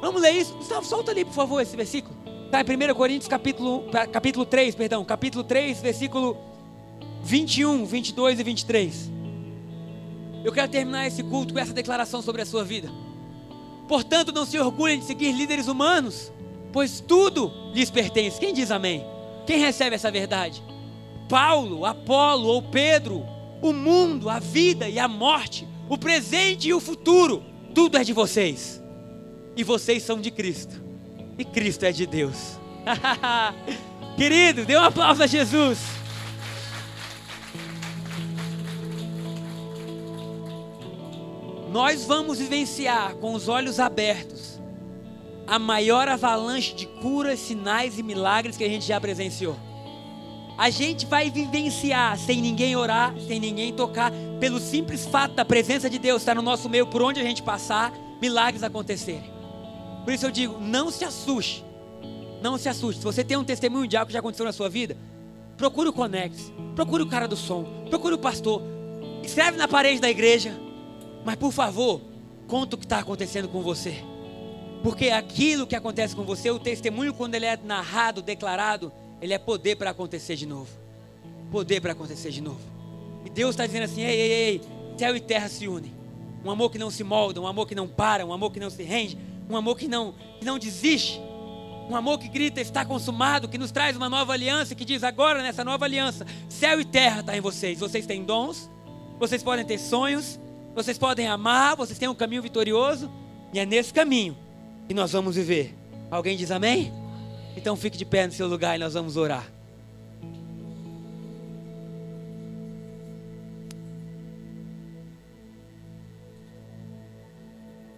Vamos 0.00 0.22
ler 0.22 0.32
isso. 0.32 0.56
Solta 0.82 1.12
ali, 1.12 1.24
por 1.24 1.34
favor, 1.34 1.60
esse 1.60 1.76
versículo. 1.76 2.16
Está 2.52 2.62
em 2.62 2.90
1 2.90 2.94
Coríntios 2.96 3.28
capítulo, 3.28 3.84
capítulo 4.12 4.44
3, 4.44 4.74
perdão, 4.74 5.04
capítulo 5.04 5.44
3, 5.44 5.80
versículo 5.80 6.36
21, 7.22 7.84
22 7.84 8.40
e 8.40 8.42
23. 8.42 9.12
Eu 10.42 10.50
quero 10.50 10.68
terminar 10.68 11.06
esse 11.06 11.22
culto 11.22 11.54
com 11.54 11.60
essa 11.60 11.72
declaração 11.72 12.20
sobre 12.20 12.42
a 12.42 12.44
sua 12.44 12.64
vida. 12.64 12.90
Portanto, 13.86 14.32
não 14.32 14.44
se 14.44 14.58
orgulhem 14.58 14.98
de 14.98 15.04
seguir 15.04 15.30
líderes 15.30 15.68
humanos, 15.68 16.32
pois 16.72 16.98
tudo 16.98 17.52
lhes 17.72 17.88
pertence. 17.88 18.40
Quem 18.40 18.52
diz 18.52 18.72
amém? 18.72 19.06
Quem 19.46 19.60
recebe 19.60 19.94
essa 19.94 20.10
verdade? 20.10 20.60
Paulo, 21.28 21.86
Apolo 21.86 22.48
ou 22.48 22.62
Pedro, 22.62 23.24
o 23.62 23.72
mundo, 23.72 24.28
a 24.28 24.40
vida 24.40 24.88
e 24.88 24.98
a 24.98 25.06
morte, 25.06 25.68
o 25.88 25.96
presente 25.96 26.66
e 26.66 26.74
o 26.74 26.80
futuro, 26.80 27.44
tudo 27.72 27.96
é 27.96 28.02
de 28.02 28.12
vocês. 28.12 28.82
E 29.56 29.62
vocês 29.62 30.02
são 30.02 30.20
de 30.20 30.32
Cristo 30.32 30.89
e 31.40 31.44
Cristo 31.44 31.84
é 31.84 31.92
de 31.92 32.06
Deus. 32.06 32.58
Querido, 34.16 34.64
dê 34.64 34.76
um 34.76 34.82
aplauso 34.82 35.22
a 35.22 35.26
Jesus. 35.26 35.78
Nós 41.72 42.04
vamos 42.04 42.38
vivenciar 42.38 43.14
com 43.14 43.32
os 43.32 43.48
olhos 43.48 43.78
abertos 43.78 44.60
a 45.46 45.58
maior 45.58 46.08
avalanche 46.08 46.74
de 46.74 46.86
curas, 46.86 47.38
sinais 47.40 47.98
e 47.98 48.02
milagres 48.02 48.56
que 48.56 48.64
a 48.64 48.68
gente 48.68 48.86
já 48.86 49.00
presenciou. 49.00 49.56
A 50.58 50.68
gente 50.68 51.06
vai 51.06 51.30
vivenciar 51.30 52.18
sem 52.18 52.40
ninguém 52.40 52.76
orar, 52.76 53.14
sem 53.26 53.40
ninguém 53.40 53.72
tocar, 53.72 54.12
pelo 54.38 54.60
simples 54.60 55.06
fato 55.06 55.34
da 55.34 55.44
presença 55.44 55.88
de 55.88 55.98
Deus 55.98 56.22
estar 56.22 56.34
no 56.34 56.42
nosso 56.42 56.68
meio, 56.68 56.86
por 56.86 57.02
onde 57.02 57.18
a 57.18 57.24
gente 57.24 57.42
passar, 57.42 57.92
milagres 58.20 58.62
acontecerem. 58.62 59.39
Por 60.10 60.14
isso 60.14 60.26
eu 60.26 60.30
digo, 60.32 60.58
não 60.58 60.90
se 60.90 61.04
assuste. 61.04 61.64
Não 62.42 62.58
se 62.58 62.68
assuste. 62.68 62.98
Se 62.98 63.04
você 63.04 63.22
tem 63.22 63.36
um 63.36 63.44
testemunho 63.44 63.86
de 63.86 63.96
algo 63.96 64.08
que 64.08 64.12
já 64.12 64.18
aconteceu 64.18 64.44
na 64.44 64.50
sua 64.50 64.68
vida, 64.68 64.96
procure 65.56 65.88
o 65.88 65.92
Conex, 65.92 66.52
procure 66.74 67.04
o 67.04 67.06
cara 67.06 67.28
do 67.28 67.36
som, 67.36 67.84
procure 67.88 68.16
o 68.16 68.18
pastor, 68.18 68.60
escreve 69.22 69.56
na 69.56 69.68
parede 69.68 70.00
da 70.00 70.10
igreja, 70.10 70.52
mas 71.24 71.36
por 71.36 71.52
favor, 71.52 72.00
conta 72.48 72.74
o 72.74 72.78
que 72.80 72.86
está 72.86 72.98
acontecendo 72.98 73.48
com 73.48 73.62
você. 73.62 74.02
Porque 74.82 75.10
aquilo 75.10 75.64
que 75.64 75.76
acontece 75.76 76.16
com 76.16 76.24
você, 76.24 76.50
o 76.50 76.58
testemunho, 76.58 77.14
quando 77.14 77.36
ele 77.36 77.46
é 77.46 77.56
narrado, 77.56 78.20
declarado, 78.20 78.90
ele 79.22 79.32
é 79.32 79.38
poder 79.38 79.76
para 79.76 79.90
acontecer 79.90 80.34
de 80.34 80.44
novo. 80.44 80.70
Poder 81.52 81.80
para 81.80 81.92
acontecer 81.92 82.32
de 82.32 82.40
novo. 82.40 82.58
E 83.24 83.30
Deus 83.30 83.50
está 83.50 83.64
dizendo 83.64 83.84
assim: 83.84 84.02
ei, 84.02 84.20
ei, 84.20 84.32
ei, 84.32 84.60
céu 84.98 85.14
e 85.14 85.20
terra 85.20 85.48
se 85.48 85.68
unem. 85.68 85.94
Um 86.44 86.50
amor 86.50 86.68
que 86.68 86.78
não 86.78 86.90
se 86.90 87.04
molda, 87.04 87.40
um 87.40 87.46
amor 87.46 87.68
que 87.68 87.76
não 87.76 87.86
para, 87.86 88.26
um 88.26 88.32
amor 88.32 88.50
que 88.50 88.58
não 88.58 88.70
se 88.70 88.82
rende, 88.82 89.29
um 89.50 89.56
amor 89.56 89.76
que 89.76 89.88
não, 89.88 90.14
que 90.38 90.44
não 90.44 90.58
desiste. 90.58 91.20
Um 91.88 91.96
amor 91.96 92.20
que 92.20 92.28
grita, 92.28 92.60
está 92.60 92.84
consumado, 92.84 93.48
que 93.48 93.58
nos 93.58 93.72
traz 93.72 93.96
uma 93.96 94.08
nova 94.08 94.32
aliança, 94.32 94.76
que 94.76 94.84
diz 94.84 95.02
agora 95.02 95.42
nessa 95.42 95.64
nova 95.64 95.84
aliança, 95.84 96.24
céu 96.48 96.80
e 96.80 96.84
terra 96.84 97.18
está 97.18 97.36
em 97.36 97.40
vocês. 97.40 97.80
Vocês 97.80 98.06
têm 98.06 98.22
dons, 98.22 98.70
vocês 99.18 99.42
podem 99.42 99.64
ter 99.64 99.78
sonhos, 99.78 100.38
vocês 100.72 100.96
podem 100.96 101.26
amar, 101.26 101.74
vocês 101.74 101.98
têm 101.98 102.08
um 102.08 102.14
caminho 102.14 102.42
vitorioso, 102.42 103.10
e 103.52 103.58
é 103.58 103.66
nesse 103.66 103.92
caminho 103.92 104.38
que 104.86 104.94
nós 104.94 105.10
vamos 105.10 105.34
viver. 105.34 105.76
Alguém 106.08 106.36
diz 106.36 106.52
amém? 106.52 106.92
Então 107.56 107.74
fique 107.74 107.98
de 107.98 108.04
pé 108.04 108.24
no 108.24 108.32
seu 108.32 108.46
lugar 108.46 108.76
e 108.76 108.78
nós 108.78 108.94
vamos 108.94 109.16
orar. 109.16 109.50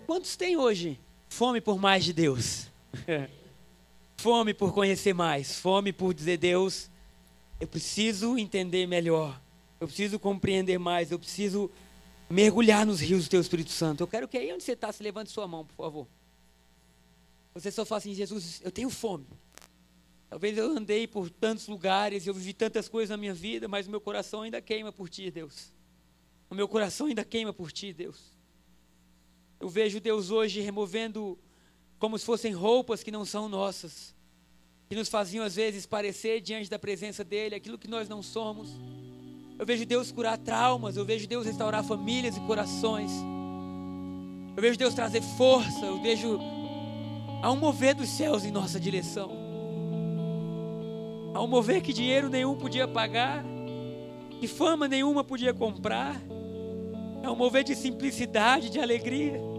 Quantos 0.06 0.34
têm 0.34 0.56
hoje 0.56 0.98
fome 1.32 1.60
por 1.62 1.78
mais 1.78 2.04
de 2.04 2.12
Deus? 2.12 2.68
fome 4.16 4.52
por 4.52 4.72
conhecer 4.72 5.14
mais, 5.14 5.56
fome 5.58 5.92
por 5.92 6.12
dizer 6.12 6.36
Deus, 6.36 6.90
eu 7.58 7.66
preciso 7.66 8.36
entender 8.36 8.86
melhor, 8.86 9.40
eu 9.80 9.86
preciso 9.86 10.18
compreender 10.18 10.78
mais, 10.78 11.10
eu 11.10 11.18
preciso 11.18 11.70
mergulhar 12.28 12.84
nos 12.84 13.00
rios 13.00 13.24
do 13.24 13.30
Teu 13.30 13.40
Espírito 13.40 13.70
Santo. 13.70 14.02
Eu 14.02 14.06
quero 14.06 14.28
que 14.28 14.36
aí 14.36 14.52
onde 14.52 14.62
você 14.62 14.72
está, 14.72 14.92
se 14.92 15.02
levante 15.02 15.30
sua 15.30 15.48
mão, 15.48 15.64
por 15.64 15.74
favor. 15.74 16.06
Você 17.54 17.70
só 17.70 17.84
fala 17.84 17.98
assim, 17.98 18.14
Jesus, 18.14 18.60
eu 18.62 18.70
tenho 18.70 18.90
fome. 18.90 19.26
Talvez 20.28 20.56
eu 20.56 20.70
andei 20.70 21.06
por 21.06 21.28
tantos 21.30 21.66
lugares, 21.66 22.26
eu 22.26 22.34
vivi 22.34 22.52
tantas 22.52 22.88
coisas 22.88 23.10
na 23.10 23.16
minha 23.16 23.34
vida, 23.34 23.68
mas 23.68 23.86
o 23.86 23.90
meu 23.90 24.00
coração 24.00 24.42
ainda 24.42 24.60
queima 24.60 24.92
por 24.92 25.08
Ti, 25.08 25.30
Deus. 25.30 25.72
O 26.48 26.54
meu 26.54 26.68
coração 26.68 27.06
ainda 27.06 27.24
queima 27.24 27.52
por 27.52 27.72
Ti, 27.72 27.92
Deus. 27.92 28.31
Eu 29.62 29.68
vejo 29.68 30.00
Deus 30.00 30.32
hoje 30.32 30.60
removendo 30.60 31.38
como 31.96 32.18
se 32.18 32.26
fossem 32.26 32.52
roupas 32.52 33.04
que 33.04 33.12
não 33.12 33.24
são 33.24 33.48
nossas, 33.48 34.12
que 34.88 34.96
nos 34.96 35.08
faziam 35.08 35.44
às 35.44 35.54
vezes 35.54 35.86
parecer 35.86 36.40
diante 36.40 36.68
da 36.68 36.80
presença 36.80 37.22
dEle 37.22 37.54
aquilo 37.54 37.78
que 37.78 37.86
nós 37.86 38.08
não 38.08 38.24
somos. 38.24 38.70
Eu 39.56 39.64
vejo 39.64 39.86
Deus 39.86 40.10
curar 40.10 40.36
traumas, 40.36 40.96
eu 40.96 41.04
vejo 41.04 41.28
Deus 41.28 41.46
restaurar 41.46 41.84
famílias 41.84 42.36
e 42.36 42.40
corações. 42.40 43.12
Eu 44.56 44.60
vejo 44.60 44.76
Deus 44.76 44.94
trazer 44.94 45.22
força, 45.22 45.86
eu 45.86 46.02
vejo 46.02 46.40
Há 47.40 47.52
um 47.52 47.56
mover 47.56 47.94
dos 47.94 48.08
céus 48.08 48.44
em 48.44 48.50
nossa 48.50 48.80
direção. 48.80 49.30
Há 51.34 51.40
um 51.40 51.46
mover 51.46 51.80
que 51.82 51.92
dinheiro 51.92 52.28
nenhum 52.28 52.56
podia 52.56 52.88
pagar, 52.88 53.44
que 54.40 54.48
fama 54.48 54.88
nenhuma 54.88 55.22
podia 55.22 55.54
comprar. 55.54 56.20
É 57.22 57.30
um 57.30 57.36
mover 57.36 57.62
de 57.62 57.76
simplicidade, 57.76 58.68
de 58.68 58.80
alegria. 58.80 59.51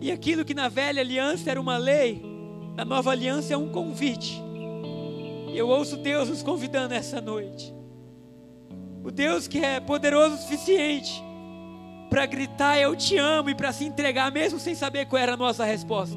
E 0.00 0.12
aquilo 0.12 0.44
que 0.44 0.54
na 0.54 0.68
velha 0.68 1.00
aliança 1.00 1.50
era 1.50 1.60
uma 1.60 1.76
lei, 1.76 2.22
na 2.76 2.84
nova 2.84 3.10
aliança 3.10 3.52
é 3.52 3.56
um 3.56 3.68
convite. 3.68 4.40
E 5.52 5.56
eu 5.56 5.68
ouço 5.68 5.96
Deus 5.96 6.28
nos 6.28 6.42
convidando 6.42 6.94
essa 6.94 7.20
noite. 7.20 7.74
O 9.02 9.10
Deus 9.10 9.48
que 9.48 9.58
é 9.58 9.80
poderoso 9.80 10.36
o 10.36 10.38
suficiente 10.38 11.22
para 12.08 12.26
gritar 12.26 12.78
eu 12.78 12.96
te 12.96 13.16
amo 13.16 13.50
e 13.50 13.54
para 13.54 13.72
se 13.72 13.84
entregar 13.84 14.32
mesmo 14.32 14.58
sem 14.58 14.74
saber 14.74 15.06
qual 15.06 15.20
era 15.20 15.34
a 15.34 15.36
nossa 15.36 15.64
resposta. 15.64 16.16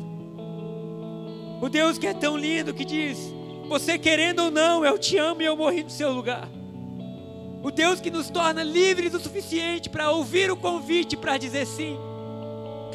O 1.62 1.70
Deus 1.70 1.98
que 1.98 2.08
é 2.08 2.14
tão 2.14 2.38
lindo 2.38 2.74
que 2.74 2.86
diz: 2.86 3.18
você 3.68 3.98
querendo 3.98 4.44
ou 4.44 4.52
não, 4.52 4.86
eu 4.86 4.98
te 4.98 5.18
amo 5.18 5.42
e 5.42 5.46
eu 5.46 5.56
morri 5.56 5.84
no 5.84 5.90
seu 5.90 6.12
lugar. 6.12 6.50
O 7.64 7.70
Deus 7.70 8.02
que 8.02 8.10
nos 8.10 8.30
torna 8.30 8.64
livres 8.64 9.14
o 9.14 9.20
suficiente 9.20 9.90
para 9.90 10.12
ouvir 10.12 10.52
o 10.52 10.58
convite 10.58 11.16
para 11.16 11.38
dizer 11.38 11.66
sim. 11.66 11.98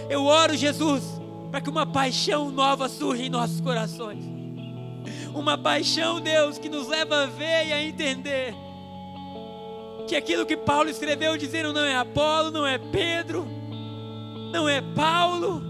Eu 0.08 0.24
oro, 0.24 0.56
Jesus, 0.56 1.02
para 1.50 1.60
que 1.60 1.70
uma 1.70 1.86
paixão 1.86 2.50
nova 2.50 2.88
surja 2.88 3.22
em 3.22 3.30
nossos 3.30 3.60
corações. 3.60 4.24
Uma 5.34 5.58
paixão, 5.58 6.20
Deus, 6.20 6.58
que 6.58 6.68
nos 6.68 6.88
leva 6.88 7.24
a 7.24 7.26
ver 7.26 7.66
e 7.66 7.72
a 7.72 7.82
entender 7.82 8.54
que 10.06 10.14
aquilo 10.14 10.46
que 10.46 10.56
Paulo 10.56 10.88
escreveu 10.88 11.36
dizendo 11.36 11.72
não 11.72 11.82
é 11.82 11.96
Apolo, 11.96 12.50
não 12.50 12.66
é 12.66 12.78
Pedro, 12.78 13.46
não 14.52 14.68
é 14.68 14.80
Paulo, 14.80 15.60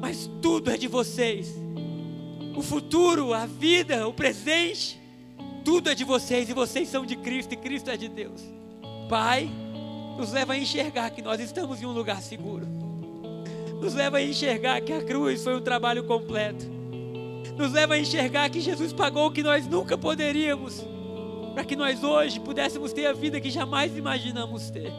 mas 0.00 0.30
tudo 0.42 0.70
é 0.70 0.76
de 0.76 0.86
vocês. 0.86 1.54
O 2.54 2.62
futuro, 2.62 3.32
a 3.32 3.46
vida, 3.46 4.06
o 4.06 4.12
presente, 4.12 5.00
tudo 5.64 5.90
é 5.90 5.94
de 5.94 6.04
vocês 6.04 6.48
e 6.48 6.52
vocês 6.52 6.88
são 6.88 7.06
de 7.06 7.16
Cristo 7.16 7.54
e 7.54 7.56
Cristo 7.56 7.90
é 7.90 7.96
de 7.96 8.08
Deus. 8.08 8.42
Pai, 9.08 9.50
nos 10.18 10.32
leva 10.32 10.52
a 10.52 10.58
enxergar 10.58 11.10
que 11.10 11.22
nós 11.22 11.40
estamos 11.40 11.80
em 11.80 11.86
um 11.86 11.92
lugar 11.92 12.20
seguro. 12.20 12.79
Nos 13.80 13.94
leva 13.94 14.18
a 14.18 14.22
enxergar 14.22 14.80
que 14.80 14.92
a 14.92 15.02
cruz 15.02 15.42
foi 15.42 15.56
um 15.56 15.60
trabalho 15.60 16.04
completo. 16.04 16.66
Nos 17.56 17.72
leva 17.72 17.94
a 17.94 17.98
enxergar 17.98 18.50
que 18.50 18.60
Jesus 18.60 18.92
pagou 18.92 19.26
o 19.26 19.32
que 19.32 19.42
nós 19.42 19.66
nunca 19.66 19.96
poderíamos 19.96 20.84
para 21.54 21.64
que 21.64 21.76
nós 21.76 22.02
hoje 22.02 22.40
pudéssemos 22.40 22.92
ter 22.92 23.06
a 23.06 23.12
vida 23.12 23.40
que 23.40 23.50
jamais 23.50 23.96
imaginamos 23.96 24.70
ter. 24.70 24.92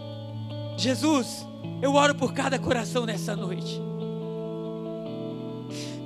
Jesus, 0.77 1.45
eu 1.81 1.93
oro 1.93 2.15
por 2.15 2.33
cada 2.33 2.59
coração 2.59 3.05
nessa 3.05 3.35
noite. 3.35 3.81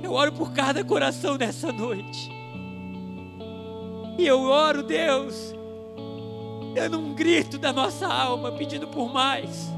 Eu 0.02 0.12
oro 0.12 0.32
por 0.32 0.52
cada 0.52 0.84
coração 0.84 1.36
nessa 1.36 1.72
noite. 1.72 2.30
E 4.18 4.26
eu 4.26 4.42
oro, 4.42 4.82
Deus, 4.82 5.54
dando 6.74 6.98
um 6.98 7.14
grito 7.14 7.58
da 7.58 7.72
nossa 7.72 8.06
alma, 8.06 8.52
pedindo 8.52 8.86
por 8.86 9.12
mais. 9.12 9.68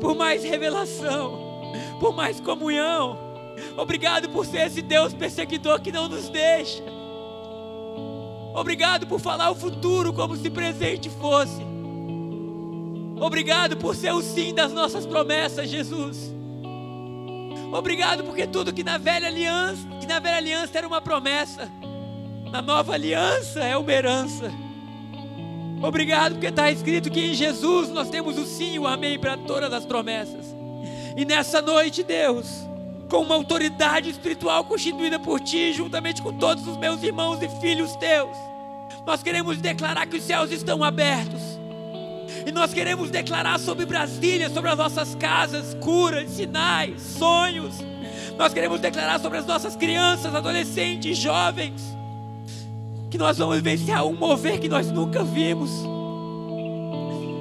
Por 0.00 0.14
mais 0.14 0.44
revelação, 0.44 1.72
por 2.00 2.14
mais 2.14 2.40
comunhão. 2.40 3.18
Obrigado 3.76 4.28
por 4.30 4.44
ser 4.44 4.66
esse 4.66 4.82
Deus 4.82 5.14
perseguidor 5.14 5.80
que 5.80 5.92
não 5.92 6.08
nos 6.08 6.28
deixa. 6.28 6.82
Obrigado 8.54 9.06
por 9.06 9.20
falar 9.20 9.50
o 9.50 9.54
futuro 9.54 10.12
como 10.12 10.36
se 10.36 10.50
presente 10.50 11.10
fosse. 11.10 11.62
Obrigado 13.18 13.76
por 13.76 13.94
ser 13.94 14.12
o 14.12 14.22
sim 14.22 14.54
das 14.54 14.72
nossas 14.72 15.06
promessas, 15.06 15.68
Jesus. 15.68 16.34
Obrigado 17.72 18.24
porque 18.24 18.46
tudo 18.46 18.72
que 18.72 18.84
na 18.84 18.98
velha 18.98 19.26
aliança, 19.26 19.86
que 20.00 20.06
na 20.06 20.18
velha 20.18 20.36
aliança 20.36 20.78
era 20.78 20.86
uma 20.86 21.00
promessa, 21.00 21.70
na 22.50 22.62
nova 22.62 22.94
aliança 22.94 23.60
é 23.60 23.76
uma 23.76 23.92
herança. 23.92 24.50
Obrigado 25.82 26.32
porque 26.32 26.46
está 26.46 26.70
escrito 26.70 27.10
que 27.10 27.20
em 27.20 27.34
Jesus 27.34 27.90
nós 27.90 28.08
temos 28.08 28.38
o 28.38 28.46
sim 28.46 28.74
e 28.74 28.78
o 28.78 28.86
amém 28.86 29.18
para 29.18 29.36
todas 29.36 29.72
as 29.72 29.84
promessas. 29.84 30.54
E 31.16 31.24
nessa 31.24 31.62
noite, 31.62 32.02
Deus, 32.02 32.66
com 33.08 33.18
uma 33.18 33.34
autoridade 33.34 34.10
espiritual 34.10 34.64
constituída 34.64 35.18
por 35.18 35.40
ti, 35.40 35.72
juntamente 35.72 36.22
com 36.22 36.32
todos 36.32 36.66
os 36.66 36.76
meus 36.76 37.02
irmãos 37.02 37.40
e 37.42 37.48
filhos 37.60 37.94
teus. 37.96 38.36
Nós 39.06 39.22
queremos 39.22 39.58
declarar 39.58 40.06
que 40.06 40.16
os 40.16 40.22
céus 40.24 40.50
estão 40.50 40.82
abertos. 40.82 41.40
E 42.44 42.50
nós 42.50 42.74
queremos 42.74 43.10
declarar 43.10 43.58
sobre 43.58 43.86
Brasília, 43.86 44.50
sobre 44.50 44.70
as 44.70 44.76
nossas 44.76 45.14
casas, 45.14 45.74
curas, 45.74 46.30
sinais, 46.30 47.00
sonhos. 47.00 47.76
Nós 48.36 48.52
queremos 48.52 48.80
declarar 48.80 49.20
sobre 49.20 49.38
as 49.38 49.46
nossas 49.46 49.76
crianças, 49.76 50.34
adolescentes, 50.34 51.16
jovens, 51.16 51.95
que 53.16 53.18
nós 53.18 53.38
vamos 53.38 53.56
vivenciar 53.56 54.04
um 54.04 54.12
mover 54.12 54.60
que 54.60 54.68
nós 54.68 54.90
nunca 54.92 55.24
vimos. 55.24 55.70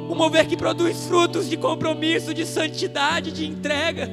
Um 0.09 0.15
mover 0.15 0.47
que 0.47 0.55
produz 0.55 1.05
frutos 1.05 1.49
de 1.49 1.57
compromisso, 1.57 2.34
de 2.34 2.45
santidade, 2.45 3.32
de 3.32 3.45
entrega 3.45 4.09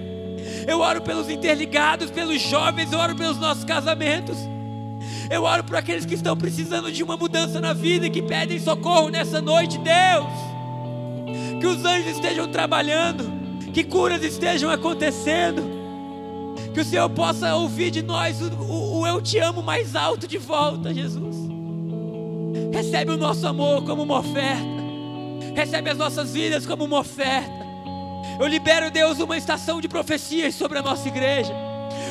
Eu 0.66 0.80
oro 0.80 1.00
pelos 1.02 1.30
interligados, 1.30 2.10
pelos 2.10 2.40
jovens, 2.40 2.92
eu 2.92 2.98
oro 2.98 3.14
pelos 3.14 3.38
nossos 3.38 3.62
casamentos. 3.62 4.36
Eu 5.30 5.44
oro 5.44 5.62
por 5.62 5.76
aqueles 5.76 6.04
que 6.04 6.14
estão 6.14 6.36
precisando 6.36 6.90
de 6.90 7.00
uma 7.04 7.16
mudança 7.16 7.60
na 7.60 7.72
vida 7.72 8.08
e 8.08 8.10
que 8.10 8.22
pedem 8.22 8.58
socorro 8.58 9.08
nessa 9.08 9.40
noite, 9.40 9.78
Deus. 9.78 11.60
Que 11.60 11.66
os 11.66 11.84
anjos 11.84 12.16
estejam 12.16 12.48
trabalhando, 12.48 13.24
que 13.72 13.84
curas 13.84 14.24
estejam 14.24 14.68
acontecendo, 14.68 15.62
que 16.74 16.80
o 16.80 16.84
Senhor 16.84 17.08
possa 17.10 17.54
ouvir 17.54 17.92
de 17.92 18.02
nós 18.02 18.40
o, 18.42 18.46
o, 18.64 19.00
o 19.00 19.06
eu 19.06 19.22
te 19.22 19.38
amo 19.38 19.62
mais 19.62 19.94
alto 19.94 20.26
de 20.26 20.38
volta, 20.38 20.92
Jesus. 20.92 21.41
Recebe 22.72 23.12
o 23.12 23.16
nosso 23.16 23.46
amor 23.46 23.84
como 23.84 24.02
uma 24.02 24.18
oferta, 24.18 24.82
recebe 25.54 25.90
as 25.90 25.98
nossas 25.98 26.32
vidas 26.32 26.66
como 26.66 26.84
uma 26.84 26.98
oferta. 27.00 27.62
Eu 28.38 28.46
libero, 28.46 28.90
Deus, 28.90 29.18
uma 29.18 29.36
estação 29.36 29.80
de 29.80 29.88
profecias 29.88 30.54
sobre 30.54 30.78
a 30.78 30.82
nossa 30.82 31.06
igreja 31.08 31.54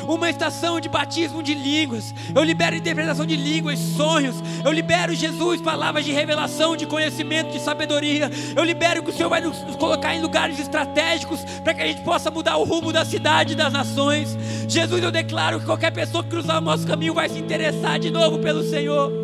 uma 0.08 0.30
estação 0.30 0.80
de 0.80 0.88
batismo 0.88 1.42
de 1.42 1.54
línguas. 1.54 2.14
Eu 2.34 2.42
libero 2.42 2.76
interpretação 2.76 3.26
de 3.26 3.36
línguas, 3.36 3.78
sonhos. 3.78 4.36
Eu 4.64 4.72
libero, 4.72 5.14
Jesus, 5.14 5.60
palavras 5.60 6.04
de 6.04 6.12
revelação, 6.12 6.76
de 6.76 6.86
conhecimento, 6.86 7.52
de 7.52 7.60
sabedoria. 7.60 8.30
Eu 8.54 8.64
libero 8.64 9.02
que 9.02 9.10
o 9.10 9.12
Senhor 9.12 9.28
vai 9.28 9.40
nos 9.40 9.58
colocar 9.76 10.14
em 10.14 10.20
lugares 10.20 10.58
estratégicos 10.58 11.44
para 11.62 11.74
que 11.74 11.82
a 11.82 11.86
gente 11.86 12.02
possa 12.02 12.30
mudar 12.30 12.56
o 12.56 12.64
rumo 12.64 12.92
da 12.92 13.04
cidade 13.04 13.52
e 13.52 13.56
das 13.56 13.72
nações. 13.72 14.36
Jesus, 14.68 15.02
eu 15.02 15.10
declaro 15.10 15.60
que 15.60 15.66
qualquer 15.66 15.92
pessoa 15.92 16.22
que 16.22 16.30
cruzar 16.30 16.58
o 16.58 16.60
nosso 16.60 16.86
caminho 16.86 17.14
vai 17.14 17.28
se 17.28 17.38
interessar 17.38 17.98
de 17.98 18.10
novo 18.10 18.38
pelo 18.38 18.62
Senhor, 18.62 19.21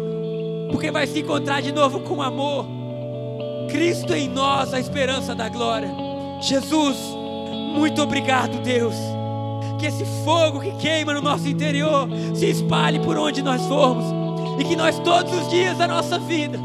porque 0.71 0.91
vai 0.91 1.07
se 1.07 1.21
encontrar 1.21 1.61
de 1.61 1.73
novo 1.73 2.01
com 2.01 2.23
amor. 2.23 2.66
Cristo 3.71 4.14
em 4.14 4.29
nós, 4.29 4.73
a 4.73 4.81
esperança 4.81 5.35
da 5.35 5.49
glória. 5.49 5.91
Jesus, 6.41 6.97
muito 7.75 8.01
obrigado, 8.03 8.62
Deus 8.62 8.95
que 9.79 9.87
esse 9.87 10.05
fogo 10.25 10.61
que 10.61 10.73
queima 10.73 11.14
no 11.14 11.23
nosso 11.23 11.49
interior 11.49 12.09
se 12.35 12.47
espalhe 12.47 12.99
por 12.99 13.16
onde 13.16 13.41
nós 13.43 13.64
formos, 13.66 14.05
e 14.61 14.64
que 14.64 14.75
nós 14.75 14.99
todos 14.99 15.33
os 15.33 15.49
dias 15.49 15.79
da 15.79 15.87
nossa 15.87 16.19
vida, 16.19 16.59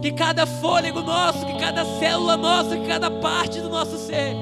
que 0.00 0.10
cada 0.12 0.46
fôlego 0.46 1.00
nosso, 1.02 1.44
que 1.44 1.58
cada 1.58 1.84
célula 1.98 2.36
nossa, 2.36 2.76
que 2.76 2.86
cada 2.86 3.10
parte 3.10 3.60
do 3.60 3.68
nosso 3.68 3.98
ser 3.98 4.34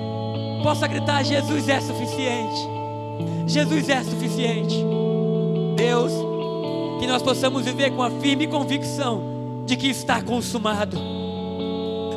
possa 0.62 0.86
gritar: 0.86 1.24
Jesus 1.24 1.68
é 1.68 1.80
suficiente, 1.80 2.68
Jesus 3.46 3.88
é 3.88 4.04
suficiente. 4.04 4.76
Deus, 5.76 6.12
que 7.00 7.06
nós 7.06 7.22
possamos 7.22 7.64
viver 7.64 7.90
com 7.92 8.02
a 8.02 8.10
firme 8.10 8.46
convicção 8.46 9.64
de 9.64 9.74
que 9.74 9.88
está 9.88 10.20
consumado, 10.20 10.98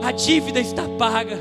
a 0.04 0.12
dívida 0.12 0.60
está 0.60 0.84
paga. 1.00 1.40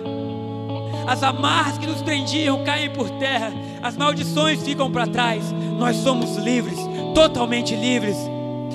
As 1.08 1.24
amarras 1.24 1.76
que 1.76 1.86
nos 1.88 2.00
prendiam 2.00 2.62
caem 2.62 2.90
por 2.90 3.10
terra, 3.10 3.52
as 3.82 3.96
maldições 3.96 4.62
ficam 4.62 4.88
para 4.92 5.08
trás, 5.08 5.50
nós 5.76 5.96
somos 5.96 6.36
livres, 6.36 6.78
totalmente 7.16 7.74
livres, 7.74 8.16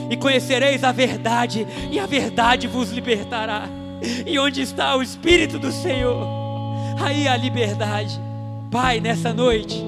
e 0.09 0.17
conhecereis 0.17 0.83
a 0.83 0.91
verdade, 0.91 1.65
e 1.89 1.97
a 1.97 2.05
verdade 2.05 2.67
vos 2.67 2.91
libertará. 2.91 3.69
E 4.25 4.37
onde 4.37 4.61
está 4.61 4.97
o 4.97 5.01
Espírito 5.01 5.57
do 5.57 5.71
Senhor, 5.71 6.27
aí 6.99 7.25
a 7.25 7.37
liberdade. 7.37 8.19
Pai, 8.69 8.99
nessa 8.99 9.33
noite, 9.33 9.81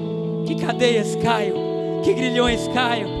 que 0.46 0.54
cadeias 0.54 1.14
caiam, 1.16 2.00
que 2.02 2.14
grilhões 2.14 2.66
caiam, 2.68 3.19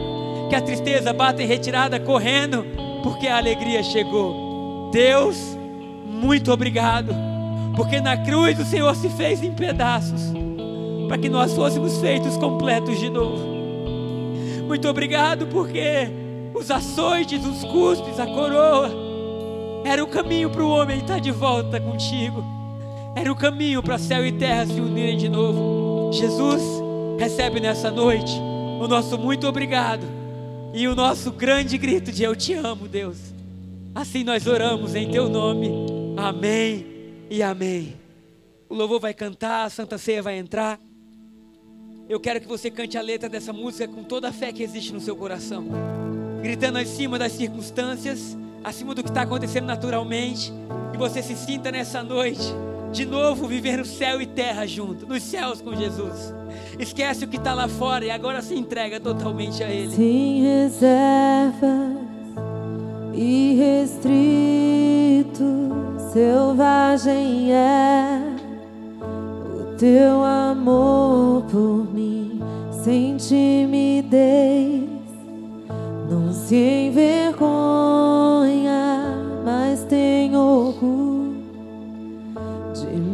que 0.50 0.56
a 0.56 0.60
tristeza 0.60 1.12
bata 1.12 1.42
em 1.42 1.46
retirada 1.46 2.00
correndo, 2.00 2.66
porque 3.04 3.28
a 3.28 3.36
alegria 3.36 3.82
chegou. 3.84 4.90
Deus, 4.92 5.56
muito 6.04 6.52
obrigado 6.52 7.14
porque 7.76 8.00
na 8.00 8.16
cruz 8.16 8.58
o 8.58 8.64
Senhor 8.64 8.94
se 8.96 9.08
fez 9.10 9.42
em 9.42 9.52
pedaços, 9.52 10.20
para 11.08 11.16
que 11.16 11.28
nós 11.28 11.54
fôssemos 11.54 11.98
feitos 11.98 12.36
completos 12.36 12.98
de 12.98 13.08
novo. 13.08 13.38
Muito 14.66 14.88
obrigado, 14.88 15.46
porque 15.46 16.08
os 16.52 16.70
açoites, 16.70 17.44
os 17.46 17.64
cuspes, 17.64 18.18
a 18.18 18.26
coroa, 18.26 18.90
era 19.84 20.02
o 20.02 20.06
caminho 20.08 20.50
para 20.50 20.62
o 20.62 20.70
homem 20.70 20.98
estar 20.98 21.20
de 21.20 21.30
volta 21.30 21.80
contigo, 21.80 22.44
era 23.14 23.30
o 23.30 23.36
caminho 23.36 23.82
para 23.82 23.98
céu 23.98 24.26
e 24.26 24.32
terra 24.32 24.66
se 24.66 24.80
unirem 24.80 25.16
de 25.16 25.28
novo. 25.28 26.12
Jesus, 26.12 26.62
recebe 27.18 27.60
nessa 27.60 27.90
noite 27.90 28.32
o 28.80 28.86
nosso 28.88 29.16
muito 29.16 29.46
obrigado 29.46 30.19
e 30.72 30.86
o 30.86 30.94
nosso 30.94 31.32
grande 31.32 31.76
grito 31.76 32.12
de 32.12 32.22
Eu 32.22 32.36
te 32.36 32.54
amo, 32.54 32.86
Deus. 32.86 33.16
Assim 33.94 34.22
nós 34.22 34.46
oramos 34.46 34.94
em 34.94 35.10
teu 35.10 35.28
nome. 35.28 35.70
Amém 36.16 36.86
e 37.28 37.42
amém. 37.42 37.96
O 38.68 38.74
louvor 38.74 39.00
vai 39.00 39.12
cantar, 39.12 39.64
a 39.64 39.70
Santa 39.70 39.98
Ceia 39.98 40.22
vai 40.22 40.38
entrar. 40.38 40.78
Eu 42.08 42.20
quero 42.20 42.40
que 42.40 42.46
você 42.46 42.70
cante 42.70 42.96
a 42.96 43.02
letra 43.02 43.28
dessa 43.28 43.52
música 43.52 43.88
com 43.88 44.02
toda 44.02 44.28
a 44.28 44.32
fé 44.32 44.52
que 44.52 44.62
existe 44.62 44.92
no 44.92 45.00
seu 45.00 45.16
coração, 45.16 45.66
gritando 46.42 46.78
acima 46.78 47.18
das 47.18 47.32
circunstâncias, 47.32 48.36
acima 48.64 48.94
do 48.94 49.02
que 49.02 49.08
está 49.08 49.22
acontecendo 49.22 49.66
naturalmente, 49.66 50.52
e 50.92 50.96
você 50.96 51.22
se 51.22 51.36
sinta 51.36 51.70
nessa 51.70 52.02
noite 52.02 52.52
de 52.92 53.06
novo 53.06 53.46
viver 53.46 53.78
no 53.78 53.84
céu 53.84 54.20
e 54.20 54.26
terra 54.26 54.66
junto, 54.66 55.06
nos 55.06 55.22
céus 55.22 55.60
com 55.60 55.74
Jesus. 55.74 56.34
Esquece 56.78 57.24
o 57.24 57.28
que 57.28 57.36
está 57.36 57.54
lá 57.54 57.68
fora 57.68 58.04
e 58.04 58.10
agora 58.10 58.42
se 58.42 58.54
entrega 58.54 58.98
totalmente 59.00 59.62
a 59.62 59.68
Ele. 59.68 59.94
Sem 59.94 60.42
reservas 60.42 61.98
e 63.14 63.54
restrito 63.54 65.44
selvagem 66.12 67.52
é 67.52 68.20
o 69.46 69.76
teu 69.76 70.24
amor 70.24 71.42
por 71.44 71.92
mim, 71.92 72.40
sem 72.82 73.16
timidez, 73.16 74.88
não 76.10 76.32
se 76.32 76.88
envergonha, 76.88 77.44
mas 79.44 79.84
tem 79.84 80.34
orgulho 80.36 81.09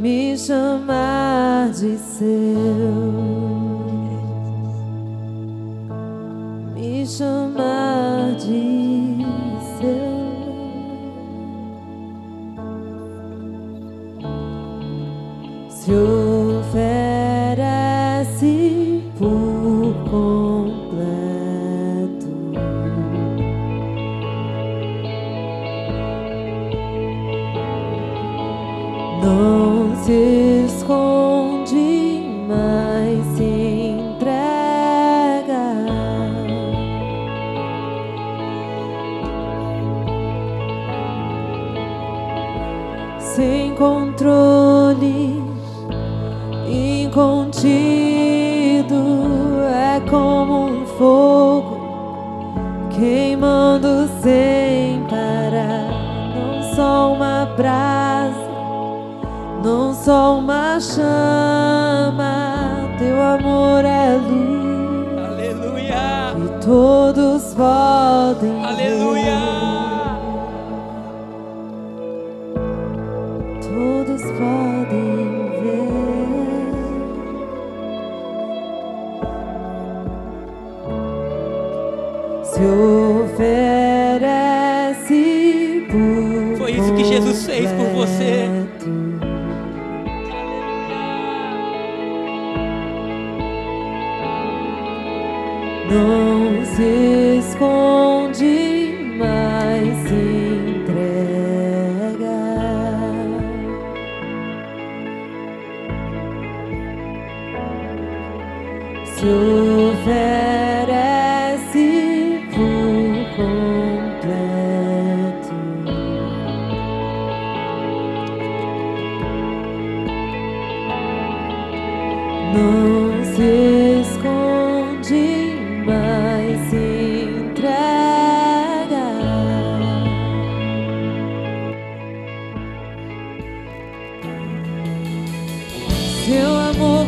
me 0.07 0.39
chamar 0.39 1.69
de 1.71 1.99
seu, 1.99 2.29
me 6.73 7.05
chamar 7.05 8.37
de 8.39 9.27
seu. 9.81 10.17
se 15.69 16.16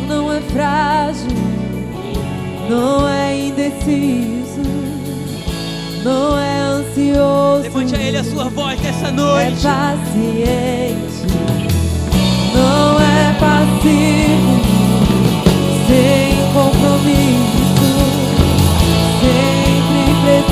não 0.07 0.31
é 0.33 0.41
frágil, 0.41 1.27
não 2.69 3.07
é 3.07 3.37
indeciso, 3.37 4.61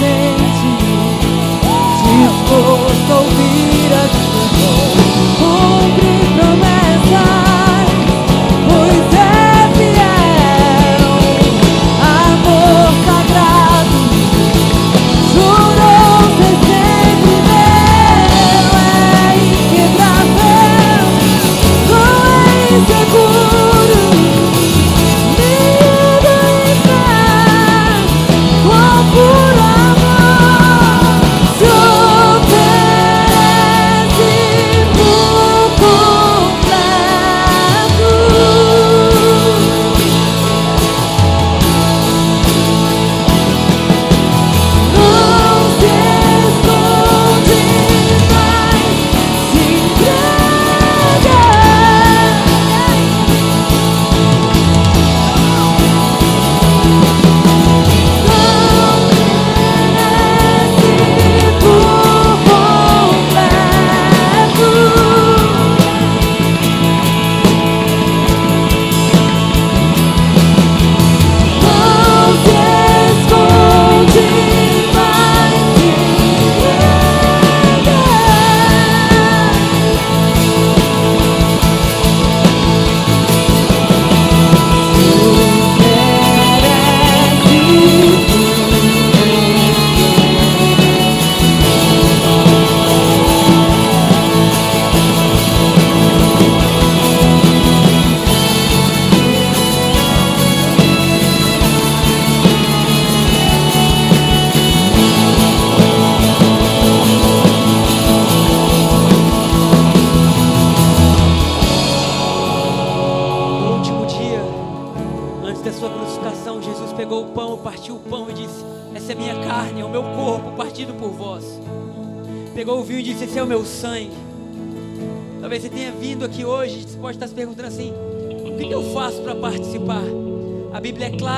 sempre 0.08 0.38
presente, 0.38 1.28
disposto 2.04 2.77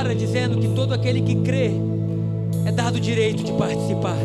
Clara 0.10 0.16
dizendo 0.16 0.58
que 0.58 0.68
todo 0.70 0.94
aquele 0.94 1.22
que 1.22 1.36
crê 1.36 1.72
é 2.66 2.72
dado 2.72 2.96
o 2.96 3.00
direito 3.00 3.44
de 3.44 3.52
participar. 3.54 4.18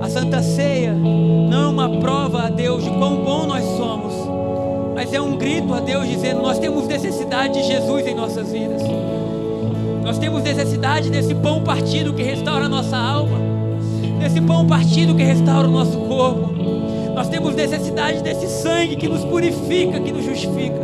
A 0.00 0.08
Santa 0.08 0.42
Ceia 0.42 0.92
não 0.94 1.64
é 1.64 1.66
uma 1.66 2.00
prova 2.00 2.46
a 2.46 2.48
Deus 2.48 2.82
de 2.82 2.90
quão 2.90 3.16
bom 3.16 3.46
nós 3.46 3.62
somos, 3.76 4.14
mas 4.94 5.12
é 5.12 5.20
um 5.20 5.36
grito 5.36 5.74
a 5.74 5.80
Deus 5.80 6.08
dizendo: 6.08 6.40
nós 6.40 6.58
temos 6.58 6.86
necessidade 6.86 7.54
de 7.54 7.66
Jesus 7.66 8.06
em 8.06 8.14
nossas 8.14 8.50
vidas. 8.50 8.82
Nós 10.02 10.18
temos 10.18 10.42
necessidade 10.42 11.10
desse 11.10 11.34
pão 11.34 11.62
partido 11.62 12.14
que 12.14 12.22
restaura 12.22 12.64
a 12.64 12.68
nossa 12.68 12.96
alma, 12.96 13.38
desse 14.18 14.40
pão 14.40 14.66
partido 14.66 15.14
que 15.14 15.22
restaura 15.22 15.68
o 15.68 15.70
nosso 15.70 15.98
corpo. 15.98 16.54
Nós 17.14 17.28
temos 17.28 17.54
necessidade 17.54 18.22
desse 18.22 18.46
sangue 18.46 18.96
que 18.96 19.08
nos 19.08 19.24
purifica, 19.26 20.00
que 20.00 20.10
nos 20.10 20.24
justifica. 20.24 20.80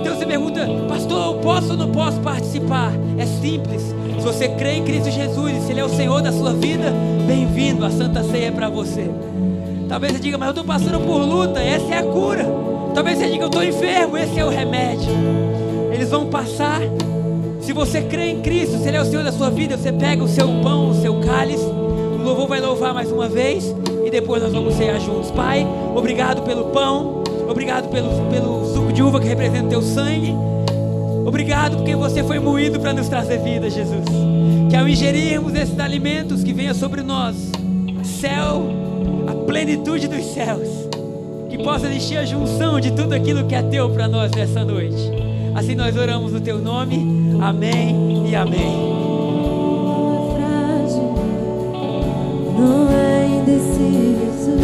Então 0.00 0.16
você 0.16 0.24
pergunta, 0.24 0.60
pastor, 0.88 1.34
eu 1.34 1.40
posso 1.40 1.72
ou 1.72 1.76
não 1.76 1.90
posso 1.90 2.20
participar? 2.20 2.92
É 3.18 3.24
simples. 3.24 3.82
Se 3.82 4.22
você 4.22 4.48
crê 4.48 4.72
em 4.72 4.84
Cristo 4.84 5.10
Jesus 5.10 5.56
e 5.56 5.60
se 5.62 5.72
Ele 5.72 5.80
é 5.80 5.84
o 5.84 5.88
Senhor 5.88 6.20
da 6.20 6.30
sua 6.30 6.52
vida, 6.52 6.92
bem-vindo. 7.26 7.84
A 7.84 7.90
Santa 7.90 8.22
Ceia 8.22 8.48
é 8.48 8.50
para 8.50 8.68
você. 8.68 9.10
Talvez 9.88 10.12
você 10.12 10.18
diga, 10.18 10.36
mas 10.36 10.48
eu 10.48 10.50
estou 10.50 10.64
passando 10.64 11.00
por 11.00 11.18
luta, 11.18 11.60
essa 11.60 11.94
é 11.94 11.98
a 11.98 12.02
cura. 12.02 12.44
Talvez 12.94 13.18
você 13.18 13.30
diga, 13.30 13.44
eu 13.44 13.48
estou 13.48 13.64
enfermo, 13.64 14.18
esse 14.18 14.38
é 14.38 14.44
o 14.44 14.50
remédio. 14.50 15.08
Eles 15.92 16.10
vão 16.10 16.26
passar. 16.26 16.80
Se 17.60 17.72
você 17.72 18.02
crê 18.02 18.30
em 18.30 18.42
Cristo, 18.42 18.78
se 18.78 18.88
Ele 18.88 18.98
é 18.98 19.00
o 19.00 19.04
Senhor 19.04 19.24
da 19.24 19.32
sua 19.32 19.48
vida, 19.48 19.78
você 19.78 19.92
pega 19.92 20.22
o 20.22 20.28
seu 20.28 20.48
pão, 20.62 20.90
o 20.90 20.94
seu 20.94 21.20
cálice. 21.20 21.64
O 21.64 22.22
louvor 22.22 22.46
vai 22.46 22.60
louvar 22.60 22.92
mais 22.92 23.10
uma 23.10 23.28
vez 23.28 23.74
e 24.04 24.10
depois 24.10 24.42
nós 24.42 24.52
vamos 24.52 24.74
cear 24.74 25.00
juntos. 25.00 25.30
Pai, 25.30 25.66
obrigado 25.94 26.42
pelo 26.42 26.66
pão, 26.66 27.22
obrigado 27.48 27.88
pelo, 27.88 28.10
pelo 28.30 28.66
suco 28.74 28.92
de 28.92 29.02
uva 29.02 29.20
que 29.20 29.26
representa 29.26 29.66
o 29.66 29.70
teu 29.70 29.82
sangue. 29.82 30.34
Obrigado 31.36 31.76
porque 31.76 31.94
você 31.94 32.24
foi 32.24 32.38
moído 32.38 32.80
para 32.80 32.94
nos 32.94 33.10
trazer 33.10 33.38
vida, 33.40 33.68
Jesus. 33.68 34.06
Que 34.70 34.74
ao 34.74 34.88
ingerirmos 34.88 35.54
esses 35.54 35.78
alimentos 35.78 36.42
que 36.42 36.50
venha 36.50 36.72
sobre 36.72 37.02
nós, 37.02 37.36
céu, 38.02 38.70
a 39.26 39.34
plenitude 39.44 40.08
dos 40.08 40.24
céus, 40.32 40.66
que 41.50 41.58
possa 41.58 41.88
existir 41.88 42.16
a 42.16 42.24
junção 42.24 42.80
de 42.80 42.90
tudo 42.90 43.12
aquilo 43.12 43.44
que 43.44 43.54
é 43.54 43.62
teu 43.62 43.90
para 43.90 44.08
nós 44.08 44.32
nessa 44.32 44.64
noite. 44.64 44.96
Assim 45.54 45.74
nós 45.74 45.94
oramos 45.94 46.32
no 46.32 46.40
teu 46.40 46.58
nome. 46.58 47.36
Amém 47.42 48.30
e 48.30 48.34
amém. 48.34 48.96
Não 52.58 52.88
é 52.90 53.26
indeciso, 53.26 54.56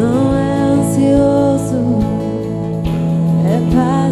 não 0.00 0.36
é 0.36 0.62
ansioso, 0.72 2.00
é 3.46 3.72
paciente, 3.72 4.07